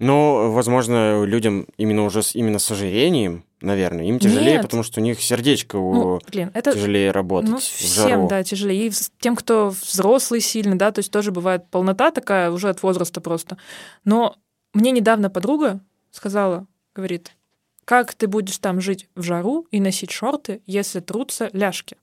Но, 0.00 0.50
возможно, 0.50 1.24
людям 1.24 1.66
именно 1.76 2.04
уже 2.04 2.22
с, 2.22 2.34
именно 2.34 2.58
с 2.58 2.70
ожирением, 2.70 3.44
наверное, 3.60 4.06
им 4.06 4.18
тяжелее, 4.18 4.54
Нет. 4.54 4.62
потому 4.62 4.82
что 4.82 5.00
у 5.00 5.04
них 5.04 5.22
сердечко 5.22 5.76
Ну, 5.76 6.20
блин, 6.32 6.50
это 6.54 6.72
тяжелее 6.72 7.10
работать 7.10 7.50
Ну, 7.50 7.58
в 7.58 7.62
всем, 7.62 8.08
жару. 8.08 8.28
да, 8.28 8.42
тяжелее. 8.42 8.86
И 8.88 8.92
тем, 9.20 9.36
кто 9.36 9.68
взрослый 9.68 10.40
сильно, 10.40 10.76
да, 10.78 10.90
то 10.90 11.00
есть 11.00 11.12
тоже 11.12 11.32
бывает 11.32 11.66
полнота 11.70 12.10
такая 12.10 12.50
уже 12.50 12.70
от 12.70 12.82
возраста 12.82 13.20
просто. 13.20 13.58
Но 14.04 14.36
мне 14.72 14.90
недавно 14.90 15.28
подруга 15.28 15.80
сказала, 16.10 16.66
говорит, 16.94 17.36
как 17.84 18.14
ты 18.14 18.26
будешь 18.26 18.56
там 18.56 18.80
жить 18.80 19.06
в 19.14 19.22
жару 19.22 19.66
и 19.70 19.80
носить 19.80 20.12
шорты, 20.12 20.62
если 20.64 21.00
трутся 21.00 21.50
ляжки? 21.52 21.98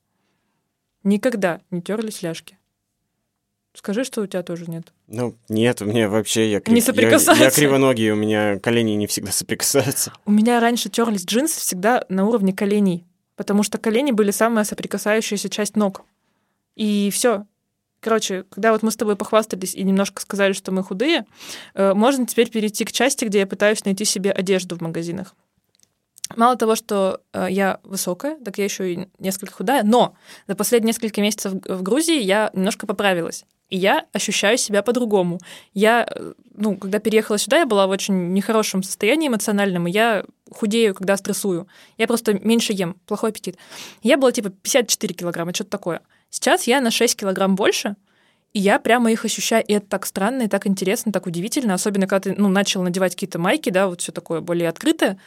Никогда 1.04 1.62
не 1.72 1.82
терлись 1.82 2.22
ляжки. 2.22 2.57
Скажи, 3.78 4.04
что 4.04 4.24
у 4.24 4.26
тебя 4.26 4.42
тоже 4.42 4.66
нет. 4.68 4.92
Ну, 5.06 5.36
нет, 5.50 5.84
у 5.84 5.86
меня 5.86 6.10
вообще... 6.10 6.50
Я, 6.52 6.62
Не 6.66 6.78
я- 6.78 6.82
соприкасаются. 6.82 7.44
Я, 7.44 7.52
кривоногий, 7.52 8.10
у 8.10 8.16
меня 8.16 8.58
колени 8.58 8.94
не 8.94 9.06
всегда 9.06 9.32
соприкасаются. 9.32 10.12
У 10.26 10.32
меня 10.32 10.60
раньше 10.60 10.90
терлись 10.90 11.24
джинсы 11.26 11.60
всегда 11.60 12.04
на 12.10 12.26
уровне 12.26 12.54
коленей, 12.54 13.06
потому 13.36 13.62
что 13.62 13.78
колени 13.78 14.12
были 14.12 14.32
самая 14.32 14.66
соприкасающаяся 14.66 15.48
часть 15.50 15.76
ног. 15.76 16.02
И 16.76 17.12
все. 17.12 17.46
Короче, 18.00 18.46
когда 18.50 18.72
вот 18.72 18.82
мы 18.82 18.90
с 18.90 18.96
тобой 18.96 19.16
похвастались 19.16 19.76
и 19.76 19.84
немножко 19.84 20.24
сказали, 20.24 20.54
что 20.54 20.72
мы 20.72 20.84
худые, 20.84 21.28
э, 21.76 21.94
можно 21.94 22.26
теперь 22.26 22.50
перейти 22.50 22.84
к 22.84 22.92
части, 22.92 23.26
где 23.26 23.40
я 23.40 23.48
пытаюсь 23.48 23.86
найти 23.86 24.06
себе 24.06 24.32
одежду 24.32 24.76
в 24.76 24.82
магазинах. 24.82 25.36
Мало 26.36 26.56
того, 26.56 26.76
что 26.76 27.22
э, 27.34 27.48
я 27.50 27.80
высокая, 27.84 28.38
так 28.44 28.58
я 28.58 28.66
еще 28.66 28.94
и 28.94 29.08
несколько 29.20 29.54
худая, 29.54 29.84
но 29.84 30.16
за 30.48 30.56
последние 30.56 30.90
несколько 30.90 31.22
месяцев 31.22 31.54
в 31.54 31.82
Грузии 31.82 32.22
я 32.22 32.50
немножко 32.54 32.86
поправилась. 32.86 33.46
И 33.70 33.78
я 33.78 34.06
ощущаю 34.14 34.58
себя 34.58 34.82
по-другому. 34.82 35.40
Я, 35.74 36.08
э, 36.10 36.34
ну, 36.56 36.78
когда 36.78 37.00
переехала 37.00 37.38
сюда, 37.38 37.60
я 37.60 37.66
была 37.66 37.88
в 37.88 37.90
очень 37.90 38.34
нехорошем 38.34 38.84
состоянии 38.84 39.28
эмоциональном, 39.28 39.88
и 39.88 39.92
я 39.92 40.26
худею, 40.52 40.96
когда 40.96 41.18
стрессую. 41.18 41.68
Я 41.98 42.08
просто 42.08 42.34
меньше 42.34 42.74
ем, 42.74 42.96
плохой 43.06 43.32
аппетит. 43.32 43.58
Я 44.04 44.18
была 44.18 44.32
типа 44.32 44.50
54 44.50 45.14
килограмма, 45.14 45.54
что-то 45.54 45.72
такое. 45.72 46.02
Сейчас 46.30 46.68
я 46.68 46.82
на 46.82 46.92
6 46.92 47.18
килограмм 47.18 47.56
больше, 47.56 47.96
и 48.58 48.60
я 48.60 48.80
прямо 48.80 49.12
их 49.12 49.24
ощущаю, 49.24 49.64
и 49.68 49.74
это 49.74 49.86
так 49.86 50.08
странно, 50.08 50.42
и 50.42 50.48
так 50.48 50.66
интересно, 50.66 51.12
так 51.12 51.28
удивительно, 51.28 51.76
особенно 51.76 52.08
когда 52.08 52.32
ты, 52.32 52.42
ну, 52.42 52.50
начал 52.50 52.82
надевать 52.82 53.14
какие-то 53.14 53.38
майки, 53.38 53.70
да, 53.70 53.88
вот 53.88 54.02
все 54.02 54.12
такое 54.12 54.42
более 54.42 54.68
открытое. 54.68 55.20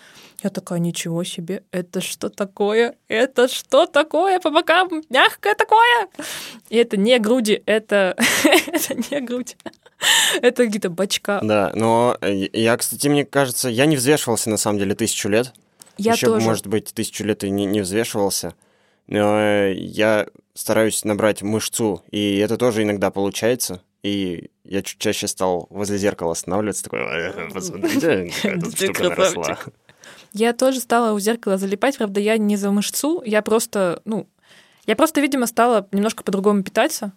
Я 0.43 0.51
такая, 0.51 0.81
ничего 0.81 1.23
себе, 1.23 1.63
это 1.71 2.01
что 2.01 2.29
такое? 2.29 2.97
Это 3.07 3.47
что 3.47 3.87
такое 3.87 4.41
по 4.41 4.51
бокам? 4.51 5.05
Мягкое 5.11 5.55
такое? 5.55 6.09
И 6.71 6.77
это 6.77 6.97
не 6.97 7.21
груди, 7.21 7.63
это, 7.67 8.17
это 8.67 8.95
не 8.97 9.21
грудь. 9.21 9.57
Это 10.43 10.65
какие-то 10.65 10.91
бачка. 10.91 11.39
Да, 11.41 11.71
но 11.77 12.17
э, 12.21 12.49
я, 12.53 12.77
кстати, 12.77 13.07
мне 13.07 13.25
кажется, 13.25 13.69
я 13.69 13.87
не 13.87 13.95
взвешивался 13.95 14.51
на 14.51 14.57
самом 14.57 14.81
деле 14.81 14.97
тысячу 14.97 15.29
лет. 15.29 15.53
Я 15.99 16.15
Еще, 16.15 16.27
тоже. 16.27 16.45
может 16.45 16.67
быть, 16.67 16.93
тысячу 16.93 17.23
лет 17.23 17.45
и 17.45 17.51
не, 17.51 17.65
не 17.65 17.83
взвешивался. 17.83 18.57
Но 19.07 19.39
э, 19.39 19.75
я 19.75 20.27
стараюсь 20.61 21.05
набрать 21.05 21.43
мышцу, 21.43 22.03
и 22.11 22.37
это 22.37 22.57
тоже 22.57 22.83
иногда 22.83 23.11
получается. 23.11 23.83
И 24.03 24.51
я 24.65 24.83
чуть 24.83 24.99
чаще 24.99 25.27
стал 25.27 25.67
возле 25.71 25.99
зеркала 25.99 26.33
останавливаться, 26.33 26.85
такой, 26.85 27.01
«Э, 27.01 27.51
посмотрите, 27.53 28.31
какая 28.43 28.61
тут 28.61 28.75
Ты 28.77 28.85
штука 28.87 29.03
наросла. 29.11 29.59
Я 30.33 30.53
тоже 30.53 30.81
стала 30.81 31.13
у 31.13 31.19
зеркала 31.19 31.59
залипать, 31.59 31.99
правда, 31.99 32.21
я 32.21 32.39
не 32.39 32.57
за 32.57 32.71
мышцу, 32.71 33.23
я 33.25 33.43
просто, 33.43 34.01
ну, 34.05 34.29
я 34.87 34.97
просто, 34.97 35.21
видимо, 35.21 35.47
стала 35.47 35.87
немножко 35.93 36.23
по-другому 36.23 36.63
питаться, 36.63 37.13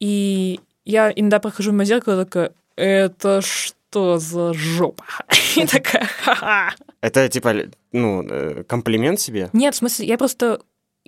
и 0.00 0.60
я 0.84 1.12
иногда 1.14 1.38
прохожу 1.40 1.72
мимо 1.72 1.84
зеркала 1.84 2.24
такая, 2.24 2.52
это 2.76 3.42
что 3.42 4.18
за 4.18 4.54
жопа? 4.54 5.04
И 5.56 5.66
такая, 5.66 6.06
ха-ха. 6.06 6.74
Это 7.00 7.28
типа, 7.28 7.54
ну, 7.92 8.22
э, 8.22 8.64
комплимент 8.64 9.20
себе? 9.20 9.50
Нет, 9.52 9.74
в 9.74 9.78
смысле, 9.78 10.06
я 10.06 10.16
просто... 10.16 10.60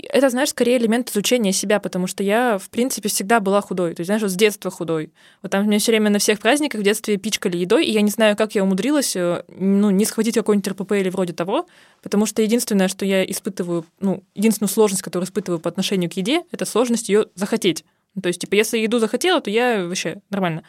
Это, 0.08 0.30
знаешь, 0.30 0.50
скорее 0.50 0.78
элемент 0.78 1.10
изучения 1.10 1.52
себя, 1.52 1.80
потому 1.80 2.06
что 2.06 2.22
я, 2.22 2.58
в 2.58 2.70
принципе, 2.70 3.08
всегда 3.08 3.40
была 3.40 3.60
худой. 3.60 3.94
То 3.94 4.00
есть, 4.00 4.06
знаешь, 4.06 4.22
вот 4.22 4.30
с 4.30 4.36
детства 4.36 4.70
худой. 4.70 5.12
Вот 5.42 5.52
там 5.52 5.66
меня 5.66 5.78
все 5.78 5.92
время 5.92 6.10
на 6.10 6.18
всех 6.18 6.38
праздниках 6.38 6.80
в 6.80 6.84
детстве 6.84 7.16
пичкали 7.16 7.56
едой, 7.56 7.86
и 7.86 7.92
я 7.92 8.00
не 8.00 8.10
знаю, 8.10 8.36
как 8.36 8.54
я 8.54 8.62
умудрилась, 8.62 9.14
э, 9.16 9.44
ну, 9.48 9.90
не 9.90 10.04
схватить 10.04 10.34
какой-нибудь 10.34 10.68
РПП 10.68 10.92
или 10.92 11.10
вроде 11.10 11.32
того, 11.32 11.66
потому 12.02 12.26
что 12.26 12.42
единственное, 12.42 12.88
что 12.88 13.04
я 13.04 13.24
испытываю, 13.24 13.84
ну, 14.00 14.22
единственную 14.34 14.70
сложность, 14.70 15.02
которую 15.02 15.26
испытываю 15.26 15.60
по 15.60 15.68
отношению 15.68 16.10
к 16.10 16.14
еде, 16.14 16.42
это 16.52 16.64
сложность 16.64 17.08
ее 17.08 17.26
захотеть. 17.34 17.84
Ну, 18.14 18.22
То 18.22 18.28
есть, 18.28 18.40
типа, 18.40 18.54
если 18.54 18.78
еду 18.78 18.98
захотела, 18.98 19.40
то 19.40 19.50
я 19.50 19.86
вообще 19.86 20.20
нормально. 20.30 20.64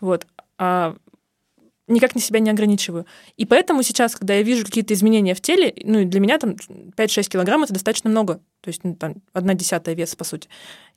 Вот. 0.00 0.26
А 0.58 0.96
никак 1.92 2.14
не 2.14 2.20
себя 2.20 2.40
не 2.40 2.50
ограничиваю. 2.50 3.06
И 3.36 3.44
поэтому 3.44 3.82
сейчас, 3.82 4.16
когда 4.16 4.34
я 4.34 4.42
вижу 4.42 4.64
какие-то 4.64 4.94
изменения 4.94 5.34
в 5.34 5.40
теле, 5.40 5.74
ну, 5.84 6.00
и 6.00 6.04
для 6.04 6.20
меня 6.20 6.38
там 6.38 6.56
5-6 6.96 7.28
килограмм 7.28 7.62
это 7.62 7.72
достаточно 7.72 8.10
много. 8.10 8.40
То 8.60 8.68
есть, 8.68 8.84
ну, 8.84 8.94
там, 8.94 9.16
одна 9.32 9.54
десятая 9.54 9.94
веса, 9.94 10.16
по 10.16 10.24
сути. 10.24 10.48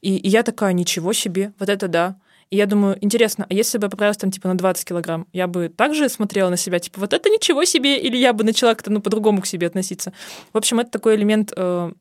И, 0.01 0.17
и 0.17 0.27
я 0.29 0.43
такая, 0.43 0.73
ничего 0.73 1.13
себе, 1.13 1.53
вот 1.59 1.69
это 1.69 1.87
да. 1.87 2.17
И 2.51 2.57
я 2.57 2.67
думаю, 2.67 2.97
интересно, 3.01 3.45
а 3.49 3.53
если 3.53 3.77
бы 3.77 3.85
я 3.85 3.89
поправилась 3.89 4.17
там, 4.17 4.31
типа, 4.31 4.47
на 4.47 4.57
20 4.57 4.85
килограмм, 4.85 5.27
я 5.33 5.47
бы 5.47 5.69
также 5.69 6.09
смотрела 6.09 6.49
на 6.49 6.57
себя, 6.57 6.79
типа, 6.79 6.99
вот 6.99 7.13
это 7.13 7.29
ничего 7.29 7.65
себе, 7.65 7.99
или 7.99 8.17
я 8.17 8.33
бы 8.33 8.43
начала 8.43 8.73
как-то, 8.73 8.91
ну, 8.91 9.01
по-другому 9.01 9.41
к 9.41 9.47
себе 9.47 9.67
относиться. 9.67 10.13
В 10.53 10.57
общем, 10.57 10.79
это 10.79 10.91
такой 10.91 11.15
элемент, 11.15 11.53
э, 11.55 11.91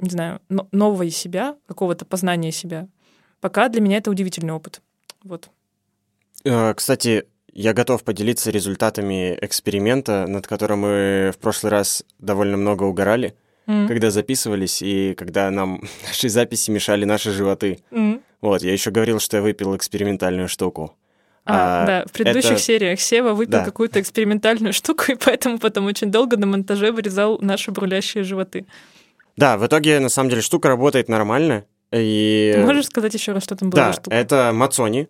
не 0.00 0.10
знаю, 0.10 0.40
но- 0.50 0.68
нового 0.72 1.08
себя, 1.10 1.56
какого-то 1.66 2.04
познания 2.04 2.52
себя. 2.52 2.88
Пока 3.40 3.68
для 3.68 3.80
меня 3.80 3.96
это 3.96 4.10
удивительный 4.10 4.52
опыт. 4.52 4.82
Вот. 5.22 5.48
Э, 6.44 6.74
Кстати, 6.74 7.26
я 7.58 7.72
готов 7.72 8.04
поделиться 8.04 8.50
результатами 8.50 9.36
эксперимента, 9.40 10.26
над 10.28 10.46
которым 10.46 10.80
мы 10.80 11.32
в 11.34 11.38
прошлый 11.38 11.70
раз 11.72 12.04
довольно 12.18 12.56
много 12.58 12.84
угорали, 12.84 13.34
М. 13.66 13.88
когда 13.88 14.10
записывались 14.10 14.82
и 14.82 15.14
когда 15.14 15.50
нам 15.50 15.80
наши 16.06 16.28
записи 16.28 16.70
мешали 16.70 17.04
наши 17.06 17.30
животы. 17.32 17.78
М. 17.90 18.20
Вот, 18.42 18.62
я 18.62 18.72
еще 18.72 18.90
говорил, 18.90 19.18
что 19.20 19.38
я 19.38 19.42
выпил 19.42 19.74
экспериментальную 19.74 20.48
штуку. 20.48 20.94
А, 21.46 21.82
А, 21.82 21.86
да, 21.86 22.04
в 22.06 22.12
предыдущих 22.12 22.52
это- 22.52 22.60
сериях 22.60 23.00
Сева 23.00 23.32
выпил 23.32 23.52
Да. 23.52 23.64
какую-то 23.64 24.00
экспериментальную 24.00 24.72
штуку, 24.80 25.12
и 25.12 25.14
поэтому 25.14 25.58
потом 25.58 25.86
очень 25.86 26.10
долго 26.10 26.36
на 26.36 26.46
монтаже 26.46 26.92
вырезал 26.92 27.38
наши 27.40 27.70
бурлящие 27.70 28.22
животы. 28.24 28.66
Да, 29.36 29.56
в 29.56 29.66
итоге, 29.66 29.98
на 30.00 30.08
самом 30.10 30.28
деле, 30.30 30.42
штука 30.42 30.68
работает 30.68 31.08
нормально. 31.08 31.64
И... 31.92 32.52
Ты 32.54 32.60
можешь 32.66 32.86
сказать 32.86 33.14
еще 33.14 33.32
раз, 33.32 33.44
что 33.44 33.56
там 33.56 33.70
было 33.70 33.80
Да, 33.86 33.92
штука? 33.92 34.10
это 34.14 34.50
мацони, 34.52 35.08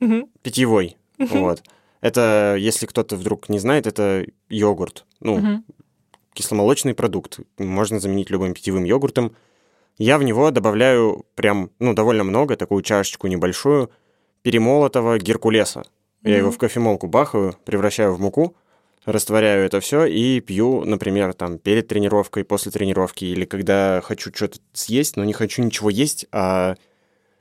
Мгм. 0.00 0.26
питьевой. 0.42 0.96
Вот. 1.28 1.62
Это, 2.00 2.56
если 2.58 2.86
кто-то 2.86 3.16
вдруг 3.16 3.48
не 3.48 3.58
знает, 3.58 3.86
это 3.86 4.26
йогурт. 4.48 5.04
Ну, 5.20 5.62
кисломолочный 6.32 6.94
продукт. 6.94 7.40
Можно 7.58 8.00
заменить 8.00 8.30
любым 8.30 8.54
питьевым 8.54 8.84
йогуртом. 8.84 9.36
Я 9.98 10.16
в 10.16 10.22
него 10.22 10.50
добавляю 10.50 11.26
прям, 11.34 11.70
ну, 11.78 11.92
довольно 11.92 12.24
много, 12.24 12.56
такую 12.56 12.82
чашечку 12.82 13.26
небольшую, 13.26 13.90
перемолотого 14.42 15.18
геркулеса. 15.18 15.84
Я 16.22 16.38
его 16.38 16.50
в 16.50 16.58
кофемолку 16.58 17.06
бахаю, 17.06 17.54
превращаю 17.64 18.14
в 18.14 18.20
муку, 18.20 18.56
растворяю 19.04 19.64
это 19.64 19.80
все 19.80 20.04
и 20.04 20.40
пью, 20.40 20.84
например, 20.84 21.32
там, 21.34 21.58
перед 21.58 21.88
тренировкой, 21.88 22.44
после 22.44 22.72
тренировки, 22.72 23.24
или 23.24 23.44
когда 23.44 24.00
хочу 24.02 24.30
что-то 24.34 24.58
съесть, 24.72 25.16
но 25.16 25.24
не 25.24 25.32
хочу 25.32 25.62
ничего 25.62 25.90
есть, 25.90 26.26
а 26.32 26.76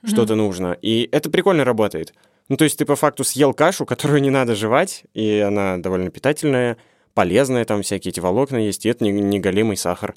что-то 0.03 0.35
нужно. 0.35 0.77
И 0.81 1.09
это 1.11 1.29
прикольно 1.29 1.65
работает. 1.65 2.13
Ну, 2.49 2.57
то 2.57 2.63
есть 2.63 2.77
ты 2.77 2.85
по 2.85 2.95
факту 2.95 3.23
съел 3.23 3.53
кашу, 3.53 3.85
которую 3.85 4.21
не 4.21 4.31
надо 4.31 4.55
жевать, 4.55 5.03
и 5.13 5.39
она 5.39 5.77
довольно 5.77 6.09
питательная, 6.09 6.77
полезная, 7.13 7.63
там 7.63 7.83
всякие 7.83 8.11
эти 8.11 8.19
волокна 8.19 8.57
есть, 8.57 8.85
и 8.85 8.89
это 8.89 9.03
не, 9.03 9.11
не 9.11 9.39
голимый 9.39 9.77
сахар. 9.77 10.15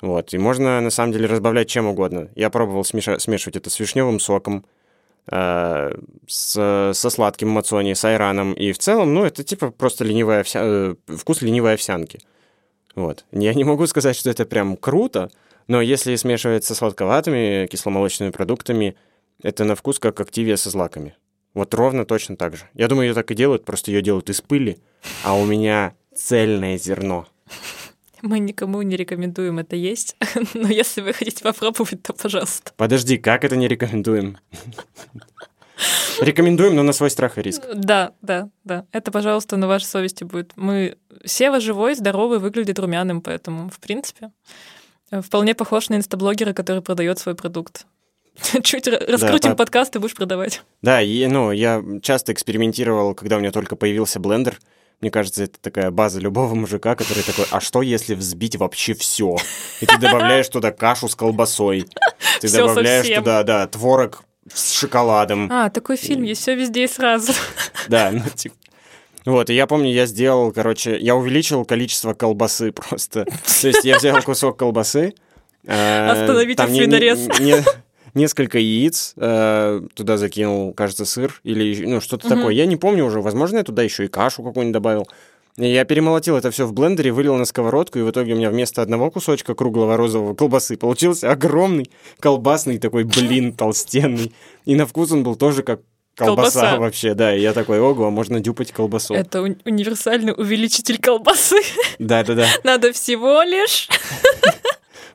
Вот, 0.00 0.32
и 0.34 0.38
можно, 0.38 0.80
на 0.80 0.90
самом 0.90 1.12
деле, 1.12 1.26
разбавлять 1.26 1.68
чем 1.68 1.86
угодно. 1.86 2.30
Я 2.34 2.50
пробовал 2.50 2.82
смеша- 2.82 3.18
смешивать 3.18 3.56
это 3.56 3.70
с 3.70 3.78
вишневым 3.78 4.20
соком, 4.20 4.64
э, 5.30 5.94
с, 6.26 6.92
со 6.94 7.10
сладким 7.10 7.50
мацони, 7.50 7.94
с 7.94 8.04
айраном, 8.04 8.54
и 8.54 8.72
в 8.72 8.78
целом, 8.78 9.12
ну, 9.14 9.24
это 9.24 9.44
типа 9.44 9.70
просто 9.70 10.04
ленивая 10.04 10.40
овся... 10.40 10.60
э, 10.62 10.94
вкус 11.06 11.42
ленивой 11.42 11.74
овсянки. 11.74 12.20
Вот. 12.94 13.26
Я 13.32 13.52
не 13.52 13.64
могу 13.64 13.86
сказать, 13.86 14.16
что 14.16 14.30
это 14.30 14.46
прям 14.46 14.76
круто, 14.76 15.30
но 15.66 15.82
если 15.82 16.16
смешивать 16.16 16.64
со 16.64 16.74
сладковатыми 16.74 17.66
кисломолочными 17.66 18.30
продуктами, 18.30 18.96
это 19.42 19.64
на 19.64 19.74
вкус 19.74 19.98
как 19.98 20.20
активия 20.20 20.56
со 20.56 20.70
злаками. 20.70 21.14
Вот 21.56 21.72
ровно 21.72 22.04
точно 22.04 22.36
так 22.36 22.54
же. 22.54 22.64
Я 22.74 22.86
думаю, 22.86 23.08
ее 23.08 23.14
так 23.14 23.30
и 23.30 23.34
делают, 23.34 23.64
просто 23.64 23.90
ее 23.90 24.02
делают 24.02 24.28
из 24.28 24.42
пыли, 24.42 24.76
а 25.24 25.34
у 25.34 25.46
меня 25.46 25.94
цельное 26.14 26.76
зерно. 26.76 27.26
Мы 28.20 28.40
никому 28.40 28.82
не 28.82 28.94
рекомендуем 28.94 29.58
это 29.58 29.74
есть, 29.74 30.16
но 30.54 30.68
если 30.68 31.00
вы 31.00 31.14
хотите 31.14 31.42
попробовать, 31.42 32.02
то 32.02 32.12
пожалуйста. 32.12 32.72
Подожди, 32.76 33.16
как 33.16 33.42
это 33.42 33.56
не 33.56 33.68
рекомендуем? 33.68 34.36
Рекомендуем, 36.20 36.76
но 36.76 36.82
на 36.82 36.92
свой 36.92 37.08
страх 37.08 37.38
и 37.38 37.42
риск. 37.42 37.62
Да, 37.74 38.12
да, 38.20 38.50
да. 38.64 38.84
Это, 38.92 39.10
пожалуйста, 39.10 39.56
на 39.56 39.66
вашей 39.66 39.86
совести 39.86 40.24
будет. 40.24 40.52
Мы... 40.56 40.98
Сева 41.24 41.60
живой, 41.60 41.94
здоровый, 41.94 42.38
выглядит 42.38 42.78
румяным, 42.78 43.22
поэтому, 43.22 43.70
в 43.70 43.78
принципе, 43.80 44.30
э, 45.10 45.22
вполне 45.22 45.54
похож 45.54 45.88
на 45.88 45.94
инстаблогера, 45.94 46.52
который 46.52 46.82
продает 46.82 47.18
свой 47.18 47.34
продукт. 47.34 47.86
Чуть 48.62 48.86
ра- 48.86 49.10
раскрутим 49.10 49.52
по- 49.52 49.58
подкаст 49.58 49.96
и 49.96 49.98
будешь 49.98 50.14
продавать. 50.14 50.62
Да, 50.82 51.00
и, 51.02 51.26
ну, 51.26 51.52
я 51.52 51.82
часто 52.02 52.32
экспериментировал, 52.32 53.14
когда 53.14 53.36
у 53.36 53.40
меня 53.40 53.50
только 53.52 53.76
появился 53.76 54.20
блендер. 54.20 54.58
Мне 55.00 55.10
кажется, 55.10 55.44
это 55.44 55.58
такая 55.60 55.90
база 55.90 56.20
любого 56.20 56.54
мужика, 56.54 56.94
который 56.94 57.22
такой, 57.22 57.44
а 57.50 57.60
что 57.60 57.82
если 57.82 58.14
взбить 58.14 58.56
вообще 58.56 58.94
все? 58.94 59.36
И 59.80 59.86
ты 59.86 59.98
добавляешь 59.98 60.48
туда 60.48 60.70
кашу 60.72 61.08
с 61.08 61.14
колбасой. 61.14 61.86
Ты 62.40 62.48
Всё 62.48 62.66
добавляешь 62.66 63.04
совсем. 63.06 63.22
туда, 63.22 63.42
да, 63.42 63.66
творог 63.66 64.22
с 64.52 64.72
шоколадом. 64.72 65.50
А, 65.52 65.68
такой 65.70 65.96
фильм, 65.96 66.22
есть 66.22 66.40
все 66.42 66.54
везде 66.54 66.84
и 66.84 66.88
сразу. 66.88 67.32
Да, 67.88 68.10
ну, 68.10 68.22
типа... 68.34 68.54
Вот, 69.26 69.50
и 69.50 69.54
я 69.54 69.66
помню, 69.66 69.90
я 69.92 70.06
сделал, 70.06 70.52
короче, 70.52 70.96
я 70.98 71.14
увеличил 71.16 71.64
количество 71.64 72.14
колбасы 72.14 72.72
просто. 72.72 73.24
То 73.24 73.68
есть 73.68 73.84
я 73.84 73.98
взял 73.98 74.22
кусок 74.22 74.56
колбасы. 74.58 75.14
э, 75.66 76.08
Остановите 76.10 76.56
там 76.56 76.70
Несколько 78.16 78.58
яиц, 78.58 79.12
э, 79.16 79.82
туда 79.94 80.16
закинул, 80.16 80.72
кажется, 80.72 81.04
сыр 81.04 81.38
или 81.44 81.84
ну, 81.86 82.00
что-то 82.00 82.26
Мгм. 82.26 82.36
такое. 82.36 82.54
Я 82.54 82.64
не 82.66 82.76
помню 82.76 83.04
уже, 83.04 83.20
возможно, 83.20 83.58
я 83.58 83.62
туда 83.62 83.82
еще 83.82 84.06
и 84.06 84.08
кашу 84.08 84.42
какую-нибудь 84.42 84.72
добавил. 84.72 85.06
Я 85.58 85.84
перемолотил 85.84 86.36
это 86.36 86.50
все 86.50 86.66
в 86.66 86.72
блендере, 86.72 87.12
вылил 87.12 87.34
на 87.36 87.44
сковородку, 87.44 87.98
и 87.98 88.02
в 88.02 88.10
итоге 88.10 88.32
у 88.32 88.36
меня 88.36 88.50
вместо 88.50 88.80
одного 88.82 89.10
кусочка 89.10 89.54
круглого 89.54 89.96
розового 89.96 90.34
колбасы 90.34 90.76
получился 90.76 91.30
огромный 91.30 91.90
колбасный 92.18 92.78
такой 92.78 93.04
блин 93.04 93.52
толстенный. 93.56 94.32
И 94.64 94.74
на 94.76 94.86
вкус 94.86 95.12
он 95.12 95.22
был 95.22 95.36
тоже 95.36 95.62
как 95.62 95.80
колбаса, 96.14 96.60
Колбаса. 96.60 96.78
вообще, 96.80 97.12
да. 97.14 97.36
И 97.36 97.40
я 97.42 97.52
такой, 97.52 97.80
ого, 97.80 98.10
можно 98.10 98.40
дюпать 98.40 98.72
колбасу. 98.72 99.12
Это 99.12 99.40
уни- 99.40 99.58
универсальный 99.66 100.32
увеличитель 100.34 100.98
колбасы. 100.98 101.56
Да-да-да. 101.98 102.46
Надо 102.64 102.92
всего 102.92 103.42
лишь. 103.42 103.88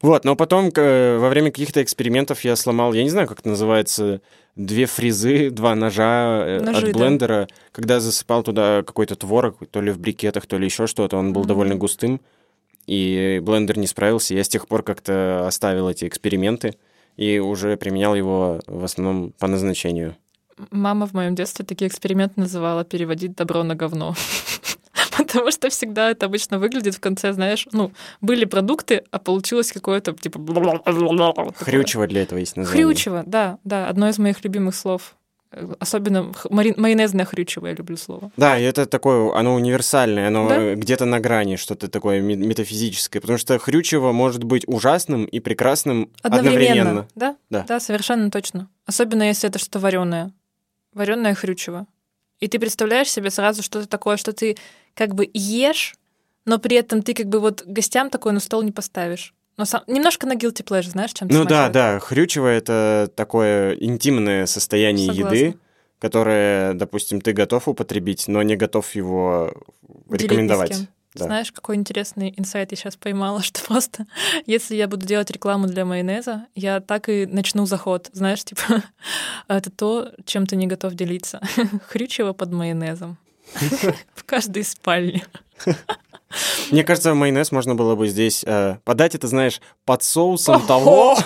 Вот, 0.02 0.26
но 0.26 0.36
потом 0.36 0.72
к- 0.72 1.18
во 1.20 1.30
время 1.30 1.52
каких-то 1.52 1.82
экспериментов 1.84 2.43
я 2.43 2.56
сломал, 2.56 2.93
я 2.93 3.04
не 3.04 3.10
знаю, 3.10 3.28
как 3.28 3.39
это 3.41 3.49
называется, 3.49 4.22
две 4.56 4.86
фрезы, 4.88 5.49
два 5.52 5.76
ножа 5.76 6.43
э, 6.45 6.60
Ножи, 6.62 6.88
от 6.88 6.91
да. 6.93 6.97
блендера. 6.99 7.47
Когда 7.72 7.99
засыпал 7.99 8.41
туда 8.43 8.84
какой-то 8.86 9.16
творог, 9.16 9.58
то 9.70 9.80
ли 9.82 9.91
в 9.91 9.99
брикетах, 9.99 10.45
то 10.47 10.58
ли 10.58 10.66
еще 10.66 10.88
что-то, 10.88 11.18
он 11.18 11.34
был 11.34 11.41
Мгм. 11.41 11.47
довольно 11.47 11.76
густым, 11.76 12.20
и 12.88 13.39
блендер 13.43 13.78
не 13.78 13.88
справился. 13.88 14.34
Я 14.34 14.43
с 14.43 14.49
тех 14.49 14.68
пор 14.68 14.82
как-то 14.84 15.45
оставил 15.47 15.88
эти 15.88 16.08
эксперименты 16.08 16.76
и 17.16 17.38
уже 17.39 17.78
применял 17.78 18.16
его 18.16 18.60
в 18.68 18.84
основном 18.84 19.34
по 19.38 19.47
назначению. 19.47 20.16
Мама 20.72 21.08
в 21.08 21.14
моем 21.14 21.34
детстве 21.36 21.64
такие 21.66 21.88
эксперименты 21.88 22.39
называла 22.39 22.84
переводить 22.84 23.36
добро 23.36 23.64
на 23.64 23.76
говно. 23.76 24.16
Потому 25.18 25.51
что 25.51 25.70
всегда 25.70 26.12
это 26.12 26.26
обычно 26.26 26.59
выглядит 26.59 26.95
в 26.95 26.99
конце, 26.99 27.34
знаешь, 27.34 27.68
ну, 27.72 27.91
были 28.22 28.45
продукты, 28.45 29.03
а 29.12 29.20
получилось 29.20 29.72
какое-то 29.72 30.14
типа... 30.14 30.39
Хрючево 31.57 32.07
для 32.07 32.24
этого 32.24 32.39
есть 32.39 32.55
название. 32.57 32.86
Хрючево, 32.86 33.24
да, 33.26 33.57
да, 33.64 33.88
одно 33.88 34.09
из 34.09 34.18
моих 34.20 34.43
любимых 34.43 34.76
слов. 34.76 35.16
Э, 35.51 35.68
Особенно 35.80 36.32
майонезное 36.49 37.26
хрючево, 37.26 37.68
я 37.68 37.74
люблю 37.74 37.97
слово. 37.97 38.32
Да, 38.38 38.57
и 38.57 38.64
это 38.64 38.86
такое, 38.86 39.34
оно 39.36 39.55
универсальное, 39.55 40.28
оно 40.28 40.47
Да? 40.47 40.76
где-то 40.76 41.05
на 41.05 41.20
грани, 41.20 41.57
что-то 41.57 41.88
такое 41.89 42.22
ме- 42.22 42.36
метафизическое, 42.38 43.22
потому 43.22 43.38
что 43.38 43.57
хрючево 43.59 44.12
может 44.14 44.43
быть 44.43 44.64
ужасным 44.68 45.26
и 45.26 45.39
прекрасным 45.39 46.09
одновременно. 46.22 47.07
Да? 47.16 47.36
Да. 47.49 47.66
да, 47.68 47.80
совершенно 47.80 48.32
точно. 48.32 48.70
Особенно 48.86 49.24
если 49.24 49.49
это 49.49 49.59
что-то 49.59 49.80
вареное. 49.80 50.32
Вареное 50.93 51.34
хрючево. 51.36 51.86
И 52.39 52.47
ты 52.47 52.57
представляешь 52.57 53.09
себе 53.12 53.30
сразу 53.30 53.62
что-то 53.62 53.88
такое, 53.88 54.18
что 54.18 54.34
ты 54.34 54.57
как 54.94 55.16
бы 55.16 55.30
ешь, 55.34 55.96
но 56.46 56.60
при 56.60 56.78
этом 56.78 57.02
ты 57.02 57.14
как 57.14 57.28
бы 57.28 57.39
вот 57.39 57.64
гостям 57.66 58.10
такое 58.10 58.34
на 58.34 58.39
стол 58.39 58.62
не 58.64 58.72
поставишь. 58.72 59.34
Но 59.58 59.66
сам... 59.66 59.84
Немножко 59.88 60.26
на 60.28 60.36
guilty 60.36 60.64
pleasure, 60.64 60.89
знаешь, 60.89 61.14
чем 61.14 61.28
Ну 61.30 61.46
да, 61.46 61.70
да, 61.70 62.00
хрючево 62.00 62.48
это 62.48 63.12
такое 63.16 63.74
интимное 63.74 64.46
состояние 64.46 65.14
Согласна. 65.14 65.36
еды, 65.36 65.58
которое, 66.00 66.74
допустим, 66.74 67.22
ты 67.22 67.34
готов 67.34 67.68
употребить, 67.68 68.28
но 68.28 68.42
не 68.42 68.56
готов 68.56 68.96
его 68.96 69.54
Делить 70.10 70.24
рекомендовать. 70.24 70.88
Да. 71.14 71.26
Знаешь, 71.26 71.52
какой 71.52 71.76
интересный 71.76 72.34
инсайт 72.38 72.72
я 72.72 72.78
сейчас 72.78 72.96
поймала, 72.96 73.42
что 73.44 73.62
просто 73.62 74.08
если 74.46 74.76
я 74.76 74.88
буду 74.88 75.06
делать 75.06 75.30
рекламу 75.30 75.68
для 75.68 75.86
майонеза, 75.86 76.48
я 76.56 76.80
так 76.80 77.10
и 77.10 77.26
начну 77.26 77.66
заход. 77.66 78.10
Знаешь, 78.14 78.44
типа, 78.44 78.84
это 79.48 79.70
то, 79.70 80.12
чем 80.26 80.48
ты 80.48 80.56
не 80.56 80.68
готов 80.68 80.94
делиться. 80.94 81.42
Хрючево 81.88 82.34
под 82.34 82.52
майонезом. 82.52 83.18
В 84.16 84.24
каждой 84.24 84.64
спальне. 84.64 85.26
Мне 86.72 86.84
кажется, 86.84 87.14
майонез 87.14 87.52
можно 87.52 87.76
было 87.76 87.95
бы 87.95 88.08
здесь 88.08 88.43
э, 88.45 88.78
подать, 88.86 89.16
это, 89.16 89.28
знаешь, 89.28 89.62
под 89.86 90.04
соусом 90.04 90.66
того, 90.66 91.18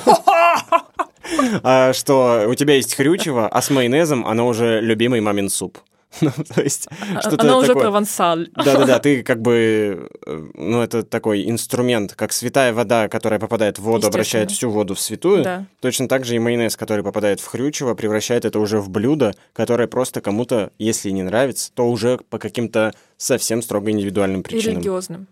а, 1.61 1.93
что 1.93 2.45
у 2.47 2.55
тебя 2.55 2.76
есть 2.76 2.95
хрючево, 2.95 3.47
а 3.47 3.61
с 3.61 3.69
майонезом 3.69 4.26
оно 4.26 4.47
уже 4.47 4.82
любимый 4.82 5.21
мамин 5.21 5.49
суп. 5.49 5.78
Ну, 6.22 6.32
то 6.32 6.61
есть, 6.61 6.88
что-то 7.22 7.41
Оно 7.43 7.57
уже 7.57 7.68
такое. 7.68 7.84
провансаль. 7.84 8.49
Да-да-да, 8.55 8.99
ты 8.99 9.24
как 9.32 9.41
бы, 9.41 10.09
э, 10.26 10.49
ну, 10.53 10.82
это 10.82 11.03
такой 11.03 11.49
инструмент, 11.49 12.13
как 12.16 12.32
святая 12.32 12.74
вода, 12.74 13.07
которая 13.09 13.39
попадает 13.39 13.80
в 13.80 13.84
воду, 13.84 14.07
обращает 14.07 14.51
всю 14.51 14.70
воду 14.70 14.95
в 14.95 14.99
святую. 14.99 15.43
Да. 15.43 15.66
Точно 15.82 16.07
так 16.07 16.26
же 16.26 16.36
и 16.36 16.39
майонез, 16.39 16.76
который 16.78 17.03
попадает 17.03 17.39
в 17.39 17.45
хрючево, 17.47 17.93
превращает 17.95 18.45
это 18.45 18.59
уже 18.59 18.80
в 18.80 18.89
блюдо, 18.89 19.34
которое 19.53 19.88
просто 19.88 20.22
кому-то, 20.22 20.72
если 20.80 21.09
не 21.09 21.24
нравится, 21.24 21.72
то 21.74 21.89
уже 21.89 22.18
по 22.30 22.39
каким-то 22.39 22.93
совсем 23.18 23.61
строго 23.61 23.91
индивидуальным 23.91 24.43
причинам. 24.43 24.78
религиозным, 24.78 25.28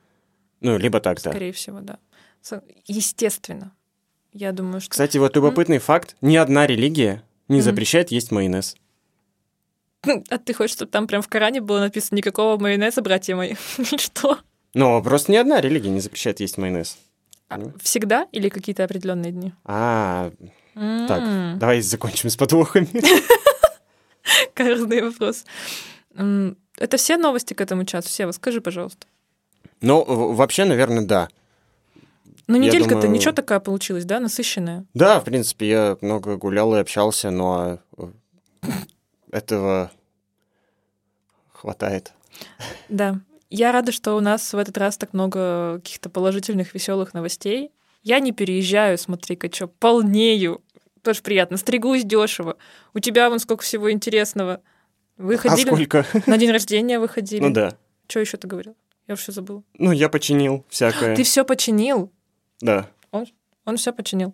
Ну, 0.62 0.78
либо 0.78 1.00
так, 1.00 1.22
да. 1.22 1.32
скорее 1.32 1.52
всего, 1.54 1.80
да. 1.82 1.98
Естественно. 2.88 3.72
Я 4.34 4.52
думаю, 4.52 4.82
что... 4.82 4.90
Кстати, 4.92 5.18
вот 5.18 5.36
любопытный 5.36 5.78
факт. 5.80 6.16
Ни 6.22 6.36
одна 6.36 6.66
религия 6.68 7.24
не 7.48 7.58
Мгм. 7.58 7.64
запрещает 7.64 8.12
есть 8.12 8.32
майонез. 8.32 8.76
А 10.30 10.38
ты 10.38 10.54
хочешь, 10.54 10.76
чтобы 10.76 10.91
там 10.91 11.08
прям 11.08 11.22
в 11.22 11.28
Коране 11.28 11.62
было 11.62 11.80
написано 11.80 12.18
«никакого 12.18 12.58
майонеза, 12.58 13.01
братья 13.01 13.36
мои»? 13.36 13.56
Что? 13.97 14.38
Но 14.74 15.01
просто 15.01 15.32
ни 15.32 15.36
одна 15.38 15.62
религия 15.62 15.89
не 15.89 15.99
запрещает 15.99 16.39
есть 16.39 16.58
майонез. 16.58 16.97
А 17.49 17.60
всегда 17.82 18.28
или 18.32 18.49
какие-то 18.49 18.84
определенные 18.84 19.32
дни? 19.32 19.54
А, 19.64 20.32
так, 20.76 21.58
давай 21.60 21.82
закончим 21.82 22.30
с 22.30 22.36
подвохами. 22.36 22.88
Каждый 24.54 25.01
вопрос. 25.04 25.45
Это 26.16 26.97
все 26.97 27.18
новости 27.18 27.54
к 27.54 27.62
этому 27.62 27.86
часу? 27.86 28.10
Сева, 28.10 28.32
скажи, 28.32 28.62
пожалуйста. 28.62 29.06
Ну, 29.82 30.04
вообще, 30.34 30.66
наверное, 30.66 31.06
да. 31.06 31.28
Ну, 32.47 32.58
неделька-то 32.58 33.01
думаю- 33.01 33.12
ничего 33.12 33.32
такая 33.34 33.60
получилась, 33.60 34.06
да, 34.06 34.20
насыщенная? 34.20 34.86
Да, 34.93 35.20
в 35.20 35.24
принципе, 35.26 35.70
я 35.70 35.97
много 36.01 36.38
гулял 36.38 36.76
и 36.76 36.80
общался, 36.80 37.30
но 37.30 37.80
э, 37.97 38.04
этого 39.34 39.92
хватает. 41.52 42.14
Да. 42.90 43.20
Я 43.50 43.72
рада, 43.72 43.92
что 43.92 44.16
у 44.16 44.20
нас 44.20 44.54
в 44.54 44.58
этот 44.58 44.78
раз 44.78 44.98
так 44.98 45.14
много 45.14 45.76
каких-то 45.76 46.10
положительных, 46.10 46.74
веселых 46.74 47.14
новостей. 47.14 47.72
Я 48.02 48.20
не 48.20 48.32
переезжаю, 48.32 48.98
смотри-ка, 48.98 49.54
что, 49.54 49.68
полнею. 49.68 50.62
Тоже 51.02 51.22
приятно. 51.22 51.58
Стригусь 51.58 52.04
дешево. 52.04 52.58
У 52.94 53.00
тебя 53.00 53.30
вон 53.30 53.40
сколько 53.40 53.64
всего 53.64 53.92
интересного. 53.92 54.62
Вы 55.18 55.36
А 55.36 55.58
сколько? 55.58 56.06
на 56.26 56.38
день 56.38 56.52
рождения, 56.52 57.00
выходили. 57.00 57.42
Ну 57.42 57.52
да. 57.52 57.78
Что 58.08 58.20
еще 58.20 58.38
ты 58.38 58.48
говорил? 58.48 58.76
Я 59.08 59.16
уже 59.16 59.32
забыла. 59.32 59.64
Ну, 59.78 59.92
я 59.92 60.10
починил 60.10 60.66
всякое. 60.70 61.16
Ты 61.16 61.24
все 61.24 61.44
починил. 61.44 62.12
Да. 62.62 62.90
Он 63.66 63.78
все 63.78 63.94
починил. 63.94 64.34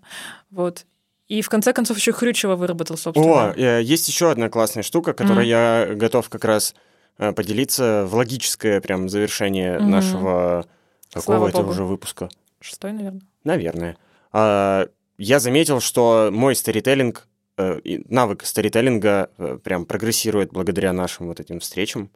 Вот. 0.49 0.85
И 1.29 1.41
в 1.43 1.49
конце 1.49 1.73
концов 1.73 1.95
еще 1.97 2.11
Хрючева 2.11 2.55
выработал, 2.55 2.97
собственно. 2.97 3.51
О, 3.51 3.53
э, 3.55 3.81
есть 3.83 4.07
еще 4.07 4.31
одна 4.31 4.49
классная 4.49 4.83
штука, 4.83 5.13
которой 5.13 5.41
Мгм. 5.45 5.47
я 5.49 5.87
готов 5.93 6.27
как 6.29 6.43
раз 6.43 6.75
э, 7.21 7.33
поделиться 7.33 8.05
в 8.07 8.15
логическое 8.15 8.79
прям 8.81 9.09
завершение 9.09 9.77
Мгм. 9.77 9.89
нашего 9.91 10.65
какого 11.13 11.21
Слава 11.37 11.47
это 11.49 11.57
богу. 11.57 11.69
уже 11.71 11.83
выпуска. 11.83 12.29
Шестой, 12.61 12.93
наверное. 12.93 13.21
Наверное. 13.43 13.97
А, 14.31 14.87
я 15.17 15.39
заметил, 15.39 15.81
что 15.81 16.29
мой 16.31 16.55
старителлинг, 16.55 17.27
э, 17.57 17.79
навык 18.07 18.45
старителлинга 18.45 19.29
прям 19.63 19.85
прогрессирует 19.85 20.51
благодаря 20.53 20.93
нашим 20.93 21.27
вот 21.27 21.39
этим 21.41 21.59
встречам. 21.59 22.09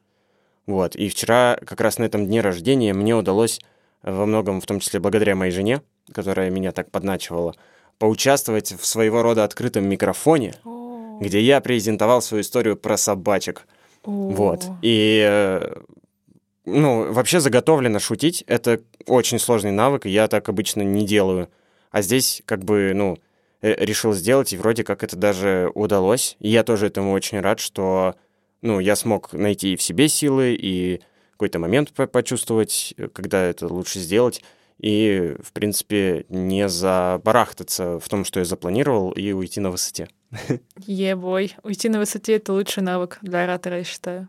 Вот. 0.68 0.96
И 0.96 1.10
вчера, 1.10 1.58
как 1.66 1.82
раз 1.82 1.98
на 1.98 2.06
этом 2.06 2.26
дне 2.26 2.40
рождения, 2.42 2.94
мне 2.94 3.14
удалось 3.14 3.60
во 4.04 4.26
многом, 4.26 4.62
в 4.62 4.66
том 4.66 4.80
числе 4.80 5.00
благодаря 5.02 5.36
моей 5.36 5.52
жене, 5.52 5.82
которая 6.14 6.50
меня 6.50 6.72
так 6.72 6.92
подначивала, 6.92 7.56
поучаствовать 8.04 8.74
в 8.78 8.86
своего 8.86 9.22
рода 9.22 9.46
открытом 9.46 9.88
микрофоне, 9.88 10.56
где 11.22 11.40
я 11.40 11.62
презентовал 11.62 12.22
свою 12.22 12.42
историю 12.42 12.76
про 12.76 12.98
собачек. 12.98 13.66
Вот. 14.04 14.66
И, 14.82 15.24
э, 15.26 15.74
ну, 16.66 17.14
вообще 17.14 17.40
заготовлено 17.40 18.00
шутить. 18.00 18.44
Это 18.46 18.82
очень 19.06 19.40
сложный 19.40 19.72
навык, 19.72 20.06
и 20.06 20.10
я 20.10 20.28
так 20.28 20.50
обычно 20.50 20.82
не 20.82 21.06
делаю. 21.06 21.48
А 21.92 22.02
здесь, 22.02 22.42
как 22.46 22.66
бы, 22.66 22.92
ну, 22.94 23.20
э, 23.62 23.74
решил 23.86 24.12
сделать, 24.12 24.52
и 24.52 24.58
вроде 24.58 24.84
как 24.84 25.02
это 25.06 25.16
даже 25.16 25.72
удалось. 25.74 26.36
И 26.42 26.50
я 26.50 26.66
тоже 26.66 26.88
этому 26.88 27.14
очень 27.14 27.40
рад, 27.40 27.62
что, 27.62 28.16
ну, 28.62 28.82
я 28.82 28.98
смог 28.98 29.32
найти 29.32 29.72
и 29.72 29.78
в 29.78 29.82
себе 29.82 30.10
силы, 30.10 30.58
и 30.60 31.00
какой-то 31.32 31.58
момент 31.60 31.94
по- 31.94 32.08
почувствовать, 32.08 32.96
э, 32.98 33.08
когда 33.08 33.46
это 33.46 33.68
лучше 33.74 34.00
сделать. 34.00 34.42
И, 34.78 35.36
в 35.42 35.54
принципе, 35.54 36.26
не 36.30 36.68
забарахтаться 36.68 38.00
в 38.00 38.10
том, 38.10 38.26
что 38.26 38.40
я 38.40 38.46
запланировал, 38.46 39.12
и 39.12 39.32
уйти 39.32 39.60
на 39.60 39.72
высоте. 39.72 40.10
Ебой. 40.78 41.56
Уйти 41.64 41.90
на 41.90 42.00
высоте— 42.00 42.34
это 42.36 42.54
лучший 42.54 42.84
навык 42.84 43.20
для 43.22 43.44
оратора, 43.44 43.78
я 43.78 43.84
считаю. 43.84 44.28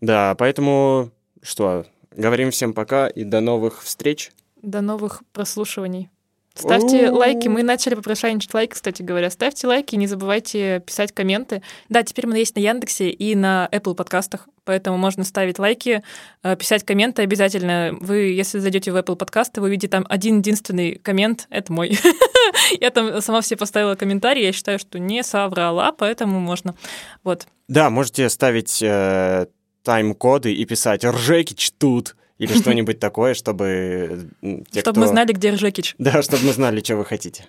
Да, 0.00 0.34
поэтому 0.36 1.10
что, 1.42 1.86
говорим 2.10 2.50
всем 2.50 2.74
пока 2.74 3.08
и 3.08 3.24
до 3.24 3.40
новых 3.40 3.82
встреч. 3.82 4.32
До 4.62 4.80
новых 4.80 5.22
прослушиваний. 5.32 6.10
Ставьте 6.58 7.10
У-у-у. 7.10 7.18
лайки. 7.18 7.48
Мы 7.48 7.62
начали 7.62 7.94
попрошайничать 7.94 8.52
лайки, 8.54 8.72
кстати 8.72 9.02
говоря. 9.02 9.30
Ставьте 9.30 9.66
лайки, 9.66 9.94
не 9.96 10.06
забывайте 10.06 10.80
писать 10.80 11.12
комменты. 11.12 11.62
Да, 11.88 12.02
теперь 12.02 12.26
мы 12.26 12.38
есть 12.38 12.56
на 12.56 12.60
Яндексе 12.60 13.10
и 13.10 13.34
на 13.34 13.68
Apple 13.70 13.94
подкастах, 13.94 14.48
поэтому 14.64 14.96
можно 14.96 15.24
ставить 15.24 15.58
лайки, 15.58 16.02
э, 16.42 16.56
писать 16.56 16.84
комменты 16.84 17.22
обязательно. 17.22 17.96
Вы, 18.00 18.32
если 18.32 18.58
зайдете 18.58 18.90
в 18.90 18.96
Apple 18.96 19.16
подкасты, 19.16 19.60
вы 19.60 19.68
увидите 19.68 19.88
там 19.88 20.06
один 20.08 20.38
единственный 20.38 20.96
коммент, 20.96 21.46
это 21.50 21.72
мой. 21.72 21.98
Я 22.80 22.90
там 22.90 23.20
сама 23.20 23.42
все 23.42 23.56
поставила 23.56 23.94
комментарии, 23.94 24.42
я 24.42 24.52
считаю, 24.52 24.78
что 24.78 24.98
не 24.98 25.22
соврала, 25.22 25.92
поэтому 25.92 26.40
можно. 26.40 26.74
Вот. 27.22 27.46
Да, 27.68 27.90
можете 27.90 28.28
ставить 28.28 28.80
э, 28.82 29.46
тайм-коды 29.82 30.52
и 30.52 30.64
писать 30.64 31.04
«Ржекич 31.04 31.72
тут» 31.78 32.16
или 32.38 32.52
что-нибудь 32.60 32.98
такое, 33.00 33.34
чтобы 33.34 34.28
те, 34.70 34.80
Чтобы 34.80 34.92
кто- 34.92 35.00
мы 35.00 35.06
знали, 35.06 35.32
где 35.32 35.50
Ржекич. 35.50 35.94
Да, 35.98 36.22
чтобы 36.22 36.44
мы 36.44 36.52
знали, 36.52 36.80
что 36.82 36.96
вы 36.96 37.04
хотите. 37.04 37.46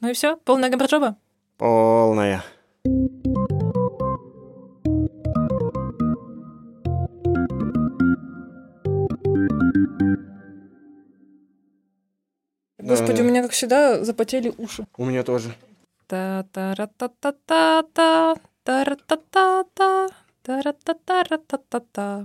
Ну 0.00 0.10
и 0.10 0.12
все, 0.12 0.36
полная 0.44 0.70
габарджоба. 0.70 1.16
Полная. 1.58 2.44
Господи, 12.78 13.22
у 13.22 13.24
меня, 13.24 13.42
как 13.42 13.52
всегда, 13.52 14.04
запотели 14.04 14.52
уши. 14.58 14.86
У 14.96 15.04
меня 15.04 15.22
тоже. 15.22 15.54
Та-та-ра-та-та-та-та, 16.06 18.36
та-ра-та-та-та, 18.62 20.08
та-ра-та-та-ра-та-та-та. 20.42 22.24